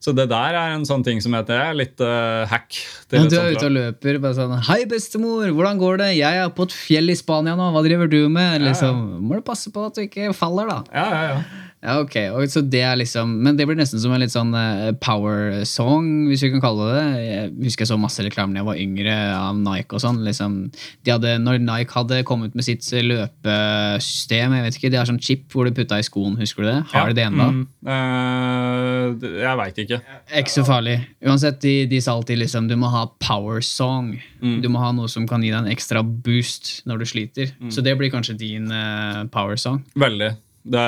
så 0.00 0.14
det 0.16 0.30
der 0.30 0.56
er 0.56 0.72
en 0.72 0.86
sånn 0.88 1.02
ting 1.04 1.18
som 1.20 1.34
heter 1.36 1.58
jeg 1.58 1.76
litt 1.76 2.00
uh, 2.00 2.48
hack. 2.48 2.72
Ja, 3.12 3.20
du 3.20 3.34
er 3.36 3.52
ute 3.52 3.66
og 3.66 3.74
løper 3.74 4.16
bare 4.22 4.36
sånn 4.38 4.54
'Hei, 4.64 4.86
bestemor, 4.88 5.44
hvordan 5.52 5.76
går 5.76 6.00
det? 6.00 6.08
Jeg 6.16 6.40
er 6.40 6.48
på 6.56 6.64
et 6.64 6.72
fjell 6.72 7.12
i 7.12 7.16
Spania 7.18 7.52
nå. 7.58 7.66
Hva 7.74 7.82
driver 7.84 8.08
du 8.08 8.22
med?' 8.32 8.64
Liksom, 8.64 9.20
Må 9.20 9.36
du 9.36 9.44
passe 9.44 9.68
på 9.68 9.84
at 9.84 9.98
du 9.98 10.06
ikke 10.06 10.32
faller, 10.32 10.72
da. 10.72 10.78
Ja, 10.88 11.04
ja, 11.04 11.22
ja. 11.34 11.42
Ja, 11.80 11.96
ok. 12.02 12.16
Så 12.52 12.60
det 12.60 12.82
er 12.84 12.98
liksom, 13.00 13.38
men 13.40 13.56
det 13.56 13.64
blir 13.68 13.78
nesten 13.78 14.00
som 14.02 14.12
en 14.12 14.20
litt 14.20 14.34
sånn 14.34 14.52
eh, 14.56 14.90
power 15.00 15.62
song, 15.64 16.26
hvis 16.28 16.42
vi 16.44 16.50
kan 16.52 16.60
kalle 16.60 16.90
det 16.90 16.96
det. 16.98 17.22
Jeg 17.24 17.52
husker 17.64 17.86
jeg 17.86 17.90
så 17.92 17.96
masse 18.00 18.24
reklame 18.26 18.52
da 18.52 18.60
jeg 18.60 18.68
var 18.68 18.80
yngre 18.82 19.14
av 19.32 19.56
Nike 19.56 19.96
og 19.96 20.02
sånn. 20.04 20.18
Liksom, 20.26 20.58
de 20.76 21.14
hadde, 21.14 21.32
når 21.40 21.62
Nike 21.64 21.96
hadde 21.96 22.20
kommet 22.28 22.56
med 22.58 22.66
sitt 22.66 22.84
løpesystem, 22.84 24.58
jeg 24.58 24.66
vet 24.66 24.76
ikke, 24.76 24.90
det 24.92 25.00
er 25.00 25.08
sånn 25.08 25.22
chip 25.24 25.46
hvor 25.54 25.68
du 25.68 25.72
putta 25.76 26.00
i 26.00 26.04
skoen, 26.04 26.36
husker 26.40 26.66
du 26.66 26.68
det? 26.68 26.76
Har 26.92 27.08
de 27.08 27.16
det 27.16 27.24
ennå? 27.30 27.48
Mm, 27.56 27.64
eh, 27.94 29.30
jeg 29.40 29.60
veit 29.62 29.80
ikke. 29.86 30.02
Ikke 30.42 30.54
så 30.58 30.66
farlig. 30.68 30.98
Uansett, 31.24 31.62
de, 31.64 31.74
de 31.88 32.02
sa 32.04 32.18
alltid 32.18 32.42
liksom 32.44 32.68
du 32.68 32.76
må 32.80 32.92
ha 32.92 33.06
power 33.24 33.64
song. 33.64 34.12
Du 34.40 34.68
må 34.72 34.80
ha 34.84 34.92
noe 34.96 35.08
som 35.10 35.26
kan 35.28 35.42
gi 35.44 35.50
deg 35.52 35.64
en 35.64 35.72
ekstra 35.72 36.04
boost 36.04 36.82
når 36.88 37.02
du 37.02 37.08
sliter. 37.08 37.56
Så 37.72 37.84
det 37.84 37.96
blir 37.96 38.12
kanskje 38.12 38.36
din 38.40 38.68
uh, 38.72 39.24
power 39.32 39.56
song. 39.60 39.82
Veldig. 40.00 40.32
Det, 40.62 40.80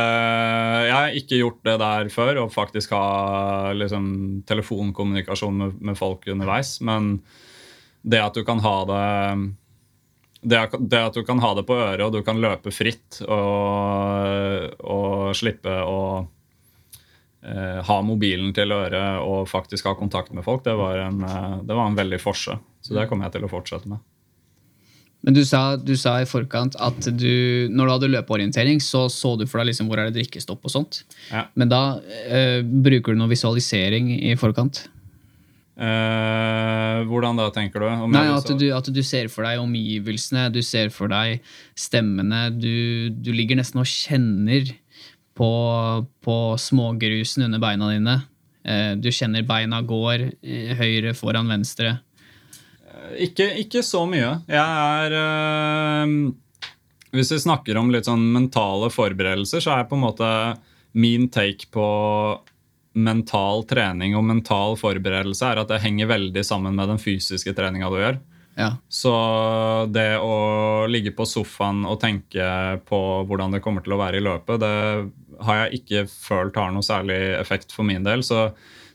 jeg 0.84 0.92
har 0.92 1.14
ikke 1.16 1.38
gjort 1.40 1.62
det 1.64 1.78
der 1.80 2.10
før, 2.12 2.42
å 2.42 2.50
faktisk 2.52 2.92
ha 2.92 3.72
liksom, 3.72 4.42
telefonkommunikasjon 4.48 5.56
med, 5.62 5.80
med 5.80 5.96
folk 5.96 6.28
underveis. 6.28 6.76
Men 6.84 7.16
det 8.02 8.20
at 8.20 8.36
du 8.36 8.44
kan 8.44 8.60
ha 8.64 8.76
det 8.90 9.02
det, 10.42 10.58
det 10.90 10.98
at 10.98 11.14
du 11.14 11.22
kan 11.24 11.38
ha 11.38 11.52
det 11.54 11.62
på 11.68 11.76
øret, 11.78 12.02
og 12.02 12.12
du 12.16 12.22
kan 12.26 12.40
løpe 12.42 12.72
fritt 12.74 13.20
og, 13.22 14.72
og 14.82 15.36
slippe 15.38 15.76
å 15.86 16.00
eh, 17.46 17.78
ha 17.86 17.98
mobilen 18.02 18.50
til 18.56 18.74
øret 18.74 19.22
og 19.22 19.46
faktisk 19.50 19.86
ha 19.86 19.94
kontakt 19.98 20.34
med 20.34 20.44
folk, 20.44 20.64
det 20.66 20.74
var 20.78 20.98
en, 21.04 21.22
eh, 21.22 21.58
det 21.62 21.78
var 21.78 21.86
en 21.86 21.98
veldig 21.98 22.18
forse. 22.20 22.58
Så 22.82 22.98
det 22.98 23.06
kommer 23.08 23.28
jeg 23.28 23.38
til 23.38 23.46
å 23.46 23.52
fortsette 23.52 23.92
med. 23.92 24.02
Men 25.22 25.36
du 25.36 25.44
sa, 25.46 25.76
du 25.78 25.94
sa 25.98 26.16
i 26.18 26.26
forkant 26.26 26.74
at 26.82 27.06
du, 27.14 27.68
når 27.70 27.86
du 27.86 27.92
hadde 27.94 28.10
løpeorientering, 28.16 28.80
så 28.82 29.04
så 29.12 29.36
du 29.38 29.46
for 29.46 29.62
deg 29.62 29.70
liksom 29.70 29.90
hvor 29.90 30.02
er 30.02 30.10
det 30.10 30.18
drikkestopp 30.18 30.66
og 30.66 30.74
sånt. 30.74 31.04
Ja. 31.30 31.46
Men 31.54 31.70
da 31.70 31.82
eh, 32.26 32.58
bruker 32.62 33.14
du 33.14 33.22
noe 33.22 33.30
visualisering 33.30 34.10
i 34.18 34.34
forkant? 34.40 34.84
Eh, 35.82 36.98
hvordan 37.08 37.38
da, 37.38 37.48
tenker 37.54 37.80
du? 37.80 37.86
Om 37.88 38.12
Nei, 38.12 38.26
at 38.34 38.50
du, 38.58 38.66
at 38.74 38.90
du 38.92 39.00
ser 39.06 39.30
for 39.32 39.46
deg 39.46 39.62
omgivelsene, 39.62 40.48
du 40.52 40.60
ser 40.66 40.92
for 40.94 41.10
deg 41.12 41.40
stemmene. 41.78 42.48
Du, 42.58 43.08
du 43.14 43.32
ligger 43.34 43.58
nesten 43.58 43.80
og 43.82 43.88
kjenner 43.88 44.74
på, 45.38 45.50
på 46.26 46.36
smågrusen 46.60 47.46
under 47.46 47.62
beina 47.62 47.94
dine. 47.94 48.18
Eh, 48.62 48.92
du 49.00 49.10
kjenner 49.14 49.46
beina 49.46 49.80
går 49.86 50.28
eh, 50.42 50.74
høyre 50.78 51.14
foran 51.18 51.50
venstre. 51.50 51.96
Ikke, 53.20 53.48
ikke 53.62 53.82
så 53.84 54.04
mye. 54.08 54.38
Jeg 54.50 54.60
er 54.60 55.16
øh, 55.18 56.14
Hvis 57.12 57.32
vi 57.34 57.42
snakker 57.44 57.78
om 57.80 57.92
litt 57.92 58.08
sånn 58.08 58.24
mentale 58.34 58.90
forberedelser, 58.92 59.64
så 59.64 59.76
er 59.76 59.88
på 59.90 59.98
en 59.98 60.06
måte 60.06 60.30
min 60.92 61.28
take 61.32 61.70
på 61.72 61.86
mental 62.92 63.64
trening 63.64 64.12
og 64.18 64.26
mental 64.28 64.76
forberedelse 64.76 65.48
er 65.48 65.62
at 65.62 65.70
det 65.70 65.80
henger 65.80 66.10
veldig 66.10 66.42
sammen 66.44 66.76
med 66.76 66.90
den 66.92 67.00
fysiske 67.00 67.54
treninga 67.56 67.88
du 67.88 67.96
gjør. 67.96 68.18
Ja. 68.58 68.68
Så 68.88 69.12
det 69.88 70.18
å 70.20 70.84
ligge 70.90 71.14
på 71.16 71.24
sofaen 71.28 71.86
og 71.88 72.02
tenke 72.02 72.44
på 72.88 73.00
hvordan 73.28 73.56
det 73.56 73.62
kommer 73.64 73.84
til 73.84 73.96
å 73.96 74.00
være 74.02 74.20
i 74.20 74.24
løpet, 74.26 74.60
det 74.60 75.42
har 75.42 75.62
jeg 75.62 75.80
ikke 75.80 76.04
følt 76.10 76.60
har 76.60 76.74
noe 76.74 76.84
særlig 76.84 77.18
effekt 77.38 77.72
for 77.72 77.88
min 77.88 78.04
del. 78.04 78.24
Så 78.26 78.50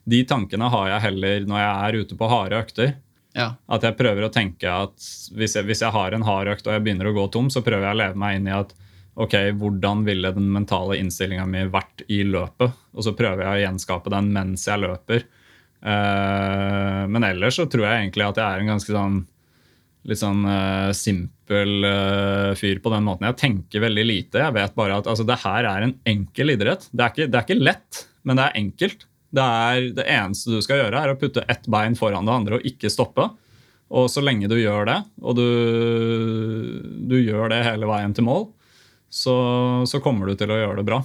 de 0.07 0.21
tankene 0.29 0.69
har 0.71 0.91
jeg 0.93 1.05
heller 1.09 1.49
når 1.49 1.63
jeg 1.63 1.73
er 1.87 1.99
ute 2.03 2.19
på 2.19 2.29
harde 2.31 2.61
økter. 2.61 2.93
Ja. 3.37 3.51
At 3.69 3.85
jeg 3.85 3.97
prøver 3.99 4.25
å 4.25 4.33
tenke 4.33 4.71
at 4.73 5.07
hvis 5.37 5.55
jeg, 5.59 5.67
hvis 5.69 5.83
jeg 5.85 5.93
har 5.93 6.15
en 6.15 6.25
hard 6.25 6.49
økt 6.55 6.67
og 6.67 6.73
jeg 6.73 6.85
begynner 6.85 7.11
å 7.11 7.15
gå 7.15 7.27
tom, 7.33 7.51
så 7.53 7.61
prøver 7.65 7.85
jeg 7.85 7.97
å 7.97 8.01
leve 8.01 8.21
meg 8.21 8.39
inn 8.39 8.49
i 8.49 8.55
at 8.57 8.73
ok, 9.17 9.35
hvordan 9.57 10.03
ville 10.05 10.31
den 10.33 10.49
mentale 10.53 10.97
innstillinga 11.01 11.45
mi 11.49 11.63
vært 11.73 12.03
i 12.13 12.23
løpet? 12.25 12.73
Og 12.97 13.05
så 13.05 13.13
prøver 13.17 13.45
jeg 13.45 13.53
å 13.53 13.63
gjenskape 13.65 14.13
den 14.13 14.31
mens 14.33 14.65
jeg 14.69 14.81
løper. 14.81 15.25
Uh, 15.77 17.05
men 17.13 17.25
ellers 17.27 17.59
så 17.59 17.67
tror 17.69 17.85
jeg 17.85 18.05
egentlig 18.07 18.25
at 18.25 18.39
jeg 18.41 18.45
er 18.47 18.63
en 18.63 18.71
ganske 18.73 18.93
sånn 18.93 19.19
litt 20.07 20.21
sånn 20.21 20.45
uh, 20.47 20.93
simpel 20.95 21.83
uh, 21.83 22.51
fyr 22.57 22.79
på 22.81 22.93
den 22.93 23.05
måten. 23.05 23.27
Jeg 23.27 23.39
tenker 23.41 23.83
veldig 23.83 24.05
lite. 24.07 24.41
Jeg 24.45 24.55
vet 24.55 24.75
bare 24.77 25.01
at 25.01 25.09
altså, 25.11 25.25
det 25.27 25.39
her 25.43 25.67
er 25.67 25.85
en 25.85 25.97
enkel 26.07 26.55
idrett. 26.55 26.87
Det 26.93 27.03
er, 27.03 27.13
ikke, 27.13 27.27
det 27.27 27.39
er 27.39 27.47
ikke 27.47 27.59
lett, 27.59 28.03
men 28.23 28.39
det 28.39 28.47
er 28.47 28.61
enkelt. 28.61 29.07
Det, 29.37 29.43
er, 29.45 29.89
det 29.97 30.07
eneste 30.09 30.53
du 30.55 30.63
skal 30.65 30.81
gjøre, 30.81 31.03
er 31.03 31.13
å 31.13 31.19
putte 31.19 31.45
ett 31.45 31.67
bein 31.69 31.97
foran 31.99 32.27
det 32.27 32.33
andre 32.33 32.59
og 32.59 32.65
ikke 32.67 32.91
stoppe. 32.93 33.29
Og 33.87 34.09
så 34.11 34.19
lenge 34.23 34.49
du 34.51 34.57
gjør 34.59 34.89
det, 34.89 34.97
og 35.23 35.37
du, 35.37 35.45
du 37.07 37.15
gjør 37.21 37.53
det 37.53 37.61
hele 37.63 37.87
veien 37.87 38.15
til 38.15 38.25
mål, 38.27 38.49
så, 39.07 39.35
så 39.87 40.01
kommer 40.03 40.27
du 40.27 40.35
til 40.35 40.51
å 40.51 40.57
gjøre 40.59 40.81
det 40.81 40.87
bra. 40.89 40.99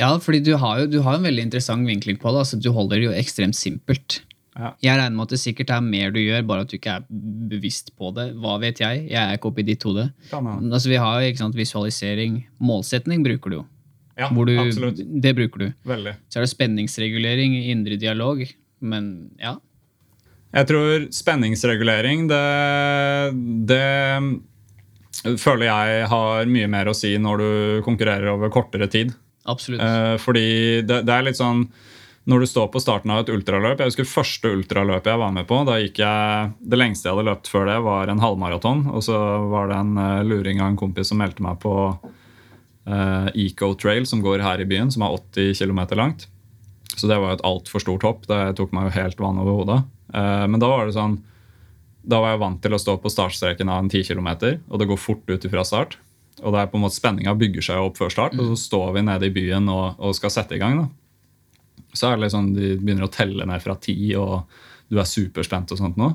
Ja, 0.00 0.14
fordi 0.18 0.40
du 0.42 0.54
har 0.58 0.80
jo 0.80 0.86
du 0.90 1.02
har 1.04 1.18
en 1.18 1.26
veldig 1.26 1.44
interessant 1.50 1.86
vinkling 1.86 2.16
på 2.18 2.32
det. 2.32 2.46
altså 2.46 2.58
Du 2.58 2.70
holder 2.74 2.98
det 2.98 3.10
jo 3.10 3.18
ekstremt 3.18 3.58
simpelt. 3.58 4.22
Ja. 4.54 4.72
Jeg 4.82 4.98
regner 4.98 5.16
med 5.16 5.26
at 5.26 5.34
det 5.34 5.42
sikkert 5.42 5.70
er 5.74 5.82
mer 5.84 6.12
du 6.14 6.20
gjør, 6.22 6.42
bare 6.46 6.64
at 6.64 6.70
du 6.70 6.76
ikke 6.78 6.96
er 7.00 7.06
bevisst 7.50 7.92
på 7.98 8.10
det. 8.14 8.28
Hva 8.38 8.56
vet 8.62 8.80
jeg? 8.82 9.04
Jeg 9.10 9.20
er 9.20 9.38
ikke 9.38 9.50
oppi 9.50 9.66
ditt 9.66 9.84
hode. 9.86 10.08
Altså, 10.70 10.90
vi 10.90 11.00
har 11.02 11.20
jo 11.20 11.30
ikke 11.30 11.42
sant, 11.42 11.58
visualisering. 11.58 12.40
Målsetning 12.62 13.24
bruker 13.26 13.50
du 13.50 13.58
jo. 13.60 13.64
Ja, 14.18 14.28
Hvor 14.30 14.46
du, 14.46 14.54
absolutt. 14.60 15.00
det 15.22 15.34
bruker 15.34 15.58
du. 15.58 15.68
Veldig. 15.90 16.14
Så 16.30 16.38
er 16.38 16.46
det 16.46 16.52
spenningsregulering, 16.52 17.56
indre 17.72 17.96
dialog. 17.98 18.44
Men 18.84 19.08
ja. 19.40 19.56
Jeg 20.54 20.68
tror 20.70 21.08
spenningsregulering, 21.10 22.28
det, 22.30 22.44
det 23.66 25.38
føler 25.40 25.66
jeg 25.66 26.06
har 26.12 26.46
mye 26.50 26.68
mer 26.70 26.90
å 26.90 26.94
si 26.94 27.16
når 27.18 27.42
du 27.42 27.50
konkurrerer 27.86 28.30
over 28.36 28.52
kortere 28.54 28.86
tid. 28.90 29.10
Absolutt. 29.50 29.82
Eh, 29.82 30.14
fordi 30.22 30.46
det, 30.86 31.02
det 31.08 31.14
er 31.14 31.26
litt 31.26 31.40
sånn 31.40 31.66
når 32.24 32.40
du 32.40 32.46
står 32.48 32.70
på 32.72 32.80
starten 32.80 33.12
av 33.12 33.18
et 33.20 33.30
ultraløp 33.34 33.82
Jeg 33.82 33.90
husker 33.90 34.06
første 34.08 34.48
ultraløpet 34.56 35.10
jeg 35.12 35.20
var 35.20 35.32
med 35.36 35.44
på. 35.44 35.58
da 35.68 35.74
gikk 35.82 35.98
jeg, 36.00 36.52
Det 36.56 36.78
lengste 36.80 37.10
jeg 37.10 37.16
hadde 37.18 37.26
løpt 37.28 37.50
før 37.52 37.68
det, 37.68 37.78
var 37.84 38.08
en 38.08 38.22
halvmaraton. 38.22 38.86
Og 38.96 39.04
så 39.04 39.18
var 39.50 39.68
det 39.68 39.80
en 39.82 39.98
eh, 40.00 40.22
luring 40.24 40.62
av 40.62 40.72
en 40.72 40.80
kompis 40.80 41.12
som 41.12 41.20
meldte 41.20 41.44
meg 41.44 41.60
på 41.60 41.74
eh, 42.86 43.28
Eco 43.46 43.72
Trail, 43.78 44.06
som 44.08 44.22
går 44.24 44.44
her 44.44 44.62
i 44.62 44.68
byen, 44.68 44.92
som 44.94 45.04
er 45.06 45.18
80 45.18 45.60
km 45.60 45.82
langt. 45.98 46.26
Så 46.94 47.10
det 47.10 47.18
var 47.18 47.32
jo 47.32 47.38
et 47.38 47.46
altfor 47.46 47.82
stort 47.82 48.06
hopp. 48.06 48.26
Det 48.30 48.40
tok 48.58 48.74
meg 48.76 48.88
jo 48.88 48.96
helt 49.00 49.20
vann 49.20 49.40
over 49.42 49.60
hodet. 49.60 49.80
Uh, 50.14 50.44
men 50.46 50.60
da 50.62 50.68
var 50.70 50.84
det 50.86 50.92
sånn 50.94 51.16
Da 52.06 52.20
var 52.22 52.34
jeg 52.34 52.40
vant 52.42 52.60
til 52.62 52.74
å 52.76 52.78
stå 52.78 52.92
på 53.00 53.10
startstreken 53.10 53.70
av 53.72 53.80
en 53.80 53.88
10 53.88 54.04
km, 54.12 54.28
og 54.68 54.78
det 54.78 54.86
går 54.86 55.00
fort 55.00 55.30
ut 55.32 55.46
fra 55.50 55.64
start. 55.66 55.96
Og 56.44 56.52
det 56.52 56.60
er 56.60 56.68
på 56.70 56.76
en 56.78 56.84
måte 56.84 56.98
Spenninga 56.98 57.32
bygger 57.40 57.64
seg 57.64 57.80
opp 57.80 57.96
før 57.98 58.12
start, 58.12 58.36
og 58.36 58.52
så 58.52 58.58
står 58.60 58.92
vi 58.98 59.06
nede 59.08 59.26
i 59.26 59.32
byen 59.34 59.66
og, 59.72 59.96
og 59.98 60.14
skal 60.14 60.30
sette 60.34 60.54
i 60.54 60.60
gang. 60.60 60.84
da 60.84 60.86
så 61.94 62.10
er 62.10 62.16
det 62.16 62.26
liksom, 62.26 62.52
De 62.54 62.74
begynner 62.80 63.06
å 63.06 63.12
telle 63.12 63.46
ned 63.48 63.62
fra 63.62 63.76
ti, 63.80 63.96
og 64.18 64.44
du 64.90 64.98
er 65.00 65.08
superspent. 65.08 65.72
Og 65.72 65.80
sånt 65.80 65.98
nå. 66.00 66.10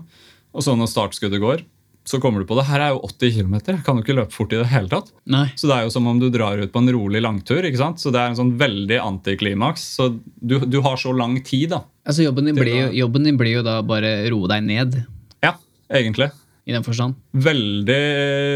Og 0.54 0.66
så 0.66 0.76
når 0.76 0.92
startskuddet 0.92 1.42
går, 1.42 1.64
så 2.10 2.18
kommer 2.24 2.42
du 2.42 2.48
på 2.50 2.56
det. 2.58 2.64
Her 2.66 2.82
er 2.88 2.96
jo 2.96 3.04
80 3.06 3.36
km. 3.38 3.56
Jeg 3.70 3.84
kan 3.86 4.00
jo 4.00 4.02
ikke 4.02 4.16
løpe 4.18 4.34
fort 4.34 4.54
i 4.56 4.58
det 4.58 4.68
hele 4.72 4.90
tatt. 4.90 5.12
Nei. 5.30 5.46
Så 5.60 5.70
det 5.70 5.76
er 5.78 5.86
jo 5.86 5.94
som 5.94 6.08
om 6.10 6.18
du 6.22 6.26
drar 6.34 6.58
ut 6.58 6.72
på 6.74 6.82
en 6.82 6.90
rolig 6.96 7.22
langtur. 7.22 7.62
ikke 7.62 7.78
sant? 7.82 8.02
Så 8.02 8.10
det 8.16 8.18
er 8.24 8.32
en 8.32 8.40
sånn 8.40 8.56
veldig 8.58 8.98
antiklimaks. 9.04 9.84
Så 10.00 10.10
du, 10.42 10.58
du 10.66 10.80
har 10.86 10.98
så 10.98 11.14
lang 11.14 11.38
tid, 11.46 11.70
da. 11.76 11.84
Altså, 12.10 12.26
jobben 12.26 12.50
din, 12.50 12.58
blir 12.58 12.74
jo, 12.88 12.92
jobben 13.04 13.30
din 13.30 13.38
blir 13.38 13.60
jo 13.60 13.66
da 13.68 13.80
bare 13.86 14.16
roe 14.34 14.50
deg 14.50 14.66
ned, 14.66 15.00
Ja, 15.46 15.54
egentlig. 15.94 16.32
i 16.66 16.74
den 16.74 16.84
forstand. 16.86 17.16
Veldig, 17.34 18.02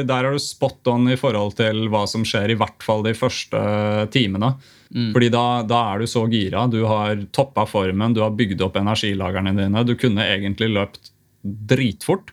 Der 0.10 0.26
er 0.28 0.32
du 0.36 0.42
spot 0.42 0.90
on 0.90 1.08
i 1.14 1.18
forhold 1.18 1.56
til 1.58 1.86
hva 1.94 2.04
som 2.10 2.26
skjer, 2.26 2.52
i 2.54 2.58
hvert 2.58 2.82
fall 2.86 3.04
de 3.06 3.14
første 3.18 3.62
timene. 4.14 4.56
Fordi 4.94 5.30
da, 5.34 5.44
da 5.66 5.80
er 5.94 6.04
du 6.04 6.10
så 6.10 6.26
gira. 6.30 6.68
Du 6.70 6.84
har 6.86 7.18
toppa 7.34 7.64
formen, 7.70 8.14
du 8.14 8.22
har 8.22 8.34
bygd 8.38 8.62
opp 8.62 8.76
energilagrene 8.78 9.54
dine. 9.58 9.82
Du 9.90 9.96
kunne 9.98 10.26
egentlig 10.30 10.70
løpt 10.74 11.10
dritfort. 11.44 12.30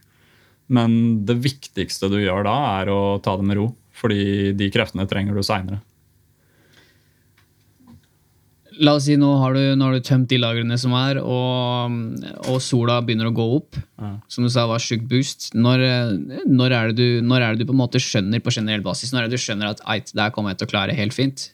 Men 0.71 1.23
det 1.27 1.41
viktigste 1.43 2.11
du 2.13 2.21
gjør 2.23 2.47
da, 2.47 2.57
er 2.81 2.91
å 2.95 3.01
ta 3.23 3.37
det 3.39 3.47
med 3.47 3.59
ro. 3.59 3.71
Fordi 4.01 4.53
de 4.57 4.71
kreftene 4.73 5.07
trenger 5.11 5.37
du 5.37 5.45
seinere. 5.45 5.83
La 8.81 8.95
oss 8.97 9.05
si 9.05 9.17
nå 9.21 9.29
har 9.43 9.53
du, 9.53 9.61
nå 9.77 9.89
har 9.89 9.97
du 9.99 10.05
tømt 10.07 10.31
de 10.31 10.39
lagrene 10.41 10.77
som 10.81 10.95
er, 10.97 11.19
og, 11.21 11.97
og 12.49 12.61
sola 12.65 13.01
begynner 13.05 13.29
å 13.29 13.35
gå 13.37 13.45
opp. 13.59 13.77
Ja. 14.01 14.15
Som 14.31 14.47
du 14.47 14.53
sa 14.53 14.65
var 14.71 14.81
sjukt 14.81 15.05
boost. 15.11 15.51
Når, 15.53 15.85
når, 16.49 16.77
er 16.77 16.93
det 16.93 16.97
du, 16.97 17.27
når 17.27 17.45
er 17.45 17.53
det 17.53 17.67
du 17.67 17.69
på 17.69 17.77
en 17.77 17.83
måte 17.83 18.01
skjønner 18.01 18.41
på 18.41 18.55
generell 18.55 18.85
basis 18.87 19.13
Når 19.13 19.27
er 19.27 19.29
det 19.29 19.37
du 19.37 19.45
skjønner 19.45 19.75
at 19.75 19.85
eit, 19.93 20.15
det 20.15 20.25
her 20.25 20.33
kommer 20.33 20.55
jeg 20.55 20.63
til 20.63 20.71
å 20.71 20.73
klare 20.73 20.97
helt 20.97 21.17
fint? 21.17 21.51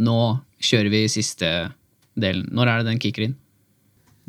Nå 0.00 0.16
kjører 0.62 0.92
vi 0.94 1.04
siste 1.12 1.50
delen. 2.16 2.48
Når 2.54 2.70
er 2.70 2.80
det 2.80 2.92
den 2.94 3.02
kicker 3.02 3.28
inn? 3.28 3.36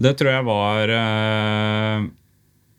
Det 0.02 0.16
tror 0.20 0.34
jeg 0.34 0.48
var 0.48 0.92
eh, 0.98 2.10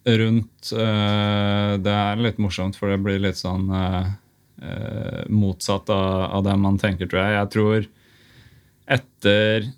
rundt 0.04 0.72
uh, 0.74 1.78
Det 1.78 1.94
er 1.94 2.22
litt 2.22 2.40
morsomt, 2.42 2.76
for 2.78 2.92
det 2.92 3.00
blir 3.02 3.22
litt 3.22 3.38
sånn 3.38 3.68
uh, 3.70 4.08
uh, 4.62 5.22
motsatt 5.30 5.90
av, 5.92 6.38
av 6.38 6.46
det 6.46 6.56
man 6.60 6.80
tenker, 6.80 7.10
tror 7.10 7.22
jeg. 7.22 7.36
Jeg 7.38 7.52
tror 7.54 7.88
etter 8.92 9.68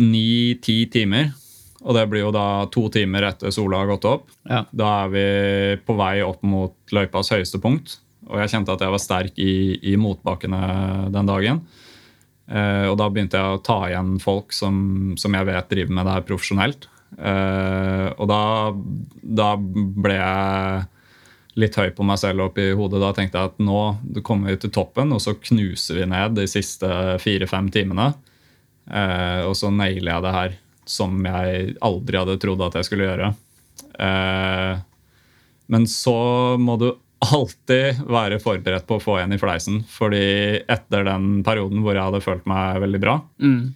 ni-ti 0.00 0.78
timer, 0.92 1.34
og 1.84 1.96
det 1.96 2.06
blir 2.08 2.24
jo 2.24 2.30
da 2.34 2.64
to 2.72 2.86
timer 2.92 3.28
etter 3.28 3.52
sola 3.52 3.82
har 3.82 3.90
gått 3.92 4.08
opp, 4.08 4.30
Ja. 4.48 4.64
da 4.72 4.92
er 5.04 5.12
vi 5.12 5.26
på 5.84 5.96
vei 5.96 6.14
opp 6.24 6.40
mot 6.42 6.74
løypas 6.92 7.32
høyeste 7.34 7.60
punkt. 7.60 7.98
Og 8.30 8.40
jeg 8.40 8.52
kjente 8.52 8.72
at 8.72 8.82
jeg 8.84 8.92
var 8.94 9.02
sterk 9.02 9.38
i, 9.42 9.76
i 9.92 9.96
motbakkene 9.98 11.10
den 11.12 11.28
dagen. 11.28 11.62
Og 12.50 12.94
da 12.98 13.08
begynte 13.10 13.40
jeg 13.40 13.56
å 13.56 13.62
ta 13.64 13.78
igjen 13.88 14.12
folk 14.22 14.54
som, 14.54 15.16
som 15.18 15.34
jeg 15.34 15.48
vet 15.48 15.70
driver 15.72 15.96
med 15.96 16.06
det 16.06 16.14
her 16.14 16.26
profesjonelt. 16.28 16.86
Eh, 17.18 18.06
og 18.16 18.26
da, 18.30 18.40
da 19.22 19.50
ble 19.58 20.16
jeg 20.16 20.88
litt 21.60 21.76
høy 21.76 21.90
på 21.96 22.06
meg 22.06 22.20
selv 22.22 22.46
oppi 22.46 22.70
hodet. 22.78 23.02
Da 23.02 23.10
tenkte 23.16 23.40
jeg 23.40 23.52
at 23.52 23.62
nå 23.62 24.22
kommer 24.26 24.52
vi 24.54 24.60
til 24.62 24.72
toppen, 24.74 25.12
og 25.12 25.20
så 25.24 25.34
knuser 25.36 25.98
vi 26.00 26.08
ned 26.08 26.38
de 26.38 26.46
siste 26.50 26.88
fire-fem 27.20 27.68
timene. 27.74 28.12
Eh, 28.90 29.42
og 29.48 29.56
så 29.58 29.72
nailer 29.74 30.14
jeg 30.14 30.26
det 30.26 30.36
her 30.36 30.56
som 30.90 31.20
jeg 31.26 31.74
aldri 31.86 32.18
hadde 32.18 32.38
trodd 32.42 32.62
at 32.66 32.78
jeg 32.80 32.88
skulle 32.88 33.06
gjøre. 33.10 33.32
Eh, 34.00 34.80
men 35.70 35.86
så 35.90 36.16
må 36.58 36.74
du 36.80 36.88
alltid 37.20 38.00
være 38.08 38.38
forberedt 38.40 38.86
på 38.88 38.96
å 38.96 39.02
få 39.02 39.18
en 39.20 39.34
i 39.36 39.38
fleisen. 39.38 39.82
fordi 39.92 40.62
etter 40.72 41.04
den 41.04 41.42
perioden 41.44 41.82
hvor 41.84 41.92
jeg 41.94 42.06
hadde 42.06 42.22
følt 42.24 42.46
meg 42.48 42.80
veldig 42.86 43.00
bra, 43.02 43.20
Mm. 43.38 43.74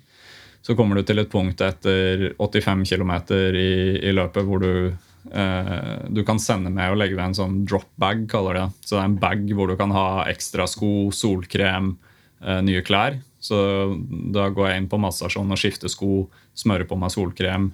Så 0.64 0.72
kommer 0.76 0.96
du 0.96 1.04
til 1.04 1.20
et 1.20 1.28
punkt 1.28 1.60
etter 1.60 2.30
85 2.38 2.86
km 2.88 3.12
i, 3.52 4.00
i 4.00 4.12
løpet 4.16 4.46
hvor 4.48 4.62
du 4.62 4.70
eh, 4.88 5.96
du 6.08 6.22
kan 6.24 6.40
sende 6.40 6.72
med 6.72 6.94
og 6.94 7.00
legge 7.02 7.18
ved 7.18 7.26
en 7.26 7.36
sånn 7.36 7.58
drop 7.68 7.90
bag, 8.00 8.24
kaller 8.30 8.56
det. 8.56 8.66
Så 8.80 8.96
det 8.96 9.02
er 9.02 9.10
en 9.10 9.20
bag 9.20 9.44
hvor 9.52 9.68
du 9.68 9.76
kan 9.76 9.92
ha 9.92 10.24
ekstra 10.30 10.64
sko, 10.70 11.10
solkrem, 11.12 11.92
eh, 12.40 12.62
nye 12.64 12.80
klær. 12.86 13.18
Så 13.44 13.58
da 14.32 14.48
går 14.48 14.70
jeg 14.70 14.80
inn 14.80 14.88
på 14.88 15.00
massasjonen 15.04 15.52
og 15.52 15.60
skifter 15.60 15.92
sko, 15.92 16.24
smører 16.56 16.88
på 16.88 16.96
meg 16.96 17.12
solkrem 17.12 17.68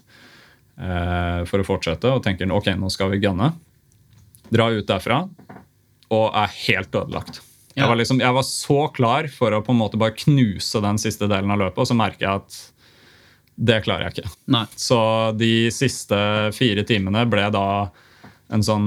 eh, 0.74 1.46
for 1.46 1.62
å 1.62 1.68
fortsette 1.68 2.10
og 2.10 2.24
tenker 2.26 2.50
ok, 2.50 2.72
nå 2.74 2.90
skal 2.90 3.14
vi 3.14 3.22
gunne. 3.22 3.52
Dra 4.50 4.66
ut 4.74 4.88
derfra 4.88 5.22
og 6.10 6.26
er 6.34 6.58
helt 6.66 6.90
ødelagt. 6.90 7.38
Ja. 7.76 7.84
Jeg, 7.84 7.92
var 7.92 7.98
liksom, 8.02 8.18
jeg 8.18 8.34
var 8.34 8.46
så 8.50 8.80
klar 8.90 9.30
for 9.30 9.54
å 9.54 9.62
på 9.62 9.70
en 9.70 9.78
måte 9.78 9.98
bare 10.00 10.18
knuse 10.18 10.82
den 10.82 10.98
siste 10.98 11.30
delen 11.30 11.54
av 11.54 11.62
løpet, 11.62 11.78
og 11.84 11.86
så 11.86 11.94
merker 11.94 12.26
jeg 12.26 12.42
at 12.42 12.58
det 13.60 13.82
klarer 13.84 14.08
jeg 14.08 14.16
ikke. 14.16 14.30
Nei. 14.54 14.64
Så 14.80 15.00
de 15.36 15.68
siste 15.74 16.16
fire 16.56 16.84
timene 16.88 17.26
ble 17.28 17.44
da 17.52 17.66
en 18.50 18.64
sånn 18.66 18.86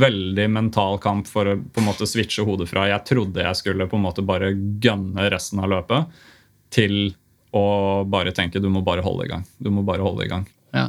veldig 0.00 0.46
mental 0.50 0.96
kamp 1.02 1.28
for 1.30 1.46
å 1.46 1.58
på 1.58 1.82
en 1.82 1.86
måte 1.86 2.08
switche 2.08 2.42
hodet 2.46 2.66
fra 2.70 2.88
jeg 2.90 3.04
trodde 3.06 3.44
jeg 3.44 3.60
skulle 3.60 3.86
på 3.90 3.98
en 3.98 4.06
måte 4.06 4.24
bare 4.26 4.50
gønne 4.82 5.28
resten 5.30 5.60
av 5.62 5.70
løpet, 5.70 6.16
til 6.74 7.12
å 7.54 7.66
bare 8.10 8.32
tenke 8.34 8.58
du 8.58 8.66
må 8.72 8.82
bare 8.82 9.04
holde 9.04 9.28
i 9.28 9.30
gang. 9.30 9.44
Du 9.62 9.70
må 9.70 9.84
bare 9.86 10.02
holde 10.02 10.24
i 10.24 10.32
gang. 10.32 10.48
Ja. 10.74 10.88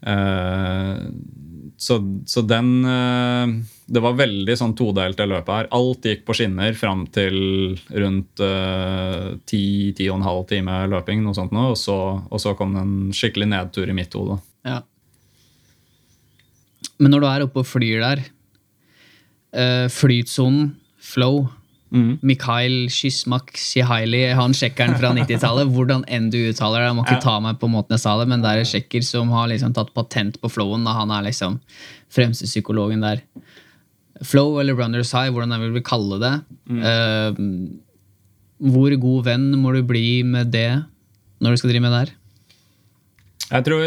Eh, 0.00 0.96
så, 1.80 1.96
så 2.28 2.42
den 2.44 2.84
eh, 2.84 3.52
Det 3.88 4.02
var 4.04 4.18
veldig 4.18 4.56
sånn 4.58 4.74
todelt, 4.76 5.16
det 5.16 5.26
løpet 5.30 5.54
her. 5.54 5.68
Alt 5.72 6.04
gikk 6.04 6.26
på 6.28 6.36
skinner 6.36 6.76
fram 6.76 7.06
til 7.08 7.38
rundt 7.88 8.42
og 10.10 10.18
en 10.18 10.26
halv 10.26 10.44
time 10.50 10.76
løping, 10.92 11.24
noe 11.24 11.36
sånt 11.36 11.54
nå, 11.56 11.70
og, 11.72 11.78
så, 11.80 11.96
og 12.20 12.42
så 12.42 12.52
kom 12.58 12.76
det 12.76 12.84
en 12.84 13.14
skikkelig 13.16 13.48
nedtur 13.50 13.88
i 13.88 13.96
mitt 13.96 14.14
hode. 14.14 14.36
Ja. 14.68 14.82
Men 17.00 17.14
når 17.14 17.24
du 17.24 17.28
er 17.30 17.46
oppe 17.46 17.64
og 17.64 17.68
flyr 17.68 18.04
der, 18.04 18.22
uh, 19.56 19.86
flytsonen, 19.90 20.74
flow, 21.00 21.46
Mikhail 21.90 22.88
Skysmak 22.92 23.50
Shihaili, 23.58 24.22
han 24.38 24.54
tsjekkeren 24.54 24.96
fra 25.00 25.10
90-tallet, 25.16 25.70
hvordan 25.74 26.04
enn 26.06 26.28
du 26.32 26.38
uttaler 26.50 26.84
det, 26.86 26.92
må 26.96 27.04
ikke 27.06 27.22
ta 27.24 27.36
meg 27.42 27.58
på 27.60 27.70
måten 27.72 27.96
jeg 27.96 28.04
sa 28.04 28.16
det, 28.20 28.28
men 28.30 28.44
det 28.44 28.52
er 28.52 28.62
en 28.62 28.70
sjekker 28.72 29.06
som 29.06 29.32
har 29.34 29.50
liksom 29.50 29.74
tatt 29.76 29.92
patent 29.96 30.38
på 30.42 30.52
flowen, 30.52 30.86
da 30.86 30.94
han 31.00 31.10
er 31.14 31.26
liksom 31.26 31.58
fremste 32.10 32.48
psykologen 32.50 33.02
der. 33.04 33.24
Flow 34.26 34.58
eller 34.60 34.76
runners 34.76 35.12
high, 35.16 35.32
hvordan 35.32 35.56
jeg 35.56 35.72
vil 35.72 35.86
kalle 35.86 36.20
det. 36.22 36.34
Eh, 36.70 37.40
hvor 38.70 38.94
god 39.00 39.26
venn 39.30 39.50
må 39.58 39.72
du 39.74 39.80
bli 39.86 40.22
med 40.26 40.52
det 40.52 40.82
når 41.40 41.54
du 41.54 41.60
skal 41.60 41.72
drive 41.72 41.86
med 41.86 41.94
det 41.94 42.02
her? 42.04 42.14
Jeg 43.50 43.66
tror 43.66 43.84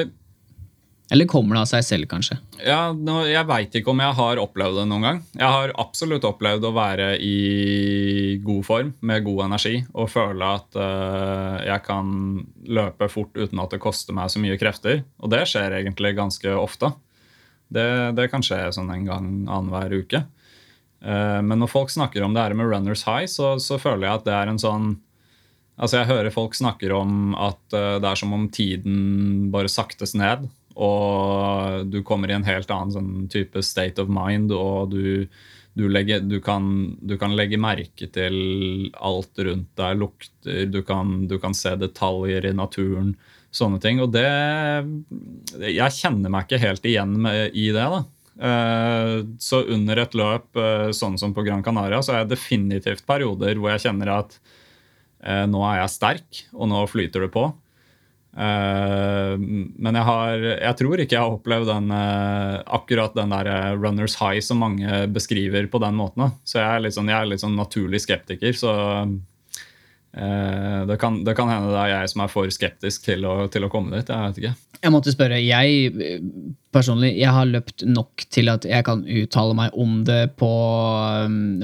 Eller 1.11 1.27
kommer 1.29 1.57
det 1.57 1.63
av 1.65 1.69
seg 1.69 1.83
selv, 1.85 2.07
kanskje? 2.09 2.37
Ja, 2.63 2.93
nå, 2.95 3.25
Jeg 3.27 3.45
veit 3.49 3.75
ikke 3.75 3.91
om 3.91 4.01
jeg 4.01 4.15
har 4.17 4.39
opplevd 4.41 4.79
det 4.79 4.85
noen 4.87 5.05
gang. 5.05 5.19
Jeg 5.35 5.55
har 5.55 5.73
absolutt 5.81 6.25
opplevd 6.25 6.63
å 6.63 6.73
være 6.75 7.09
i 7.19 8.39
god 8.43 8.63
form, 8.65 8.93
med 9.01 9.25
god 9.25 9.43
energi, 9.49 9.75
og 9.91 10.11
føle 10.13 10.51
at 10.57 10.79
uh, 10.79 11.59
jeg 11.67 11.83
kan 11.85 12.13
løpe 12.65 13.11
fort 13.11 13.35
uten 13.35 13.61
at 13.61 13.75
det 13.75 13.81
koster 13.83 14.15
meg 14.15 14.31
så 14.31 14.41
mye 14.41 14.57
krefter. 14.61 15.03
Og 15.19 15.33
det 15.33 15.43
skjer 15.51 15.75
egentlig 15.81 16.15
ganske 16.17 16.55
ofte. 16.55 16.93
Det, 17.73 17.87
det 18.15 18.29
kan 18.31 18.45
skje 18.45 18.63
sånn 18.75 18.91
en 18.93 19.07
gang 19.09 19.29
annenhver 19.43 19.99
uke. 19.99 20.23
Uh, 21.03 21.43
men 21.43 21.59
når 21.59 21.73
folk 21.73 21.91
snakker 21.91 22.23
om 22.23 22.33
det 22.33 22.47
her 22.47 22.55
med 22.55 22.71
runners 22.71 23.03
high, 23.09 23.27
så, 23.27 23.57
så 23.59 23.77
føler 23.81 24.07
jeg 24.07 24.21
at 24.21 24.29
det 24.29 24.37
er 24.39 24.53
en 24.53 24.61
sånn 24.61 24.93
Altså 25.73 26.03
Jeg 26.03 26.09
hører 26.11 26.33
folk 26.33 26.53
snakker 26.53 26.91
om 26.93 27.33
at 27.33 27.73
eh, 27.73 27.95
det 27.97 28.05
er 28.05 28.19
som 28.19 28.33
om 28.35 28.43
tiden 28.53 29.47
bare 29.53 29.71
saktes 29.71 30.13
ned. 30.13 30.45
Og 30.75 31.89
du 31.91 31.99
kommer 32.05 32.31
i 32.31 32.37
en 32.37 32.47
helt 32.47 32.71
annen 32.73 32.93
sånn 32.93 33.27
type 33.31 33.61
state 33.65 34.01
of 34.01 34.09
mind, 34.11 34.51
og 34.55 34.93
du, 34.93 35.27
du, 35.77 35.85
legger, 35.89 36.23
du, 36.25 36.39
kan, 36.41 36.95
du 37.01 37.15
kan 37.21 37.35
legge 37.37 37.59
merke 37.61 38.09
til 38.13 38.89
alt 38.97 39.37
rundt 39.37 39.69
deg, 39.79 40.01
lukter, 40.01 40.81
kan, 40.87 41.27
du 41.29 41.37
kan 41.41 41.53
se 41.57 41.75
detaljer 41.77 42.49
i 42.49 42.55
naturen, 42.57 43.13
sånne 43.53 43.77
ting. 43.81 44.01
Og 44.01 44.09
det 44.15 44.25
Jeg 45.61 45.93
kjenner 45.99 46.33
meg 46.33 46.47
ikke 46.47 46.63
helt 46.63 46.85
igjen 46.89 47.17
med, 47.21 47.53
i 47.53 47.69
det, 47.75 47.85
da. 47.85 48.03
Eh, 48.33 49.15
Så 49.37 49.61
under 49.69 49.99
et 50.01 50.15
løp 50.17 50.57
eh, 50.57 50.89
sånn 50.95 51.19
som 51.21 51.35
på 51.35 51.45
Gran 51.45 51.63
Canaria, 51.65 52.01
så 52.01 52.15
er 52.15 52.23
det 52.23 52.33
definitivt 52.33 53.05
perioder 53.05 53.59
hvor 53.61 53.75
jeg 53.75 53.85
kjenner 53.85 54.15
at 54.17 54.39
eh, 55.23 55.45
nå 55.49 55.61
er 55.69 55.83
jeg 55.83 55.93
sterk, 55.93 56.43
og 56.53 56.71
nå 56.73 56.81
flyter 56.89 57.27
det 57.27 57.33
på. 57.35 57.51
Eh, 58.33 59.33
men 59.37 59.99
jeg, 59.99 60.05
har, 60.07 60.45
jeg 60.57 60.77
tror 60.79 61.03
ikke 61.03 61.17
jeg 61.17 61.21
har 61.21 61.35
opplevd 61.35 61.69
den, 61.69 61.91
uh, 61.93 62.63
akkurat 62.79 63.13
den 63.17 63.33
der 63.33 63.49
eh, 63.51 63.75
runners 63.77 64.17
high 64.17 64.41
som 64.41 64.63
mange 64.63 65.03
beskriver 65.13 65.67
på 65.69 65.81
den 65.83 65.99
måten. 65.99 66.33
Så 66.47 66.61
jeg 66.61 66.69
er 66.69 66.85
litt 66.85 66.97
sånn, 66.97 67.11
jeg 67.13 67.19
er 67.19 67.29
litt 67.29 67.43
sånn 67.43 67.59
naturlig 67.59 68.01
skeptiker. 68.05 68.57
Så 68.57 68.73
uh, 68.73 70.81
det, 70.89 70.97
kan, 71.01 71.21
det 71.27 71.37
kan 71.37 71.51
hende 71.51 71.73
det 71.75 71.85
er 71.85 71.95
jeg 71.99 72.13
som 72.15 72.25
er 72.25 72.33
for 72.33 72.49
skeptisk 72.53 73.05
til 73.05 73.29
å, 73.29 73.43
til 73.53 73.67
å 73.67 73.73
komme 73.73 73.99
dit. 73.99 74.09
Jeg 74.09 74.31
vet 74.31 74.41
ikke. 74.41 74.55
Jeg 74.83 74.91
måtte 74.91 75.13
spørre, 75.13 75.37
jeg 75.39 76.21
personlig, 76.75 77.13
jeg 77.15 77.31
har 77.31 77.47
løpt 77.47 77.85
nok 77.87 78.25
til 78.33 78.51
at 78.51 78.65
jeg 78.67 78.83
kan 78.83 79.05
uttale 79.07 79.55
meg 79.55 79.77
om 79.79 80.01
det 80.09 80.33
på, 80.41 80.49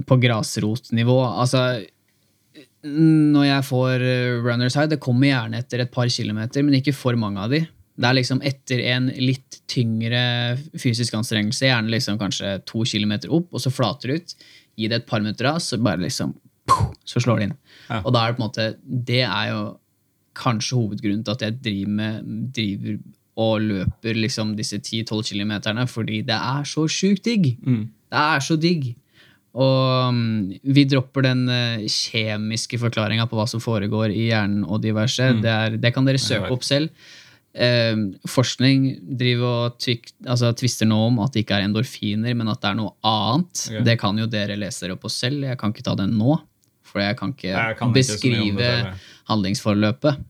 på 0.08 0.18
grasrotnivå. 0.24 1.18
Altså, 1.34 1.82
når 2.84 3.46
jeg 3.46 3.66
får 3.68 4.06
eh, 4.08 4.38
runners 4.46 4.78
high, 4.78 4.88
det 4.92 5.02
kommer 5.04 5.32
gjerne 5.32 5.60
etter 5.60 5.84
et 5.84 5.92
par 5.92 6.08
kilometer, 6.12 6.64
men 6.64 6.80
ikke 6.80 6.96
for 6.96 7.18
mange 7.20 7.42
av 7.44 7.52
de. 7.52 7.64
Det 8.00 8.08
er 8.08 8.16
liksom 8.16 8.40
etter 8.48 8.84
en 8.94 9.10
litt 9.20 9.60
tyngre 9.68 10.22
fysisk 10.80 11.18
anstrengelse, 11.20 11.68
gjerne 11.68 11.92
liksom 11.92 12.20
kanskje 12.22 12.56
to 12.70 12.86
kilometer 12.88 13.34
opp, 13.36 13.50
og 13.52 13.64
så 13.64 13.74
flater 13.74 14.14
det 14.14 14.22
ut. 14.22 14.48
Gi 14.80 14.88
det 14.88 15.02
et 15.02 15.10
par 15.10 15.20
minutter 15.20 15.50
av, 15.52 15.60
så 15.64 15.80
bare 15.84 16.06
liksom 16.06 16.38
så 17.04 17.22
slår 17.24 17.40
det 17.40 17.50
inn. 17.50 17.56
Ja. 17.90 18.02
Og 18.04 18.14
da 18.14 18.24
er 18.24 18.32
det 18.32 18.38
på 18.38 18.44
en 18.44 18.46
måte 18.46 18.66
Det 18.86 19.24
er 19.26 19.46
jo 19.50 19.62
kanskje 20.38 20.78
hovedgrunnen 20.78 21.24
til 21.26 21.34
at 21.34 21.42
jeg 21.44 21.58
driver, 21.66 21.96
med, 21.98 22.28
driver 22.56 23.00
og 23.40 23.64
løper 23.66 24.20
liksom 24.20 24.54
disse 24.56 24.78
10-12 24.78 25.32
kilometerne, 25.32 25.88
fordi 25.88 26.22
det 26.28 26.36
er 26.38 26.68
så 26.68 26.86
sjukt 26.92 27.26
digg. 27.26 27.56
Det 28.12 28.22
er 28.24 28.44
så 28.44 28.56
digg. 28.60 28.94
Og 29.58 30.14
mm, 30.14 30.60
vi 30.76 30.84
dropper 30.86 31.26
den 31.26 31.48
eh, 31.50 31.88
kjemiske 31.90 32.78
forklaringa 32.82 33.26
på 33.30 33.40
hva 33.40 33.48
som 33.50 33.62
foregår 33.64 34.14
i 34.14 34.28
hjernen 34.30 34.62
og 34.68 34.84
diverse. 34.84 35.32
Det, 35.42 35.50
er, 35.50 35.80
det 35.82 35.94
kan 35.96 36.06
dere 36.06 36.22
søke 36.22 36.52
opp 36.54 36.68
selv. 36.68 36.92
eh, 37.54 37.96
forskning 38.30 38.86
driver 39.20 39.66
og 39.66 39.80
tvik, 39.82 40.12
altså, 40.28 40.54
tvister 40.54 40.90
nå 40.90 41.00
om 41.08 41.20
at 41.26 41.34
det 41.34 41.46
ikke 41.46 41.58
er 41.58 41.66
endorfiner, 41.66 42.36
men 42.38 42.52
at 42.52 42.62
det 42.62 42.72
er 42.72 42.78
noe 42.78 42.94
annet. 43.02 43.66
Okay. 43.66 43.86
Det 43.88 43.98
kan 44.00 44.22
jo 44.22 44.30
dere 44.30 44.60
lese 44.60 44.86
dere 44.86 44.98
opp 44.98 45.06
på 45.08 45.14
selv. 45.14 45.48
Jeg 45.50 45.58
kan 45.60 45.74
ikke 45.74 45.88
ta 45.90 45.96
den 45.98 46.14
nå, 46.20 46.38
for 46.86 47.02
jeg 47.04 47.18
kan 47.18 47.34
ikke 47.34 47.54
Jeg 47.54 47.80
kan 47.80 47.96
beskrive 47.96 48.74
handlingsforløpet. 49.30 50.22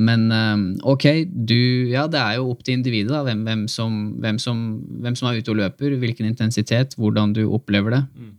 Men 0.00 0.26
eh, 0.32 0.64
ok, 0.88 1.04
du, 1.28 1.56
ja, 1.92 2.06
det 2.10 2.20
er 2.22 2.38
jo 2.40 2.50
opp 2.54 2.62
til 2.64 2.78
individet 2.78 3.12
da, 3.12 3.20
hvem, 3.26 3.42
hvem, 3.46 3.64
som, 3.68 3.96
hvem, 4.22 4.38
som, 4.40 4.60
hvem 5.04 5.16
som 5.18 5.28
er 5.30 5.40
ute 5.42 5.52
og 5.52 5.58
løper, 5.60 5.96
hvilken 6.00 6.28
intensitet, 6.30 6.96
hvordan 7.00 7.34
du 7.36 7.42
opplever 7.52 7.96
det. 7.98 8.02
Mm. 8.16 8.36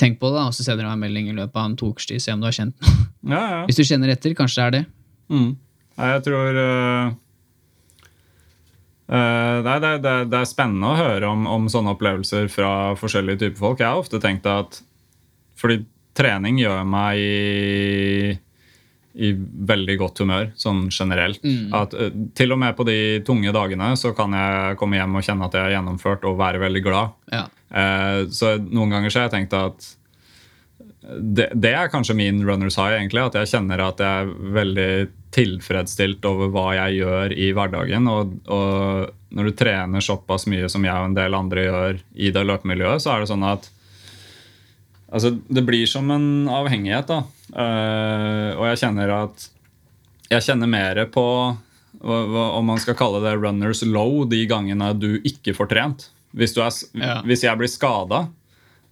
Tenk 0.00 0.16
på 0.18 0.30
det, 0.32 0.38
da, 0.40 0.46
og 0.48 0.54
så 0.56 0.64
sender 0.64 0.86
du 0.86 0.90
en 0.94 1.02
melding 1.02 1.26
i 1.28 1.36
løpet 1.36 1.58
av 1.60 1.66
en 1.68 1.74
to 1.76 1.90
ukers 1.92 2.06
tid. 2.08 2.22
Se 2.24 2.32
om 2.32 2.40
du 2.40 2.48
har 2.48 2.56
kjent 2.56 2.76
noe. 2.80 2.98
Ja, 3.30 3.40
ja. 3.52 3.56
Hvis 3.68 3.76
du 3.76 3.82
kjenner 3.84 4.08
etter, 4.14 4.32
kanskje 4.32 4.62
det 4.62 4.64
er 4.64 4.72
det. 4.78 4.84
Mm. 5.28 5.50
Nei, 6.00 6.06
jeg 6.14 6.22
tror 6.24 6.56
uh, 6.56 7.10
uh, 9.12 9.56
det, 9.60 9.74
er- 9.74 9.82
det, 10.00 10.12
er- 10.14 10.28
det 10.32 10.38
er 10.40 10.48
spennende 10.48 10.88
å 10.88 10.96
høre 10.96 11.28
om, 11.28 11.44
om 11.50 11.66
sånne 11.68 11.92
opplevelser 11.94 12.48
fra 12.48 12.70
forskjellige 12.96 13.42
typer 13.44 13.60
folk. 13.60 13.82
Jeg 13.84 13.90
har 13.92 14.00
ofte 14.00 14.20
tenkt 14.24 14.48
at 14.48 14.80
Fordi 15.60 15.82
trening 16.16 16.56
gjør 16.62 16.80
meg 16.88 18.40
i, 19.14 19.32
veldig 19.70 19.96
godt 20.00 20.22
humør, 20.22 20.50
sånn 20.58 20.84
generelt. 20.94 21.42
At 21.76 21.94
eh, 21.98 22.12
Til 22.38 22.54
og 22.54 22.60
med 22.62 22.76
på 22.78 22.86
de 22.88 22.98
tunge 23.26 23.52
dagene 23.54 23.92
så 23.98 24.12
kan 24.16 24.34
jeg 24.36 24.76
komme 24.80 25.00
hjem 25.00 25.16
og 25.18 25.24
kjenne 25.26 25.48
at 25.48 25.56
jeg 25.56 25.66
har 25.66 25.76
gjennomført 25.78 26.26
og 26.30 26.38
være 26.40 26.62
veldig 26.62 26.84
glad. 26.84 27.16
Ja. 27.32 27.46
Eh, 27.70 28.20
så 28.34 28.56
noen 28.62 28.94
ganger 28.94 29.10
så 29.10 29.22
har 29.22 29.30
jeg 29.30 29.38
tenkt 29.38 29.58
at 29.58 29.88
det, 31.00 31.48
det 31.56 31.72
er 31.74 31.90
kanskje 31.90 32.14
min 32.14 32.42
runners 32.46 32.76
high, 32.78 32.98
egentlig. 32.98 33.22
At 33.24 33.38
jeg 33.40 33.50
kjenner 33.54 33.82
at 33.82 34.02
jeg 34.02 34.26
er 34.26 34.52
veldig 34.54 34.90
tilfredsstilt 35.34 36.26
over 36.28 36.50
hva 36.52 36.66
jeg 36.76 37.00
gjør 37.00 37.34
i 37.34 37.50
hverdagen. 37.56 38.08
Og, 38.10 38.34
og 38.52 39.34
når 39.34 39.50
du 39.50 39.56
trener 39.58 40.04
såpass 40.04 40.46
mye 40.50 40.68
som 40.70 40.84
jeg 40.86 40.94
og 40.94 41.10
en 41.10 41.18
del 41.18 41.36
andre 41.38 41.66
gjør 41.66 42.00
i 42.14 42.32
det 42.34 42.46
løpemiljøet, 42.46 43.02
så 43.02 43.14
er 43.14 43.22
det 43.22 43.30
sånn 43.32 43.46
at 43.48 43.70
altså, 45.10 45.34
det 45.48 45.64
blir 45.66 45.86
som 45.90 46.10
en 46.14 46.48
avhengighet, 46.50 47.10
da. 47.10 47.22
Uh, 47.50 48.58
og 48.58 48.64
jeg 48.70 48.80
kjenner 48.84 49.14
at 49.16 49.48
jeg 50.30 50.46
kjenner 50.46 50.70
mer 50.70 51.00
på 51.10 51.26
hva, 52.00 52.18
hva, 52.30 52.44
om 52.60 52.68
man 52.70 52.78
skal 52.80 52.96
kalle 52.98 53.22
det 53.24 53.34
runners 53.40 53.82
low 53.82 54.22
de 54.30 54.44
gangene 54.50 54.92
du 54.94 55.16
ikke 55.26 55.54
får 55.56 55.70
trent. 55.72 56.08
Hvis, 56.30 56.54
du 56.54 56.62
er, 56.62 56.70
Ja. 56.94 57.20
hvis 57.26 57.42
jeg 57.42 57.58
blir 57.58 57.70
skada 57.70 58.28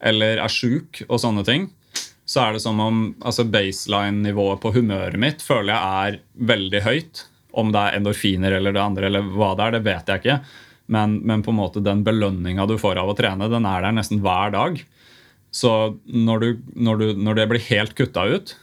eller 0.03 0.43
er 0.43 0.51
sjuk 0.51 1.05
og 1.09 1.21
sånne 1.23 1.45
ting, 1.47 1.69
så 2.29 2.43
er 2.45 2.57
det 2.57 2.62
som 2.62 2.81
om 2.83 2.99
altså 3.25 3.47
baseline-nivået 3.49 4.61
på 4.61 4.75
humøret 4.75 5.16
mitt 5.19 5.41
føler 5.41 5.73
jeg 5.73 6.09
er 6.11 6.19
veldig 6.51 6.83
høyt. 6.85 7.23
Om 7.59 7.71
det 7.73 7.81
er 7.81 7.97
endorfiner 7.97 8.59
eller 8.59 8.75
det 8.77 8.83
andre, 8.83 9.07
eller 9.09 9.31
hva 9.33 9.55
det 9.57 9.64
er, 9.64 9.77
det 9.79 9.85
vet 9.87 10.11
jeg 10.11 10.21
ikke. 10.21 10.37
Men, 10.93 11.19
men 11.25 11.43
på 11.45 11.55
en 11.55 11.59
måte 11.59 11.83
den 11.85 12.03
belønninga 12.05 12.66
du 12.69 12.77
får 12.81 13.01
av 13.01 13.11
å 13.12 13.16
trene, 13.16 13.49
den 13.49 13.66
er 13.69 13.87
der 13.87 13.97
nesten 13.97 14.21
hver 14.25 14.53
dag. 14.53 14.77
Så 15.51 15.70
når, 16.05 16.40
du, 16.42 16.49
når, 16.76 16.99
du, 17.01 17.12
når 17.24 17.38
det 17.38 17.46
blir 17.53 17.62
helt 17.70 17.94
kutta 17.99 18.26
ut, 18.28 18.55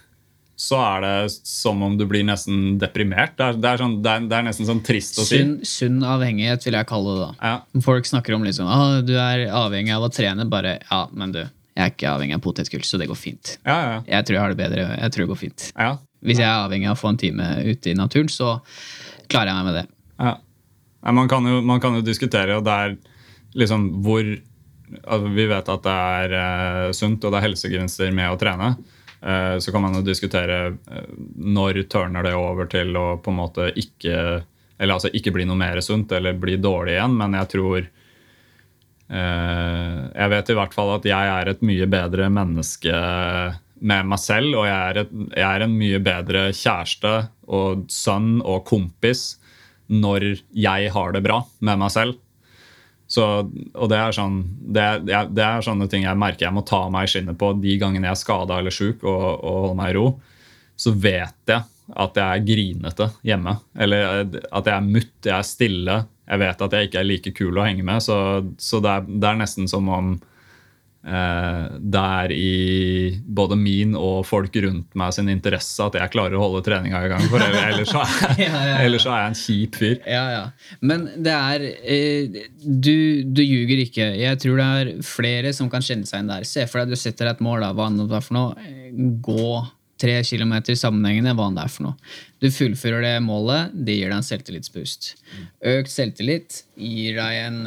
så 0.56 0.78
er 0.80 1.02
det 1.04 1.16
som 1.44 1.82
om 1.84 1.98
du 2.00 2.06
blir 2.08 2.24
nesten 2.24 2.78
deprimert. 2.80 3.34
Det 3.36 3.44
er, 3.44 3.58
det 3.60 3.72
er, 3.74 3.82
sånn, 3.82 3.96
det 4.06 4.12
er, 4.12 4.28
det 4.32 4.38
er 4.38 4.46
nesten 4.48 4.68
sånn 4.70 4.80
trist 4.88 5.18
å 5.20 5.26
si. 5.28 5.42
Sunn, 5.42 5.58
sunn 5.68 5.98
avhengighet, 6.08 6.64
vil 6.64 6.78
jeg 6.78 6.88
kalle 6.88 7.16
det. 7.18 7.26
da. 7.26 7.50
Ja, 7.50 7.82
Folk 7.84 8.08
snakker 8.08 8.38
om 8.38 8.46
liksom, 8.48 8.70
ah, 8.72 9.02
du 9.04 9.12
er 9.20 9.48
avhengig 9.52 9.92
av 9.98 10.06
å 10.08 10.12
trene. 10.16 10.46
Bare 10.48 10.78
ja, 10.86 11.02
men 11.12 11.34
du, 11.36 11.42
jeg 11.76 11.84
er 11.84 11.92
ikke 11.92 12.14
avhengig 12.14 12.38
av 12.38 12.46
potetgull, 12.46 12.86
så 12.88 13.02
det 13.02 13.10
går 13.12 13.20
fint. 13.20 13.58
ja, 13.68 13.76
ja, 13.90 13.98
Jeg 14.14 14.30
tror 14.30 14.38
jeg 14.38 14.44
har 14.46 14.56
det 14.56 14.62
bedre. 14.62 14.88
Jeg 14.96 15.12
tror 15.12 15.26
det 15.26 15.32
går 15.34 15.42
fint. 15.44 15.68
ja, 15.76 15.92
Hvis 16.24 16.40
jeg 16.40 16.48
er 16.48 16.64
avhengig 16.70 16.88
av 16.88 16.96
å 16.96 17.02
få 17.04 17.12
en 17.12 17.20
time 17.26 17.50
ute 17.66 17.92
i 17.92 17.98
naturen, 18.00 18.32
så 18.32 18.56
klarer 19.28 19.52
jeg 19.52 19.58
meg 19.60 19.72
med 19.72 19.80
det. 19.82 19.86
ja. 20.22 20.38
Man, 21.06 21.28
kan 21.30 21.46
jo, 21.46 21.60
man 21.62 21.78
kan 21.84 21.94
jo 22.00 22.02
diskutere, 22.02 22.56
og 22.58 22.64
det 22.66 22.74
er 22.86 22.96
liksom 23.60 23.90
hvor 24.08 24.24
altså, 25.04 25.32
Vi 25.36 25.48
vet 25.50 25.72
at 25.72 25.86
det 25.86 25.96
er 26.20 26.36
eh, 26.42 26.92
sunt, 26.96 27.24
og 27.24 27.34
det 27.34 27.40
er 27.40 27.48
helsegevinster 27.50 28.14
med 28.16 28.32
å 28.32 28.40
trene. 28.40 28.72
Eh, 29.22 29.58
så 29.64 29.74
kan 29.74 29.86
man 29.86 29.98
jo 29.98 30.06
diskutere 30.06 30.60
eh, 30.72 31.12
når 31.36 31.86
tørner 31.92 32.26
det 32.28 32.36
over 32.38 32.70
til 32.72 32.96
å 33.00 33.08
på 33.22 33.34
en 33.34 33.40
måte 33.42 33.72
ikke 33.74 34.18
Eller 34.78 34.98
altså 34.98 35.10
ikke 35.16 35.32
bli 35.32 35.46
noe 35.48 35.56
mer 35.56 35.80
sunt 35.80 36.12
eller 36.12 36.36
bli 36.36 36.58
dårlig 36.60 36.98
igjen, 36.98 37.14
men 37.16 37.38
jeg 37.40 37.52
tror 37.54 37.86
jeg 39.06 40.30
vet 40.32 40.48
i 40.50 40.56
hvert 40.58 40.74
fall 40.74 40.96
at 40.96 41.04
jeg 41.06 41.30
er 41.30 41.52
et 41.52 41.60
mye 41.62 41.86
bedre 41.86 42.26
menneske 42.34 42.96
med 43.86 44.08
meg 44.10 44.20
selv, 44.20 44.56
og 44.58 44.66
jeg 44.66 44.76
er, 44.76 45.00
et, 45.04 45.12
jeg 45.30 45.46
er 45.46 45.64
en 45.64 45.76
mye 45.78 46.00
bedre 46.02 46.42
kjæreste 46.58 47.12
og 47.46 47.86
sønn 47.94 48.40
og 48.42 48.64
kompis 48.66 49.36
når 49.94 50.26
jeg 50.58 50.90
har 50.96 51.14
det 51.14 51.22
bra 51.26 51.44
med 51.62 51.82
meg 51.84 51.94
selv. 51.94 52.18
Så, 53.16 53.26
og 53.48 53.92
det 53.92 54.00
er, 54.00 54.16
sånn, 54.16 54.42
det, 54.76 54.84
er, 54.84 55.30
det 55.32 55.44
er 55.46 55.64
sånne 55.64 55.88
ting 55.92 56.04
jeg 56.04 56.20
merker 56.20 56.50
jeg 56.50 56.56
må 56.56 56.66
ta 56.68 56.82
meg 56.92 57.08
i 57.08 57.12
skinnet 57.14 57.38
på 57.40 57.54
de 57.62 57.78
gangene 57.80 58.10
jeg 58.10 58.18
er 58.18 58.20
skada 58.20 58.58
eller 58.60 58.76
sjuk 58.76 59.06
og, 59.08 59.22
og 59.40 59.60
holder 59.62 59.78
meg 59.80 59.94
i 59.94 59.96
ro. 59.96 60.06
Så 60.76 60.92
vet 60.92 61.54
jeg 61.54 61.64
at 61.96 62.18
jeg 62.18 62.26
er 62.26 62.46
grinete 62.48 63.10
hjemme. 63.24 63.56
Eller 63.78 64.26
at 64.26 64.68
jeg 64.68 64.74
er 64.76 64.88
mutt, 64.90 65.16
jeg 65.24 65.36
er 65.38 65.48
stille. 65.48 65.98
Jeg 66.26 66.42
vet 66.42 66.64
at 66.66 66.76
jeg 66.76 66.90
ikke 66.90 67.02
er 67.02 67.08
like 67.08 67.34
kul 67.38 67.60
å 67.60 67.68
henge 67.68 67.86
med. 67.86 68.04
Så, 68.04 68.18
så 68.58 68.82
det, 68.84 68.96
er, 68.98 69.08
det 69.08 69.30
er 69.30 69.40
nesten 69.44 69.70
som 69.72 69.92
om 69.94 70.16
det 71.06 72.02
er 72.02 72.32
i 72.34 73.20
både 73.38 73.54
min 73.60 73.92
og 73.94 74.24
folk 74.26 74.56
rundt 74.64 74.96
meg 74.98 75.14
sin 75.14 75.28
interesse 75.30 75.84
at 75.86 75.94
jeg 76.00 76.10
klarer 76.16 76.34
å 76.34 76.42
holde 76.42 76.64
treninga 76.66 77.04
i 77.06 77.12
gang. 77.12 77.28
For 77.30 77.44
ellers, 77.46 77.92
så 77.94 78.02
er, 78.06 78.40
Ja, 78.42 78.64
ja, 78.72 78.80
ja. 78.88 79.00
så 79.04 79.12
er 79.14 79.20
jeg 79.22 79.30
en 79.34 79.38
kjip 79.42 79.78
fyr. 79.78 80.00
Ja, 80.10 80.24
ja. 80.34 80.42
Men 80.82 81.06
det 81.22 81.36
er 81.38 81.68
eh, 81.70 82.42
du, 82.66 83.22
du 83.30 83.44
ljuger 83.46 83.84
ikke. 83.86 84.10
Jeg 84.18 84.42
tror 84.42 84.58
det 84.64 84.68
er 84.82 84.92
flere 85.06 85.54
som 85.54 85.70
kan 85.70 85.86
kjenne 85.86 86.10
seg 86.10 86.24
igjen 86.24 86.34
der. 86.34 86.50
Se 86.50 86.66
for 86.72 86.82
deg 86.82 86.96
du 86.96 87.00
setter 87.00 87.30
deg 87.30 87.38
et 87.38 87.46
mål. 87.46 87.62
Da. 87.68 87.72
Hva 87.78 87.92
enn 87.92 88.02
det 88.02 88.10
er 88.18 88.26
for 88.26 88.40
noe. 88.40 88.66
Eh, 88.66 88.92
Gå 89.30 89.50
tre 90.02 90.18
kilometer 90.28 90.76
sammenhengende. 90.76 91.36
Hva 91.38 91.52
enn 91.52 91.62
det 91.62 91.68
er 91.70 91.74
for 91.78 91.92
noe. 91.92 92.14
Du 92.42 92.50
fullfører 92.52 93.06
det 93.06 93.14
målet. 93.30 93.78
Det 93.78 93.96
gir 94.02 94.10
deg 94.10 94.18
en 94.24 94.26
selvtillitspust. 94.34 95.14
Økt 95.78 95.94
selvtillit 95.94 96.64
gir 96.82 97.22
deg 97.22 97.42
en 97.46 97.62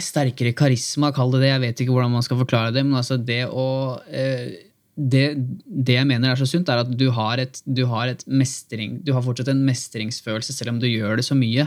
sterkere 0.00 0.54
karisma, 0.56 1.12
kall 1.14 1.34
det 1.34 1.44
det. 1.44 1.50
Jeg 1.52 1.62
vet 1.64 1.82
ikke 1.82 1.94
hvordan 1.94 2.14
man 2.16 2.24
skal 2.26 2.40
forklare 2.40 2.74
det, 2.74 2.82
men 2.86 2.98
altså 2.98 3.18
det 3.20 3.44
å 3.46 3.66
eh, 4.10 4.54
det, 4.94 5.24
det 5.66 5.96
jeg 5.96 6.06
mener 6.06 6.30
er 6.30 6.38
så 6.38 6.46
sunt, 6.46 6.70
er 6.70 6.84
at 6.84 6.90
du 6.90 7.08
har, 7.14 7.40
et, 7.42 7.58
du 7.66 7.82
har 7.90 8.12
et 8.12 8.20
mestring 8.30 9.00
Du 9.02 9.10
har 9.16 9.24
fortsatt 9.26 9.50
en 9.50 9.64
mestringsfølelse 9.66 10.54
selv 10.54 10.74
om 10.74 10.78
du 10.82 10.86
gjør 10.86 11.18
det 11.18 11.26
så 11.26 11.34
mye. 11.38 11.66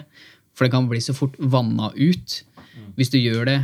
For 0.56 0.66
det 0.66 0.74
kan 0.74 0.88
bli 0.90 1.02
så 1.04 1.16
fort 1.16 1.36
vanna 1.38 1.92
ut 1.96 2.44
hvis 2.98 3.12
du 3.14 3.18
gjør 3.20 3.50
det 3.50 3.58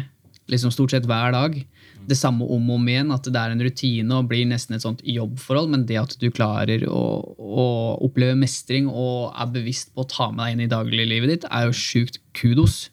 liksom 0.51 0.73
stort 0.73 0.91
sett 0.93 1.07
hver 1.07 1.31
dag. 1.33 1.55
Det 2.03 2.17
samme 2.19 2.43
om 2.43 2.65
og 2.67 2.81
om 2.81 2.87
igjen, 2.91 3.13
at 3.15 3.27
det 3.29 3.39
er 3.39 3.53
en 3.53 3.63
rutine 3.63 4.17
og 4.17 4.27
blir 4.27 4.43
nesten 4.49 4.75
et 4.75 4.83
sånt 4.83 4.99
jobbforhold. 5.07 5.71
Men 5.71 5.85
det 5.87 6.01
at 6.01 6.15
du 6.19 6.27
klarer 6.33 6.83
å, 6.89 7.03
å 7.39 7.67
oppleve 8.03 8.35
mestring 8.37 8.89
og 8.91 9.31
er 9.31 9.53
bevisst 9.53 9.93
på 9.93 10.03
å 10.03 10.09
ta 10.11 10.27
med 10.33 10.43
deg 10.43 10.57
inn 10.57 10.65
i 10.65 10.71
dagliglivet 10.73 11.31
ditt, 11.31 11.47
er 11.47 11.69
jo 11.69 11.77
sjukt 11.77 12.19
kudos. 12.35 12.89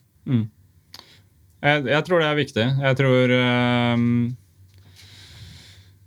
Jeg, 1.61 1.83
jeg 1.89 2.05
tror 2.07 2.21
det 2.21 2.27
er 2.27 2.37
viktig. 2.39 2.67
Jeg 2.81 2.97
tror 2.97 3.33
um, 3.37 4.05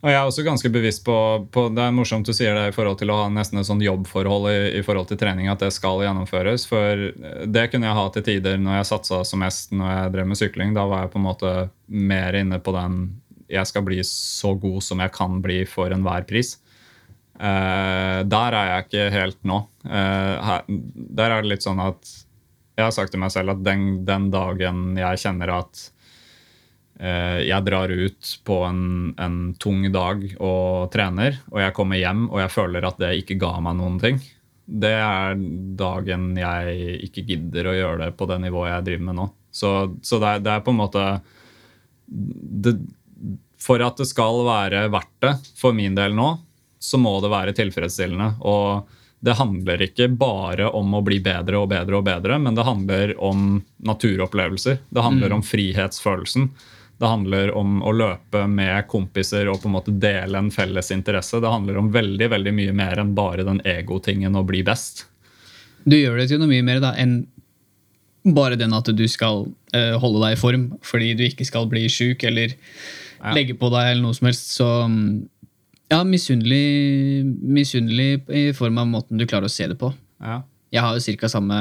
Og 0.03 0.09
jeg 0.11 0.19
er 0.19 0.27
også 0.27 0.45
ganske 0.47 0.71
bevisst 0.75 1.05
på, 1.07 1.17
på 1.55 1.69
Det 1.71 1.85
er 1.85 1.95
morsomt 1.95 2.27
du 2.27 2.35
sier 2.35 2.57
det 2.59 2.65
i 2.73 2.75
forhold 2.75 2.99
til 3.01 3.13
å 3.15 3.21
ha 3.23 3.29
nesten 3.33 3.63
et 3.63 3.69
sånn 3.69 3.83
jobbforhold 3.85 4.51
i, 4.51 4.57
i 4.81 4.85
forhold 4.87 5.09
til 5.11 5.21
trening, 5.21 5.51
at 5.53 5.63
det 5.63 5.71
skal 5.77 6.03
gjennomføres. 6.05 6.67
For 6.71 7.09
det 7.47 7.69
kunne 7.71 7.89
jeg 7.89 7.99
ha 8.01 8.07
til 8.15 8.27
tider 8.27 8.59
når 8.61 8.81
jeg 8.81 8.91
satsa 8.91 9.23
som 9.29 9.45
mest 9.45 9.73
når 9.73 9.95
jeg 9.95 10.17
drev 10.17 10.33
med 10.33 10.43
sykling. 10.43 10.75
Da 10.77 10.89
var 10.91 11.07
jeg 11.07 11.15
på 11.15 11.23
en 11.23 11.29
måte 11.29 11.55
mer 11.87 12.41
inne 12.41 12.59
på 12.63 12.75
den 12.75 13.05
jeg 13.55 13.69
skal 13.69 13.85
bli 13.87 14.01
så 14.09 14.55
god 14.59 14.83
som 14.83 15.03
jeg 15.05 15.13
kan 15.15 15.41
bli 15.45 15.63
for 15.69 15.93
enhver 15.95 16.25
pris. 16.29 16.57
Eh, 17.35 18.21
der 18.31 18.57
er 18.57 18.71
jeg 18.71 18.87
ikke 18.87 19.09
helt 19.15 19.41
nå. 19.47 19.61
Eh, 19.85 20.35
her, 20.49 20.69
der 20.69 21.35
er 21.35 21.43
det 21.43 21.53
litt 21.55 21.67
sånn 21.67 21.83
at 21.83 22.13
jeg 22.75 22.87
har 22.87 22.95
sagt 22.95 23.15
til 23.15 23.23
meg 23.23 23.33
selv 23.35 23.55
at 23.55 23.65
den, 23.65 24.05
den 24.07 24.31
dagen 24.35 24.97
jeg 24.99 25.21
kjenner 25.23 25.53
at 25.61 25.83
eh, 26.99 27.45
jeg 27.47 27.67
drar 27.67 27.93
ut 27.93 28.33
på 28.47 28.61
en, 28.67 28.85
en 29.21 29.39
tung 29.63 29.85
dag 29.95 30.25
og 30.39 30.91
trener, 30.95 31.39
og 31.53 31.61
jeg 31.63 31.77
kommer 31.77 32.01
hjem 32.01 32.27
og 32.31 32.41
jeg 32.43 32.55
føler 32.55 32.89
at 32.89 32.99
det 33.03 33.13
ikke 33.21 33.39
ga 33.43 33.53
meg 33.63 33.79
noen 33.79 34.01
ting, 34.03 34.19
det 34.65 34.95
er 34.97 35.39
dagen 35.79 36.33
jeg 36.41 36.99
ikke 37.07 37.25
gidder 37.29 37.69
å 37.69 37.77
gjøre 37.77 38.07
det 38.07 38.15
på 38.19 38.29
det 38.31 38.41
nivået 38.47 38.73
jeg 38.73 38.87
driver 38.89 39.09
med 39.11 39.19
nå. 39.21 39.31
Så, 39.55 39.71
så 40.03 40.19
det, 40.19 40.31
er, 40.31 40.45
det 40.45 40.55
er 40.55 40.65
på 40.67 40.73
en 40.73 40.81
måte 40.81 41.03
det, 42.09 42.73
For 43.63 43.83
at 43.85 44.01
det 44.01 44.09
skal 44.11 44.41
være 44.47 44.87
verdt 44.93 45.15
det 45.23 45.35
for 45.61 45.77
min 45.77 45.95
del 45.95 46.17
nå, 46.17 46.33
så 46.81 46.99
må 47.01 47.15
det 47.23 47.31
være 47.33 47.55
tilfredsstillende. 47.57 48.35
Og 48.45 48.89
det 49.25 49.39
handler 49.39 49.83
ikke 49.87 50.11
bare 50.21 50.67
om 50.77 50.95
å 50.99 51.01
bli 51.05 51.17
bedre 51.25 51.63
og 51.63 51.71
bedre 51.73 51.97
og 51.97 52.05
bedre, 52.05 52.37
men 52.45 52.57
det 52.59 52.67
handler 52.67 53.15
om 53.25 53.63
naturopplevelser. 53.89 54.83
Det 54.93 55.05
handler 55.07 55.33
om 55.33 55.45
frihetsfølelsen. 55.45 56.51
Det 57.01 57.09
handler 57.09 57.55
om 57.57 57.79
å 57.83 57.93
løpe 57.97 58.45
med 58.47 58.85
kompiser 58.93 59.49
og 59.49 59.63
på 59.63 59.71
en 59.71 59.75
måte 59.79 59.95
dele 59.97 60.39
en 60.39 60.51
felles 60.53 60.93
interesse. 60.95 61.41
Det 61.41 61.51
handler 61.51 61.81
om 61.81 61.89
veldig 61.95 62.29
veldig 62.35 62.53
mye 62.55 62.75
mer 62.77 63.01
enn 63.01 63.15
bare 63.17 63.47
den 63.49 63.63
egotingen 63.65 64.37
å 64.37 64.45
bli 64.47 64.61
best. 64.67 65.07
Du 65.89 65.97
gjør 65.97 66.21
det 66.21 66.29
til 66.31 66.43
noe 66.43 66.53
mye 66.53 66.67
mer 66.67 66.85
da, 66.85 66.93
enn 66.93 67.23
bare 68.25 68.61
den 68.61 68.77
at 68.77 68.89
du 68.93 69.05
skal 69.09 69.47
uh, 69.49 69.97
holde 70.01 70.21
deg 70.23 70.37
i 70.37 70.41
form 70.41 70.69
fordi 70.85 71.11
du 71.17 71.25
ikke 71.27 71.49
skal 71.49 71.69
bli 71.73 71.89
sjuk 71.93 72.25
eller 72.29 72.55
Ja. 73.25 73.33
legge 73.33 73.57
på 73.57 73.73
deg 73.73 73.91
eller 73.91 74.05
noe 74.05 74.17
som 74.17 74.29
helst. 74.29 74.53
Så 74.53 74.69
mm, 74.85 75.09
ja, 75.95 76.03
misunnelig, 76.05 77.25
misunnelig 77.41 78.25
i 78.35 78.49
form 78.57 78.81
av 78.83 78.91
måten 78.91 79.21
du 79.21 79.27
klarer 79.31 79.47
å 79.47 79.53
se 79.53 79.69
det 79.71 79.79
på. 79.81 79.93
Ja. 80.23 80.43
Jeg 80.75 80.83
har 80.83 80.97
jo 80.97 81.15
ca. 81.21 81.29
samme 81.31 81.59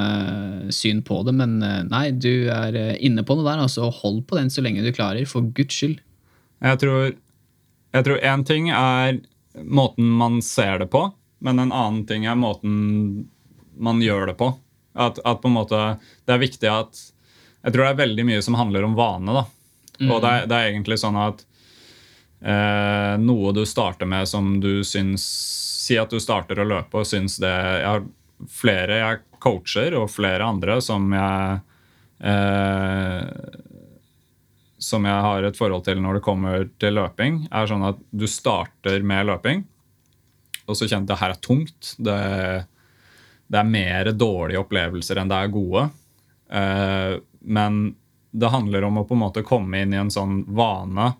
syn 0.73 1.03
på 1.05 1.19
det, 1.27 1.35
men 1.37 1.59
eh, 1.61 1.83
nei, 1.85 2.07
du 2.17 2.49
er 2.49 2.73
eh, 2.79 2.95
inne 3.05 3.21
på 3.25 3.37
noe 3.37 3.45
der. 3.45 3.61
altså 3.61 3.91
Hold 4.01 4.23
på 4.29 4.39
den 4.39 4.49
så 4.49 4.63
lenge 4.65 4.81
du 4.81 4.89
klarer, 4.95 5.27
for 5.29 5.45
guds 5.53 5.77
skyld. 5.77 6.01
Jeg 6.63 6.79
tror 6.81 7.13
Jeg 7.93 8.05
tror 8.07 8.23
én 8.25 8.43
ting 8.47 8.71
er 8.73 9.19
måten 9.69 10.07
man 10.17 10.41
ser 10.41 10.79
det 10.81 10.89
på, 10.89 11.11
men 11.45 11.59
en 11.61 11.71
annen 11.71 12.05
ting 12.09 12.25
er 12.25 12.39
måten 12.39 13.27
man 13.77 14.01
gjør 14.01 14.31
det 14.31 14.37
på. 14.39 14.49
At, 14.93 15.19
at 15.25 15.41
på 15.41 15.49
en 15.49 15.57
måte 15.57 15.77
Det 16.25 16.33
er 16.35 16.41
viktig 16.41 16.69
at 16.69 16.99
Jeg 17.65 17.73
tror 17.73 17.81
det 17.81 17.91
er 17.91 18.01
veldig 18.03 18.25
mye 18.27 18.41
som 18.45 18.57
handler 18.57 18.85
om 18.85 18.97
vane. 18.97 19.33
da. 19.33 19.45
Og 20.09 20.21
det 20.21 20.29
er, 20.29 20.47
det 20.49 20.57
er 20.57 20.71
egentlig 20.71 20.97
sånn 21.01 21.17
at 21.21 21.45
eh, 22.43 23.13
noe 23.23 23.53
du 23.55 23.63
starter 23.67 24.09
med 24.09 24.29
som 24.29 24.57
du 24.63 24.83
syns 24.87 25.25
Si 25.83 25.97
at 25.99 26.13
du 26.13 26.19
starter 26.23 26.61
å 26.63 26.67
løpe 26.67 27.01
og 27.01 27.07
syns 27.09 27.33
det 27.43 27.51
Jeg 27.51 27.87
har 27.89 28.05
flere 28.47 28.99
jeg 29.01 29.17
coacher, 29.43 29.95
og 29.99 30.11
flere 30.11 30.45
andre 30.47 30.77
som 30.83 31.09
jeg 31.11 31.57
eh, 32.23 33.57
som 34.83 35.05
jeg 35.07 35.25
har 35.25 35.47
et 35.47 35.57
forhold 35.57 35.85
til 35.87 35.99
når 36.03 36.17
det 36.17 36.25
kommer 36.25 36.65
til 36.79 36.95
løping, 36.97 37.45
er 37.51 37.67
sånn 37.69 37.85
at 37.87 37.99
du 38.11 38.25
starter 38.27 39.03
med 39.07 39.29
løping, 39.29 39.63
og 40.67 40.77
så 40.77 40.87
kjenner 40.87 41.07
du 41.07 41.11
at 41.11 41.13
det 41.13 41.21
her 41.21 41.35
er 41.35 41.41
tungt. 41.43 41.93
Det, 41.99 42.17
det 43.51 43.59
er 43.59 43.69
mer 43.69 44.11
dårlige 44.15 44.63
opplevelser 44.63 45.19
enn 45.19 45.31
det 45.31 45.39
er 45.39 45.53
gode. 45.53 45.85
Eh, 46.51 47.15
men 47.41 47.81
det 48.31 48.51
handler 48.53 48.87
om 48.87 49.01
å 49.01 49.07
på 49.07 49.17
en 49.17 49.23
måte 49.23 49.45
komme 49.45 49.83
inn 49.83 49.93
i 49.93 49.99
en 50.01 50.11
sånn 50.13 50.43
vane 50.55 51.11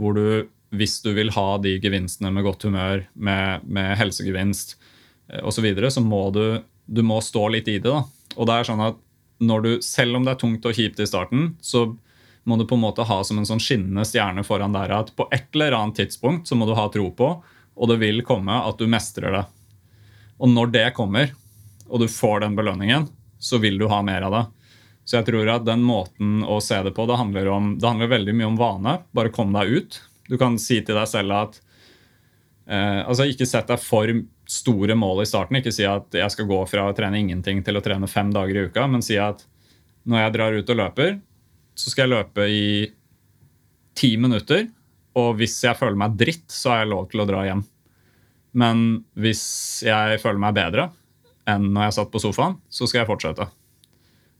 hvor 0.00 0.16
du, 0.16 0.48
hvis 0.70 1.00
du 1.02 1.12
vil 1.16 1.32
ha 1.34 1.58
de 1.62 1.76
gevinstene 1.82 2.30
med 2.34 2.46
godt 2.46 2.66
humør, 2.68 3.04
med, 3.14 3.66
med 3.66 3.96
helsegevinst 3.98 4.76
eh, 5.32 5.42
osv., 5.42 5.58
så, 5.58 5.64
videre, 5.66 5.90
så 5.90 6.02
må 6.04 6.28
du, 6.34 6.60
du 6.86 7.02
må 7.06 7.20
stå 7.24 7.48
litt 7.56 7.68
i 7.68 7.78
det. 7.78 7.90
da. 7.90 8.04
Og 8.36 8.46
det 8.48 8.56
er 8.56 8.70
sånn 8.70 8.84
at 8.84 9.00
når 9.40 9.62
du, 9.64 9.70
Selv 9.80 10.18
om 10.18 10.26
det 10.26 10.34
er 10.34 10.40
tungt 10.42 10.66
og 10.68 10.74
kjipt 10.76 10.98
i 11.00 11.06
starten, 11.08 11.54
så 11.64 11.86
må 12.44 12.58
du 12.60 12.66
på 12.68 12.76
en 12.76 12.82
måte 12.82 13.06
ha 13.08 13.22
som 13.24 13.38
en 13.40 13.46
sånn 13.48 13.62
skinnende 13.62 14.04
stjerne 14.04 14.44
foran 14.44 14.74
der 14.76 14.92
at 14.92 15.14
på 15.16 15.24
et 15.32 15.48
eller 15.56 15.78
annet 15.78 15.96
tidspunkt 16.02 16.48
så 16.48 16.58
må 16.60 16.68
du 16.68 16.74
ha 16.76 16.84
tro 16.92 17.06
på, 17.16 17.30
og 17.72 17.88
det 17.88 17.96
vil 18.02 18.20
komme 18.26 18.52
at 18.52 18.76
du 18.76 18.84
mestrer 18.90 19.32
det. 19.32 19.42
Og 20.36 20.52
når 20.52 20.74
det 20.74 20.86
kommer, 20.96 21.32
og 21.88 22.04
du 22.04 22.08
får 22.12 22.44
den 22.44 22.56
belønningen, 22.58 23.08
så 23.40 23.60
vil 23.64 23.80
du 23.80 23.86
ha 23.88 24.02
mer 24.04 24.28
av 24.28 24.36
det. 24.36 24.44
Så 25.08 25.18
jeg 25.18 25.30
tror 25.30 25.48
at 25.56 25.64
den 25.66 25.82
måten 25.84 26.44
å 26.44 26.60
se 26.62 26.76
det 26.84 26.92
på, 26.96 27.06
det 27.08 27.16
handler, 27.18 27.48
om, 27.50 27.72
det 27.80 27.88
handler 27.88 28.12
veldig 28.12 28.36
mye 28.36 28.50
om 28.52 28.60
vane. 28.60 28.96
Bare 29.16 29.32
kom 29.34 29.56
deg 29.56 29.72
ut. 29.72 30.00
Du 30.30 30.38
kan 30.38 30.58
si 30.62 30.78
til 30.86 30.96
deg 30.96 31.08
selv 31.10 31.34
at 31.34 31.58
eh, 32.70 33.02
altså 33.02 33.26
Ikke 33.26 33.48
sett 33.48 33.70
deg 33.70 33.82
for 33.82 34.12
store 34.50 34.96
mål 34.98 35.24
i 35.24 35.28
starten. 35.28 35.58
Ikke 35.58 35.74
si 35.74 35.86
at 35.86 36.14
jeg 36.14 36.34
skal 36.34 36.48
gå 36.50 36.60
fra 36.70 36.88
å 36.88 36.94
trene 36.96 37.20
ingenting 37.20 37.64
til 37.66 37.78
å 37.78 37.82
trene 37.84 38.10
fem 38.10 38.32
dager 38.34 38.56
i 38.56 38.64
uka, 38.70 38.86
men 38.90 39.04
si 39.04 39.18
at 39.20 39.44
når 40.10 40.24
jeg 40.24 40.34
drar 40.34 40.56
ut 40.56 40.72
og 40.72 40.80
løper, 40.80 41.18
så 41.78 41.92
skal 41.92 42.06
jeg 42.06 42.14
løpe 42.14 42.46
i 42.50 42.64
ti 43.98 44.14
minutter. 44.20 44.66
Og 45.20 45.36
hvis 45.38 45.58
jeg 45.66 45.78
føler 45.78 45.98
meg 45.98 46.16
dritt, 46.18 46.46
så 46.50 46.72
har 46.72 46.82
jeg 46.82 46.92
lov 46.92 47.06
til 47.10 47.22
å 47.22 47.28
dra 47.28 47.44
hjem. 47.46 47.62
Men 48.58 49.04
hvis 49.18 49.44
jeg 49.86 50.18
føler 50.22 50.42
meg 50.42 50.56
bedre 50.58 50.88
enn 51.50 51.70
når 51.74 51.88
jeg 51.88 51.96
satt 51.98 52.12
på 52.12 52.22
sofaen, 52.22 52.58
så 52.70 52.88
skal 52.88 53.02
jeg 53.02 53.10
fortsette. 53.10 53.46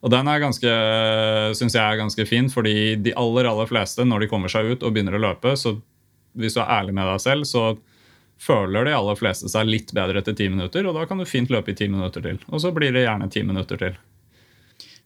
Og 0.01 0.13
den 0.13 0.29
er 0.33 0.41
ganske, 0.41 0.73
synes 1.59 1.77
jeg 1.77 1.85
er 1.85 2.01
ganske 2.01 2.25
fin, 2.29 2.49
fordi 2.49 2.97
de 3.05 3.13
aller 3.21 3.49
aller 3.51 3.69
fleste, 3.69 4.07
når 4.09 4.25
de 4.25 4.29
kommer 4.31 4.53
seg 4.53 4.73
ut 4.73 4.85
og 4.85 4.95
begynner 4.95 5.19
å 5.19 5.23
løpe, 5.27 5.53
så 5.61 5.75
hvis 6.41 6.57
du 6.57 6.63
er 6.63 6.73
ærlig 6.79 6.95
med 6.97 7.09
deg 7.11 7.21
selv, 7.21 7.49
så 7.49 7.65
føler 8.41 8.89
de 8.89 8.95
aller 8.97 9.19
fleste 9.19 9.51
seg 9.53 9.69
litt 9.69 9.93
bedre 9.97 10.23
etter 10.23 10.37
ti 10.37 10.47
minutter, 10.49 10.87
og 10.89 10.97
da 10.97 11.05
kan 11.09 11.21
du 11.21 11.29
fint 11.29 11.53
løpe 11.53 11.75
i 11.75 11.77
ti 11.77 11.91
minutter 11.93 12.25
til. 12.25 12.41
Og 12.49 12.63
så 12.65 12.73
blir 12.73 12.95
det 12.97 13.05
gjerne 13.05 13.29
ti 13.33 13.45
minutter 13.45 13.81
til. 13.81 13.99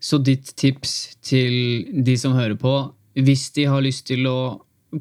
Så 0.05 0.21
ditt 0.23 0.53
tips 0.61 1.17
til 1.25 1.89
de 2.07 2.15
som 2.21 2.37
hører 2.37 2.59
på, 2.61 2.75
hvis 3.19 3.49
de 3.57 3.67
har 3.71 3.83
lyst 3.83 4.07
til 4.11 4.27
å 4.31 4.39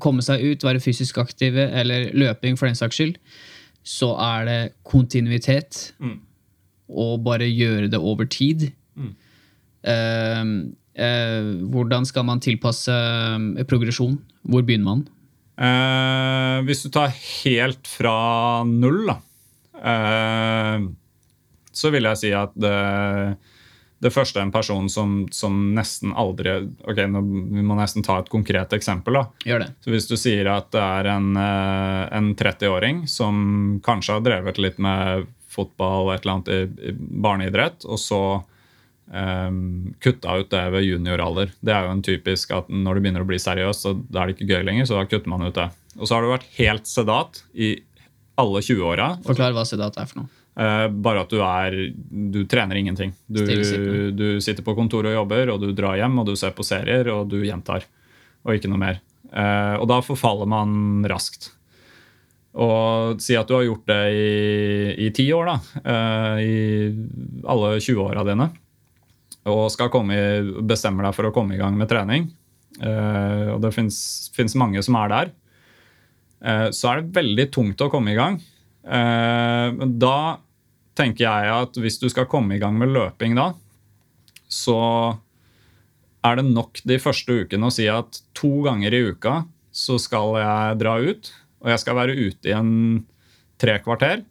komme 0.01 0.23
seg 0.25 0.41
ut, 0.41 0.65
være 0.65 0.81
fysisk 0.81 1.19
aktive, 1.21 1.67
eller 1.69 2.09
løping 2.17 2.57
for 2.57 2.69
den 2.69 2.77
saks 2.79 2.97
skyld, 2.97 3.17
så 3.83 4.13
er 4.23 4.47
det 4.47 4.59
kontinuitet. 4.87 5.91
Mm. 5.99 6.21
Og 6.89 7.19
bare 7.25 7.49
gjøre 7.49 7.91
det 7.91 7.99
over 7.99 8.25
tid. 8.25 8.71
Mm. 8.95 9.13
Eh, 9.83 10.43
eh, 11.05 11.51
hvordan 11.73 12.07
skal 12.09 12.27
man 12.27 12.41
tilpasse 12.43 12.93
eh, 12.93 13.65
progresjon? 13.69 14.17
Hvor 14.47 14.65
begynner 14.65 14.89
man? 14.89 15.05
Eh, 15.53 16.59
hvis 16.65 16.83
du 16.85 16.89
tar 16.93 17.13
helt 17.13 17.87
fra 17.87 18.63
null, 18.65 19.03
da, 19.11 19.17
eh, 19.83 20.85
så 21.73 21.91
vil 21.93 22.09
jeg 22.09 22.21
si 22.21 22.31
at 22.37 22.53
det, 22.57 22.73
det 24.03 24.11
første 24.13 24.41
en 24.41 24.53
person 24.53 24.89
som, 24.89 25.23
som 25.33 25.59
nesten 25.77 26.13
aldri 26.17 26.55
Ok, 26.89 26.99
nå, 27.09 27.21
vi 27.53 27.63
må 27.65 27.77
nesten 27.77 28.05
ta 28.05 28.19
et 28.21 28.31
konkret 28.33 28.73
eksempel. 28.75 29.17
da. 29.19 29.23
Gjør 29.45 29.63
det. 29.65 29.69
Så 29.85 29.93
Hvis 29.93 30.09
du 30.09 30.15
sier 30.19 30.49
at 30.53 30.71
det 30.73 30.81
er 30.83 31.11
en, 31.13 31.29
eh, 31.37 32.01
en 32.17 32.33
30-åring 32.39 33.05
som 33.09 33.79
kanskje 33.85 34.17
har 34.17 34.25
drevet 34.25 34.61
litt 34.61 34.81
med 34.81 35.29
fotball 35.53 36.15
et 36.15 36.23
eller 36.25 36.39
annet 36.39 36.49
i, 36.49 36.89
i 36.89 36.95
barneidrett, 36.97 37.85
og 37.85 38.01
så 38.01 38.23
um, 39.11 39.93
kutta 40.03 40.37
ut 40.39 40.51
det 40.53 40.63
ved 40.75 40.85
junioralder. 40.87 41.53
Det 41.59 41.73
er 41.73 41.87
jo 41.87 41.95
en 41.95 42.05
typisk 42.05 42.53
at 42.55 42.69
når 42.71 42.97
du 42.97 43.05
begynner 43.05 43.25
å 43.25 43.29
bli 43.29 43.39
seriøs, 43.41 43.81
så 43.85 43.95
da 44.07 44.23
er 44.23 44.31
det 44.31 44.37
ikke 44.37 44.51
gøy 44.53 44.67
lenger. 44.69 44.89
så 44.89 44.99
da 44.99 45.07
kutter 45.09 45.33
man 45.33 45.47
ut 45.47 45.57
det. 45.57 45.69
Og 45.99 46.07
så 46.07 46.15
har 46.15 46.23
du 46.23 46.31
vært 46.31 46.47
helt 46.57 46.89
sedat 46.89 47.43
i 47.53 47.75
alle 48.41 48.63
20-åra. 48.65 49.09
Forklar 49.25 49.53
hva 49.55 49.65
sedat 49.67 49.99
er 50.01 50.09
for 50.09 50.23
noe. 50.23 50.31
Uh, 50.53 50.85
bare 50.85 51.23
at 51.23 51.31
du 51.33 51.39
er 51.41 51.75
Du 51.97 52.43
trener 52.45 52.77
ingenting. 52.77 53.09
Du, 53.25 53.41
du 54.13 54.27
sitter 54.37 54.61
på 54.61 54.75
kontoret 54.77 55.09
og 55.09 55.23
jobber, 55.23 55.49
og 55.55 55.63
du 55.63 55.73
drar 55.73 55.97
hjem 55.97 56.21
og 56.21 56.29
du 56.29 56.35
ser 56.37 56.53
på 56.53 56.65
serier, 56.65 57.09
og 57.13 57.27
du 57.31 57.39
gjentar. 57.41 57.87
Og 58.45 58.57
ikke 58.57 58.69
noe 58.69 58.81
mer. 58.81 59.01
Uh, 59.33 59.81
og 59.81 59.87
da 59.89 59.99
forfaller 60.05 60.49
man 60.49 61.05
raskt. 61.09 61.51
Og 62.53 63.21
si 63.23 63.33
at 63.33 63.49
du 63.49 63.55
har 63.57 63.65
gjort 63.65 63.87
det 63.89 64.01
i, 64.13 65.05
i 65.07 65.09
ti 65.15 65.25
år, 65.33 65.49
da. 65.49 65.55
Uh, 65.81 66.35
I 66.37 66.53
alle 67.49 67.77
20-åra 67.81 68.25
dine. 68.27 68.51
Og 69.49 69.67
skal 69.73 69.91
komme 69.91 70.15
bestemmer 70.63 71.07
deg 71.07 71.15
for 71.17 71.27
å 71.27 71.33
komme 71.35 71.55
i 71.55 71.61
gang 71.61 71.75
med 71.77 71.89
trening. 71.91 72.29
eh, 72.81 73.49
og 73.53 73.61
det 73.61 73.73
fins 73.75 74.55
mange 74.55 74.81
som 74.83 74.95
er 74.95 75.09
der. 75.09 75.31
eh, 76.43 76.69
så 76.71 76.89
er 76.91 77.01
det 77.01 77.15
veldig 77.15 77.51
tungt 77.51 77.81
å 77.81 77.89
komme 77.91 78.11
i 78.11 78.15
gang. 78.15 78.41
Eh, 78.83 79.71
da 79.87 80.39
tenker 80.95 81.23
jeg 81.25 81.51
at 81.53 81.77
hvis 81.79 81.99
du 81.99 82.09
skal 82.09 82.25
komme 82.25 82.55
i 82.55 82.59
gang 82.59 82.77
med 82.77 82.89
løping 82.89 83.35
da, 83.35 83.53
så 84.49 85.17
er 86.23 86.35
det 86.39 86.45
nok 86.45 86.79
de 86.85 86.99
første 86.99 87.43
ukene 87.43 87.67
å 87.67 87.73
si 87.73 87.87
at 87.87 88.21
to 88.33 88.61
ganger 88.63 88.93
i 88.93 89.01
uka 89.11 89.45
så 89.73 89.97
skal 89.99 90.35
jeg 90.37 90.77
dra 90.79 90.99
ut, 91.01 91.31
og 91.63 91.71
jeg 91.71 91.81
skal 91.81 91.97
være 91.97 92.15
ute 92.15 92.51
i 92.51 92.53
en 92.53 93.05
tre 93.57 93.79
kvarter. 93.81 94.21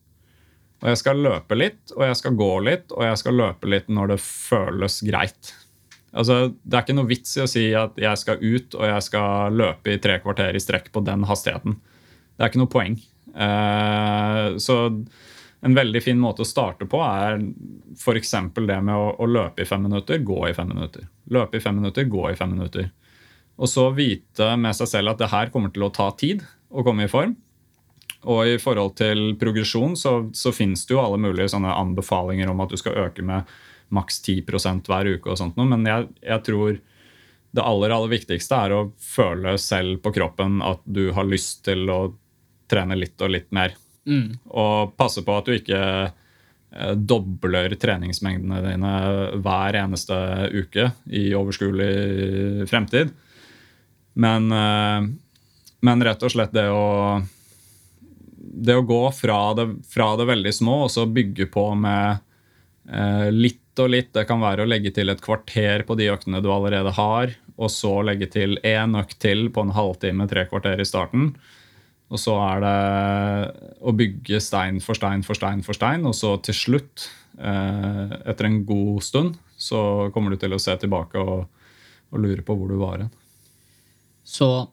Og 0.83 0.89
jeg 0.91 0.99
skal 0.99 1.21
løpe 1.23 1.57
litt, 1.59 1.93
og 1.95 2.05
jeg 2.09 2.19
skal 2.19 2.39
gå 2.39 2.53
litt, 2.67 2.93
og 2.95 3.05
jeg 3.07 3.19
skal 3.21 3.37
løpe 3.39 3.71
litt 3.71 3.91
når 3.93 4.15
det 4.15 4.23
føles 4.25 4.99
greit. 5.07 5.53
Altså, 6.13 6.53
Det 6.65 6.77
er 6.77 6.85
ikke 6.85 6.97
noe 6.99 7.09
vits 7.09 7.37
i 7.39 7.45
å 7.45 7.49
si 7.51 7.65
at 7.79 7.97
jeg 8.01 8.21
skal 8.21 8.43
ut 8.43 8.75
og 8.77 8.85
jeg 8.85 9.05
skal 9.07 9.55
løpe 9.57 9.95
i 9.95 10.01
tre 10.03 10.19
kvarter 10.21 10.59
i 10.59 10.61
strekk 10.61 10.91
på 10.93 11.05
den 11.07 11.25
hastigheten. 11.29 11.79
Det 12.37 12.45
er 12.45 12.51
ikke 12.51 12.63
noe 12.65 12.73
poeng. 12.73 12.99
Eh, 13.33 14.49
så 14.61 14.77
en 15.63 15.77
veldig 15.79 16.03
fin 16.03 16.19
måte 16.19 16.43
å 16.43 16.49
starte 16.49 16.89
på 16.91 16.99
er 17.07 17.39
f.eks. 17.95 18.35
det 18.59 18.81
med 18.83 18.93
å, 18.97 19.13
å 19.23 19.29
løpe 19.31 19.63
i 19.63 19.69
fem 19.69 19.87
minutter, 19.87 20.19
gå 20.19 20.41
i 20.49 20.57
fem 20.57 20.73
minutter. 20.75 21.07
Løpe 21.31 21.61
i 21.61 21.63
fem 21.63 21.79
minutter, 21.79 22.09
gå 22.11 22.27
i 22.33 22.37
fem 22.37 22.51
minutter. 22.57 22.91
Og 23.63 23.71
så 23.71 23.87
vite 23.95 24.51
med 24.59 24.75
seg 24.75 24.91
selv 24.91 25.15
at 25.15 25.23
det 25.23 25.31
her 25.31 25.53
kommer 25.55 25.71
til 25.71 25.87
å 25.87 25.93
ta 25.95 26.11
tid 26.19 26.43
å 26.73 26.83
komme 26.83 27.07
i 27.07 27.13
form. 27.13 27.37
Og 28.31 28.47
i 28.47 28.59
forhold 28.63 28.95
til 29.01 29.33
progresjon 29.41 29.97
så, 29.99 30.15
så 30.37 30.53
finnes 30.55 30.85
det 30.87 30.95
jo 30.95 31.03
alle 31.03 31.19
mulige 31.19 31.51
sånne 31.51 31.75
anbefalinger 31.75 32.51
om 32.53 32.63
at 32.63 32.71
du 32.71 32.79
skal 32.79 32.99
øke 33.09 33.25
med 33.27 33.51
maks 33.93 34.23
10 34.23 34.45
hver 34.87 35.11
uke. 35.17 35.31
og 35.31 35.39
sånt 35.39 35.59
noe, 35.59 35.67
Men 35.69 35.87
jeg, 35.87 36.09
jeg 36.23 36.45
tror 36.47 36.81
det 37.53 37.65
aller 37.69 37.93
aller 37.93 38.13
viktigste 38.15 38.57
er 38.57 38.73
å 38.73 38.83
føle 38.97 39.59
selv 39.61 40.01
på 40.05 40.13
kroppen 40.15 40.63
at 40.65 40.81
du 40.85 41.11
har 41.13 41.29
lyst 41.29 41.65
til 41.67 41.85
å 41.93 42.01
trene 42.71 42.97
litt 42.97 43.21
og 43.21 43.35
litt 43.35 43.51
mer. 43.53 43.75
Mm. 44.09 44.39
Og 44.49 44.95
passe 44.97 45.23
på 45.25 45.35
at 45.37 45.47
du 45.47 45.57
ikke 45.59 45.83
eh, 45.83 46.95
dobler 46.97 47.77
treningsmengdene 47.77 48.63
dine 48.65 48.95
hver 49.45 49.79
eneste 49.83 50.17
uke 50.55 50.89
i 51.13 51.29
overskuelig 51.37 52.65
fremtid. 52.73 53.13
Men, 54.15 54.49
eh, 54.57 55.13
men 55.85 56.09
rett 56.09 56.25
og 56.25 56.33
slett 56.33 56.57
det 56.57 56.71
å 56.73 57.21
det 58.53 58.77
å 58.77 58.85
gå 58.85 59.01
fra 59.17 59.55
det, 59.57 59.67
fra 59.89 60.13
det 60.21 60.29
veldig 60.29 60.53
små 60.55 60.83
og 60.87 60.93
så 60.93 61.07
bygge 61.09 61.49
på 61.53 61.65
med 61.79 62.21
eh, 62.91 63.29
litt 63.33 63.81
og 63.81 63.93
litt. 63.95 64.13
Det 64.13 64.27
kan 64.29 64.43
være 64.43 64.67
å 64.67 64.69
legge 64.69 64.93
til 64.95 65.09
et 65.09 65.23
kvarter 65.25 65.87
på 65.89 65.97
de 65.97 66.11
øktene 66.13 66.43
du 66.45 66.51
allerede 66.53 66.93
har, 66.99 67.33
og 67.57 67.73
så 67.73 67.95
legge 68.05 68.29
til 68.33 68.59
én 68.67 68.97
økt 68.99 69.19
til 69.23 69.49
på 69.55 69.65
en 69.65 69.73
halvtime, 69.77 70.29
tre 70.29 70.45
kvarter 70.51 70.83
i 70.83 70.89
starten. 70.89 71.33
Og 72.13 72.21
så 72.21 72.37
er 72.45 72.61
det 72.61 72.77
å 73.81 73.95
bygge 73.97 74.43
stein 74.45 74.83
for 74.85 74.99
stein 74.99 75.25
for 75.25 75.39
stein 75.39 75.65
for 75.65 75.77
stein, 75.77 76.05
og 76.09 76.17
så 76.17 76.35
til 76.45 76.59
slutt, 76.59 77.09
eh, 77.41 78.13
etter 78.29 78.51
en 78.51 78.61
god 78.69 79.01
stund, 79.07 79.41
så 79.57 80.11
kommer 80.13 80.35
du 80.35 80.43
til 80.43 80.53
å 80.53 80.61
se 80.61 80.77
tilbake 80.77 81.23
og, 81.23 81.49
og 82.13 82.21
lure 82.21 82.45
på 82.45 82.57
hvor 82.59 82.69
du 82.69 82.77
var 82.83 83.01
hen. 83.01 83.13
Så 84.29 84.69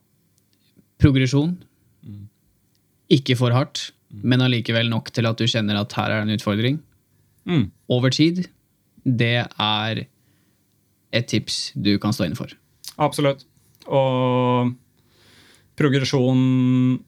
progresjon, 0.99 1.55
ikke 3.09 3.37
for 3.39 3.55
hardt, 3.55 3.89
men 4.09 4.41
allikevel 4.41 4.89
nok 4.89 5.11
til 5.13 5.27
at 5.29 5.37
du 5.39 5.47
kjenner 5.49 5.79
at 5.79 5.93
her 5.97 6.13
er 6.13 6.23
det 6.23 6.29
en 6.29 6.39
utfordring. 6.39 6.79
Mm. 7.49 7.67
Over 7.89 8.13
tid, 8.13 8.45
det 9.03 9.45
er 9.45 10.05
et 11.09 11.29
tips 11.29 11.71
du 11.73 11.95
kan 12.01 12.13
stå 12.13 12.27
inne 12.27 12.37
for. 12.37 12.53
Absolutt. 13.01 13.45
Og 13.89 14.73
progresjon 15.79 16.99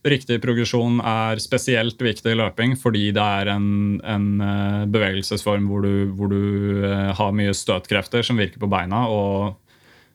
Riktig 0.00 0.38
progresjon 0.40 0.94
er 1.04 1.36
spesielt 1.44 2.00
viktig 2.00 2.32
i 2.32 2.36
løping 2.38 2.70
fordi 2.80 3.10
det 3.12 3.20
er 3.20 3.50
en, 3.52 3.98
en 4.00 4.28
eh, 4.40 4.86
bevegelsesform 4.88 5.66
hvor 5.68 5.84
du, 5.84 6.06
hvor 6.16 6.30
du 6.32 6.86
eh, 6.88 7.10
har 7.18 7.34
mye 7.36 7.52
støtkrefter 7.52 8.24
som 8.24 8.40
virker 8.40 8.62
på 8.62 8.70
beina, 8.72 9.02
og 9.12 9.58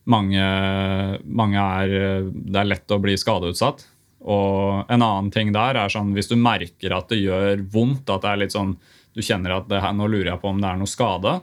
mange, 0.10 0.42
mange 1.26 1.62
er 1.62 2.26
Det 2.34 2.60
er 2.62 2.68
lett 2.70 2.94
å 2.94 3.00
bli 3.02 3.14
skadeutsatt. 3.18 3.86
Og 4.26 4.90
en 4.90 5.06
annen 5.06 5.32
ting 5.34 5.52
der 5.54 5.78
er 5.78 5.92
sånn 5.92 6.16
hvis 6.16 6.32
du 6.32 6.36
merker 6.40 6.96
at 6.98 7.12
det 7.12 7.22
gjør 7.22 7.62
vondt, 7.72 8.10
at 8.10 8.24
det 8.24 8.32
er 8.32 8.42
litt 8.42 8.56
sånn 8.56 8.74
du 9.16 9.22
kjenner 9.24 9.54
at 9.56 9.70
det 9.72 9.80
her, 9.80 9.94
nå 9.96 10.10
lurer 10.12 10.34
jeg 10.34 10.42
på 10.42 10.52
om 10.52 10.58
det 10.60 10.68
er 10.68 10.80
noe 10.82 10.92
skade, 10.92 11.38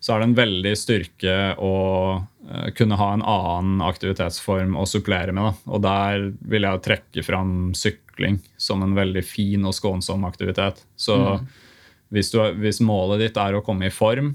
så 0.00 0.14
er 0.14 0.20
det 0.20 0.28
en 0.28 0.38
veldig 0.38 0.72
styrke 0.78 1.36
å 1.62 1.74
eh, 2.16 2.68
kunne 2.78 2.98
ha 2.98 3.12
en 3.14 3.22
annen 3.22 3.84
aktivitetsform 3.86 4.76
å 4.78 4.86
supplere 4.86 5.34
med. 5.34 5.46
Da. 5.46 5.74
Og 5.74 5.82
der 5.82 6.26
vil 6.50 6.66
jeg 6.66 6.82
trekke 6.86 7.24
fram 7.26 7.54
sykling 7.78 8.38
som 8.58 8.82
en 8.82 8.94
veldig 8.98 9.24
fin 9.26 9.66
og 9.66 9.74
skånsom 9.74 10.26
aktivitet. 10.26 10.84
Så 10.98 11.18
hvis, 12.14 12.30
du, 12.34 12.40
hvis 12.62 12.82
målet 12.82 13.26
ditt 13.26 13.40
er 13.42 13.58
å 13.58 13.62
komme 13.66 13.90
i 13.90 13.94
form, 13.94 14.32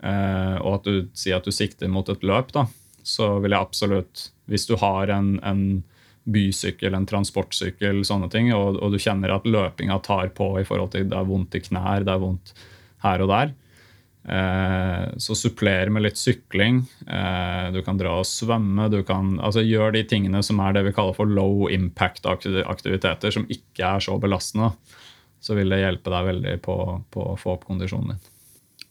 eh, 0.00 0.56
og 0.60 0.80
at 0.80 0.88
du 0.88 1.12
sier 1.16 1.40
at 1.40 1.48
du 1.48 1.52
sikter 1.52 1.92
mot 1.92 2.08
et 2.12 2.24
løp, 2.24 2.52
da, 2.56 2.66
så 3.02 3.34
vil 3.42 3.52
jeg 3.52 3.66
absolutt 3.66 4.28
Hvis 4.46 4.66
du 4.68 4.76
har 4.78 5.10
en, 5.10 5.36
en 5.42 5.82
bysykkel, 6.24 6.94
en 6.94 7.08
transportsykkel, 7.08 8.04
sånne 8.06 8.28
ting, 8.30 8.52
og, 8.54 8.78
og 8.78 8.94
du 8.94 9.00
kjenner 9.02 9.34
at 9.34 9.48
løpinga 9.48 9.98
tar 10.06 10.30
på 10.36 10.54
i 10.60 10.66
forhold 10.66 10.94
til 10.94 11.08
det 11.10 11.18
er 11.18 11.28
vondt 11.28 11.58
i 11.58 11.62
knær, 11.64 12.06
det 12.06 12.14
er 12.14 12.22
vondt 12.22 12.54
her 13.02 13.24
og 13.24 13.30
der, 13.32 13.52
eh, 14.30 15.06
så 15.18 15.36
suppler 15.38 15.90
med 15.90 16.06
litt 16.06 16.20
sykling. 16.20 16.82
Eh, 17.06 17.68
du 17.74 17.80
kan 17.82 17.98
dra 17.98 18.14
og 18.20 18.28
svømme. 18.28 18.88
du 18.90 19.02
kan 19.02 19.38
altså 19.40 19.64
Gjør 19.66 19.96
de 19.96 20.04
tingene 20.06 20.42
som 20.46 20.60
er 20.62 20.76
det 20.76 20.86
vi 20.86 20.94
kaller 20.94 21.16
for 21.16 21.26
low 21.26 21.68
impact-aktiviteter, 21.70 23.34
som 23.34 23.48
ikke 23.50 23.96
er 23.96 24.00
så 24.00 24.18
belastende. 24.22 24.72
Så 25.42 25.58
vil 25.58 25.74
det 25.74 25.82
hjelpe 25.82 26.10
deg 26.10 26.28
veldig 26.28 26.58
på, 26.62 26.76
på 27.10 27.30
å 27.32 27.38
få 27.38 27.56
opp 27.56 27.66
kondisjonen 27.66 28.14
din. 28.14 28.26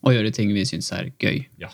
Og 0.04 0.16
gjøre 0.16 0.34
ting 0.36 0.52
vi 0.52 0.66
syns 0.68 0.92
er 0.92 1.14
gøy. 1.22 1.46
Ja. 1.62 1.70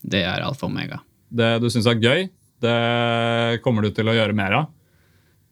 Det 0.00 0.22
er 0.22 0.44
alfa 0.44 0.68
og 0.68 0.70
omega. 0.70 1.00
Det 1.30 1.56
du 1.62 1.66
syns 1.72 1.88
er 1.90 1.98
gøy, 1.98 2.28
det 2.62 3.60
kommer 3.64 3.82
du 3.82 3.90
til 3.94 4.08
å 4.10 4.14
gjøre 4.14 4.36
mer 4.36 4.54
av. 4.60 4.68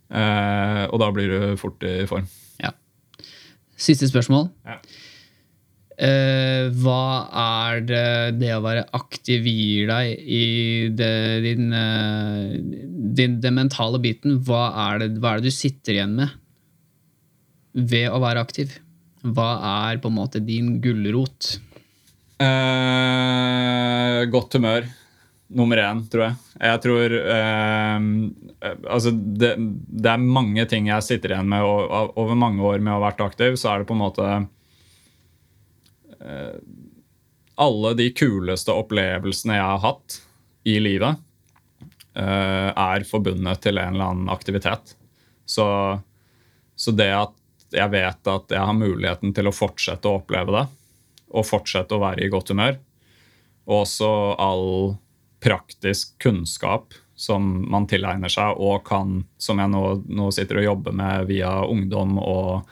Eh, 0.09 0.85
og 0.89 0.99
da 1.03 1.11
blir 1.13 1.33
du 1.33 1.61
fort 1.61 1.85
i 1.85 2.01
form. 2.09 2.27
Ja. 2.63 2.73
Siste 3.79 4.09
spørsmål. 4.11 4.49
Ja. 4.67 4.79
Eh, 5.99 6.69
hva 6.79 7.27
er 7.43 7.81
det 7.83 8.39
det 8.39 8.53
å 8.55 8.63
være 8.63 8.85
aktiv 8.95 9.47
gir 9.51 9.89
deg 9.91 10.21
i 10.23 10.45
det, 10.95 11.15
din, 11.43 11.73
eh, 11.75 12.53
din, 13.19 13.41
den 13.43 13.57
mentale 13.59 13.99
biten? 14.03 14.39
Hva 14.47 14.69
er, 14.87 15.03
det, 15.03 15.09
hva 15.19 15.35
er 15.35 15.43
det 15.43 15.51
du 15.51 15.57
sitter 15.57 15.99
igjen 15.99 16.15
med 16.21 16.37
ved 17.75 18.09
å 18.11 18.21
være 18.23 18.43
aktiv? 18.47 18.79
Hva 19.27 19.51
er 19.89 19.99
på 19.99 20.11
en 20.11 20.19
måte 20.21 20.41
din 20.43 20.77
gulrot? 20.83 21.59
Eh, 22.39 24.23
godt 24.31 24.55
humør. 24.55 24.87
Nummer 25.49 25.81
én, 25.81 26.03
tror 26.13 26.25
jeg. 26.27 26.35
Jeg 26.61 26.81
tror 26.85 27.15
eh, 27.17 28.01
Altså, 28.85 29.13
det, 29.13 29.55
det 29.57 30.11
er 30.13 30.21
mange 30.21 30.67
ting 30.69 30.91
jeg 30.91 31.07
sitter 31.07 31.33
igjen 31.33 31.49
med 31.49 31.65
og, 31.65 32.13
over 32.21 32.37
mange 32.37 32.65
år 32.69 32.83
med 32.83 32.93
å 32.93 32.99
ha 32.99 33.07
vært 33.07 33.23
aktiv. 33.25 33.57
Så 33.57 33.71
er 33.73 33.81
det 33.81 33.89
på 33.89 33.97
en 33.97 34.03
måte 34.03 34.27
eh, 36.21 36.59
Alle 37.65 37.95
de 37.97 38.11
kuleste 38.13 38.77
opplevelsene 38.77 39.57
jeg 39.57 39.71
har 39.71 39.83
hatt 39.87 40.21
i 40.69 40.77
livet, 40.85 41.17
eh, 42.13 42.69
er 42.69 43.09
forbundet 43.09 43.65
til 43.65 43.81
en 43.81 43.97
eller 43.97 44.13
annen 44.13 44.29
aktivitet. 44.35 44.93
Så, 45.49 45.65
så 46.77 46.93
det 46.93 47.09
at 47.15 47.35
jeg 47.73 47.93
vet 47.93 48.29
at 48.29 48.53
jeg 48.53 48.69
har 48.69 48.77
muligheten 48.77 49.33
til 49.37 49.49
å 49.49 49.55
fortsette 49.55 50.09
å 50.11 50.21
oppleve 50.21 50.53
det, 50.59 50.67
og 51.33 51.49
fortsette 51.49 51.97
å 51.97 52.05
være 52.05 52.27
i 52.27 52.33
godt 52.33 52.53
humør, 52.53 52.77
og 53.69 53.83
også 53.87 54.11
all 54.41 54.67
praktisk 55.41 56.19
kunnskap 56.23 56.95
som 57.19 57.71
man 57.71 57.87
tilegner 57.91 58.31
seg 58.31 58.61
og 58.63 58.85
kan, 58.87 59.25
som 59.39 59.59
jeg 59.59 59.71
nå, 59.73 59.83
nå, 60.07 60.31
sitter 60.35 60.61
og 60.61 60.69
jobber 60.69 60.95
med 60.95 61.27
via 61.31 61.51
ungdom 61.67 62.19
og 62.23 62.69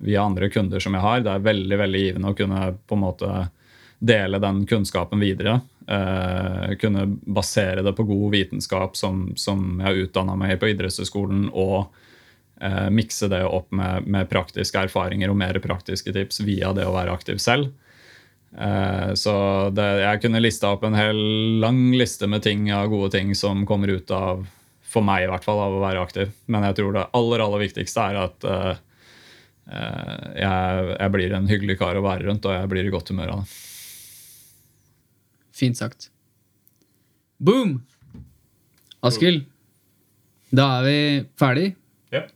via 0.00 0.22
andre 0.24 0.48
kunder 0.48 0.80
som 0.80 0.96
jeg 0.96 1.04
har. 1.04 1.20
Det 1.20 1.34
er 1.34 1.44
veldig 1.44 1.78
veldig 1.82 2.00
givende 2.00 2.32
å 2.32 2.36
kunne 2.38 2.62
på 2.88 2.96
en 2.96 3.02
måte 3.04 3.32
dele 4.00 4.40
den 4.40 4.62
kunnskapen 4.66 5.20
videre. 5.20 5.58
Eh, 5.84 6.76
kunne 6.80 7.04
basere 7.28 7.84
det 7.84 7.92
på 7.92 8.06
god 8.08 8.30
vitenskap 8.32 8.96
som, 8.96 9.34
som 9.36 9.82
jeg 9.84 10.06
utdanna 10.06 10.36
meg 10.38 10.56
på 10.60 10.70
idrettshøyskolen, 10.72 11.50
og 11.52 11.92
eh, 12.62 12.88
mikse 12.88 13.28
det 13.28 13.42
opp 13.44 13.68
med, 13.76 14.08
med 14.08 14.32
praktiske 14.32 14.86
erfaringer 14.88 15.28
og 15.28 15.36
mer 15.42 15.60
praktiske 15.60 16.16
tips 16.16 16.40
via 16.48 16.72
det 16.72 16.88
å 16.88 16.96
være 16.96 17.12
aktiv 17.12 17.36
selv. 17.42 17.74
Eh, 18.58 19.12
så 19.14 19.34
det, 19.74 19.86
jeg 20.02 20.22
kunne 20.24 20.42
lista 20.42 20.72
opp 20.74 20.84
en 20.86 20.96
hel 20.98 21.20
lang 21.62 21.90
liste 21.94 22.26
med 22.30 22.42
ting 22.46 22.66
av 22.74 22.90
gode 22.90 23.12
ting 23.14 23.34
som 23.38 23.62
kommer 23.68 23.92
ut 23.94 24.10
av, 24.14 24.42
for 24.82 25.06
meg 25.06 25.24
i 25.26 25.30
hvert 25.30 25.46
fall, 25.46 25.60
av 25.62 25.76
å 25.76 25.82
være 25.82 26.02
aktiv. 26.02 26.32
Men 26.50 26.66
jeg 26.68 26.80
tror 26.80 26.96
det 26.96 27.08
aller, 27.16 27.44
aller 27.44 27.64
viktigste 27.66 28.06
er 28.10 28.20
at 28.24 28.48
uh, 28.48 28.72
jeg, 29.70 30.88
jeg, 30.96 31.12
blir 31.14 31.36
en 31.36 31.46
hyggelig 31.50 31.78
kar 31.78 31.98
å 31.98 32.02
være 32.02 32.26
rundt, 32.26 32.48
og 32.48 32.56
jeg 32.56 32.72
blir 32.72 32.88
i 32.88 32.92
godt 32.92 33.12
humør 33.14 33.36
av 33.36 33.44
det. 33.44 33.60
Fint 35.60 35.78
sagt. 35.78 36.10
Boom! 37.38 37.78
Askild, 39.06 39.46
da 40.52 40.66
er 40.80 40.82
vi 40.84 40.98
ferdig. 41.40 41.68
Yep. 42.12 42.32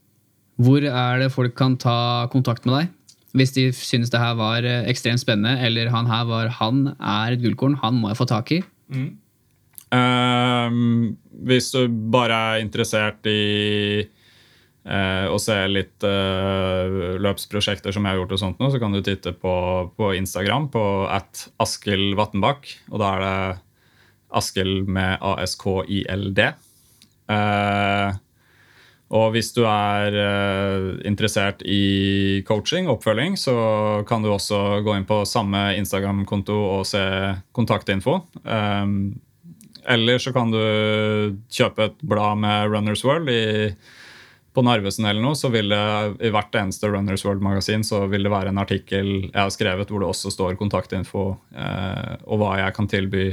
Hvor 0.65 0.87
er 0.87 1.19
det 1.21 1.33
folk 1.35 1.57
kan 1.59 1.75
ta 1.81 1.97
kontakt 2.33 2.65
med 2.65 2.79
deg? 2.79 2.94
Hvis 3.35 3.55
de 3.57 3.69
synes 3.75 4.13
det 4.13 4.23
her 4.23 4.37
var 4.39 4.67
eh, 4.67 4.87
ekstremt 4.91 5.23
spennende, 5.23 5.57
eller 5.67 5.91
han 5.91 6.07
her 6.07 6.27
var, 6.29 6.53
han 6.61 6.87
er 6.95 7.35
et 7.35 7.43
gullkorn, 7.43 7.79
han 7.83 7.99
må 7.99 8.13
jeg 8.13 8.21
få 8.21 8.29
tak 8.31 8.53
i. 8.55 8.61
Mm. 8.95 9.11
Uh, 9.95 11.15
hvis 11.47 11.71
du 11.75 11.87
bare 12.11 12.37
er 12.55 12.63
interessert 12.63 13.27
i 13.31 14.03
uh, 14.87 15.27
å 15.31 15.39
se 15.43 15.57
litt 15.71 16.07
uh, 16.07 17.15
løpsprosjekter 17.23 17.95
som 17.95 18.07
jeg 18.07 18.15
har 18.15 18.23
gjort, 18.23 18.35
og 18.37 18.43
sånt 18.43 18.63
nå, 18.63 18.71
så 18.71 18.81
kan 18.83 18.95
du 18.95 19.03
titte 19.05 19.35
på, 19.39 19.55
på 19.99 20.11
Instagram 20.19 20.71
på 20.75 20.85
at 21.11 21.47
Askild 21.63 22.15
Vatnbakk. 22.19 22.71
Og 22.93 23.03
da 23.03 23.13
er 23.15 23.25
det 23.25 23.35
Askild 24.35 24.91
med 24.91 25.19
ASKILD. 25.23 26.45
Uh, 27.31 28.15
og 29.15 29.29
hvis 29.35 29.53
du 29.55 29.63
er 29.69 30.17
uh, 30.19 30.87
interessert 31.07 31.63
i 31.63 32.43
coaching, 32.49 32.89
oppfølging, 32.91 33.37
så 33.39 33.55
kan 34.09 34.25
du 34.25 34.33
også 34.33 34.81
gå 34.83 34.97
inn 34.99 35.07
på 35.07 35.23
samme 35.29 35.69
Instagram-konto 35.79 36.57
og 36.79 36.83
se 36.89 37.05
kontaktinfo. 37.55 38.19
Um, 38.43 39.15
eller 39.87 40.19
så 40.19 40.33
kan 40.35 40.51
du 40.51 40.59
kjøpe 41.53 41.91
et 41.91 42.03
blad 42.03 42.41
med 42.43 42.73
Runners 42.73 43.05
World. 43.07 43.31
I, 43.31 43.71
på 44.55 44.63
Narvesen 44.63 45.07
eller 45.07 45.23
noe, 45.23 45.39
så 45.39 45.51
vil 45.51 45.71
det 45.73 45.85
i 46.23 46.31
hvert 46.35 46.55
eneste 46.59 46.91
Runners 46.91 47.25
World-magasin 47.27 47.83
så 47.87 48.05
vil 48.11 48.27
det 48.27 48.31
være 48.35 48.53
en 48.55 48.63
artikkel 48.63 49.09
jeg 49.25 49.41
har 49.41 49.51
skrevet 49.51 49.91
hvor 49.91 50.03
det 50.03 50.11
også 50.13 50.31
står 50.31 50.55
kontaktinfo 50.61 51.25
uh, 51.35 52.15
og 52.23 52.39
hva 52.39 52.55
jeg 52.63 52.77
kan 52.77 52.91
tilby 52.91 53.27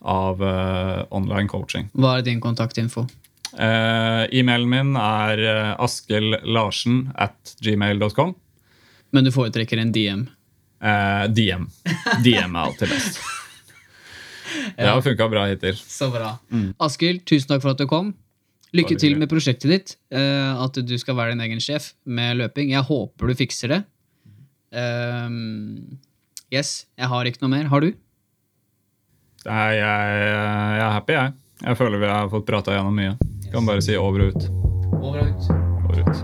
av 0.00 0.40
uh, 0.40 1.00
online 1.12 1.48
coaching. 1.48 1.88
Hva 1.96 2.18
er 2.18 2.28
din 2.28 2.40
kontaktinfo? 2.44 3.06
Uh, 3.54 4.26
E-mailen 4.30 4.68
min 4.70 4.94
er 5.00 5.42
uh, 5.42 5.82
askellarsen 5.82 7.10
at 7.18 7.54
gmail.com. 7.64 8.34
Men 9.10 9.26
du 9.26 9.32
foretrekker 9.34 9.80
en 9.82 9.92
DM? 9.94 10.24
Uh, 10.80 11.26
DM. 11.34 11.66
DM 12.24 12.56
er 12.56 12.62
alltid 12.62 12.94
best. 12.94 13.20
Det 14.76 14.86
har 14.86 15.02
funka 15.02 15.28
bra 15.30 15.44
hittil. 15.46 15.76
Så 15.78 16.08
bra. 16.10 16.32
Mm. 16.50 16.72
Askild, 16.82 17.22
tusen 17.28 17.52
takk 17.52 17.62
for 17.62 17.74
at 17.74 17.80
du 17.82 17.86
kom. 17.90 18.12
Lykke 18.74 18.96
til 18.98 19.16
med 19.18 19.30
prosjektet 19.30 19.70
ditt. 19.70 19.92
at 20.10 20.78
du 20.86 20.92
skal 20.98 21.16
være 21.18 21.34
din 21.34 21.42
egen 21.42 21.62
sjef 21.62 21.92
med 22.06 22.38
løping. 22.38 22.70
Jeg 22.70 22.86
håper 22.86 23.30
du 23.30 23.34
fikser 23.38 23.74
det. 23.74 23.80
Yes, 26.50 26.70
jeg 26.98 27.10
har 27.10 27.30
ikke 27.30 27.42
noe 27.44 27.52
mer. 27.52 27.70
Har 27.70 27.82
du? 27.82 27.90
Nei, 29.46 29.70
jeg, 29.78 30.22
jeg 30.22 30.82
er 30.82 30.94
happy, 30.96 31.14
jeg. 31.18 31.34
Jeg 31.60 31.78
føler 31.78 32.02
vi 32.02 32.10
har 32.10 32.30
fått 32.32 32.48
prata 32.48 32.74
gjennom 32.74 32.96
mye. 32.96 33.14
Kan 33.50 33.66
bare 33.66 33.82
si 33.82 33.96
over 33.98 34.22
og 34.22 34.34
ut. 34.34 34.44
Over 35.00 35.18
og 35.20 35.26
ut. 35.26 35.48
Over 35.88 36.02
og 36.02 36.08
ut. 36.08 36.20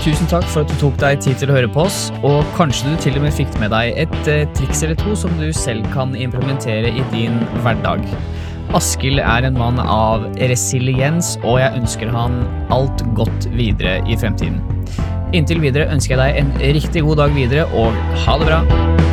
Tusen 0.00 0.30
takk 0.30 0.46
for 0.48 0.62
at 0.62 0.70
du 0.70 0.76
tok 0.80 0.94
deg 1.02 1.18
tid 1.20 1.40
til 1.42 1.50
å 1.50 1.56
høre 1.58 1.68
på 1.74 1.82
oss, 1.82 1.98
og 2.24 2.46
kanskje 2.56 2.88
du 2.88 3.02
til 3.02 3.18
og 3.18 3.26
med 3.26 3.34
fikk 3.36 3.52
med 3.60 3.74
deg 3.74 3.98
et 4.00 4.30
eh, 4.32 4.46
triks 4.56 4.80
eller 4.86 4.96
to 4.96 5.12
som 5.18 5.34
du 5.36 5.50
selv 5.52 5.84
kan 5.92 6.14
implementere 6.16 6.88
i 6.88 7.04
din 7.12 7.36
hverdag. 7.60 8.06
Askild 8.78 9.20
er 9.20 9.44
en 9.44 9.58
mann 9.58 9.82
av 9.82 10.24
resiliens, 10.38 11.34
og 11.42 11.58
jeg 11.60 11.82
ønsker 11.82 12.14
han 12.14 12.40
alt 12.72 13.04
godt 13.18 13.50
videre 13.58 13.98
i 14.06 14.16
fremtiden. 14.16 14.62
Inntil 15.36 15.60
videre 15.66 15.90
ønsker 15.90 16.16
jeg 16.16 16.22
deg 16.22 16.40
en 16.40 16.74
riktig 16.78 17.04
god 17.04 17.24
dag 17.26 17.36
videre, 17.36 17.68
og 17.74 18.18
ha 18.24 18.40
det 18.40 18.52
bra! 18.54 19.09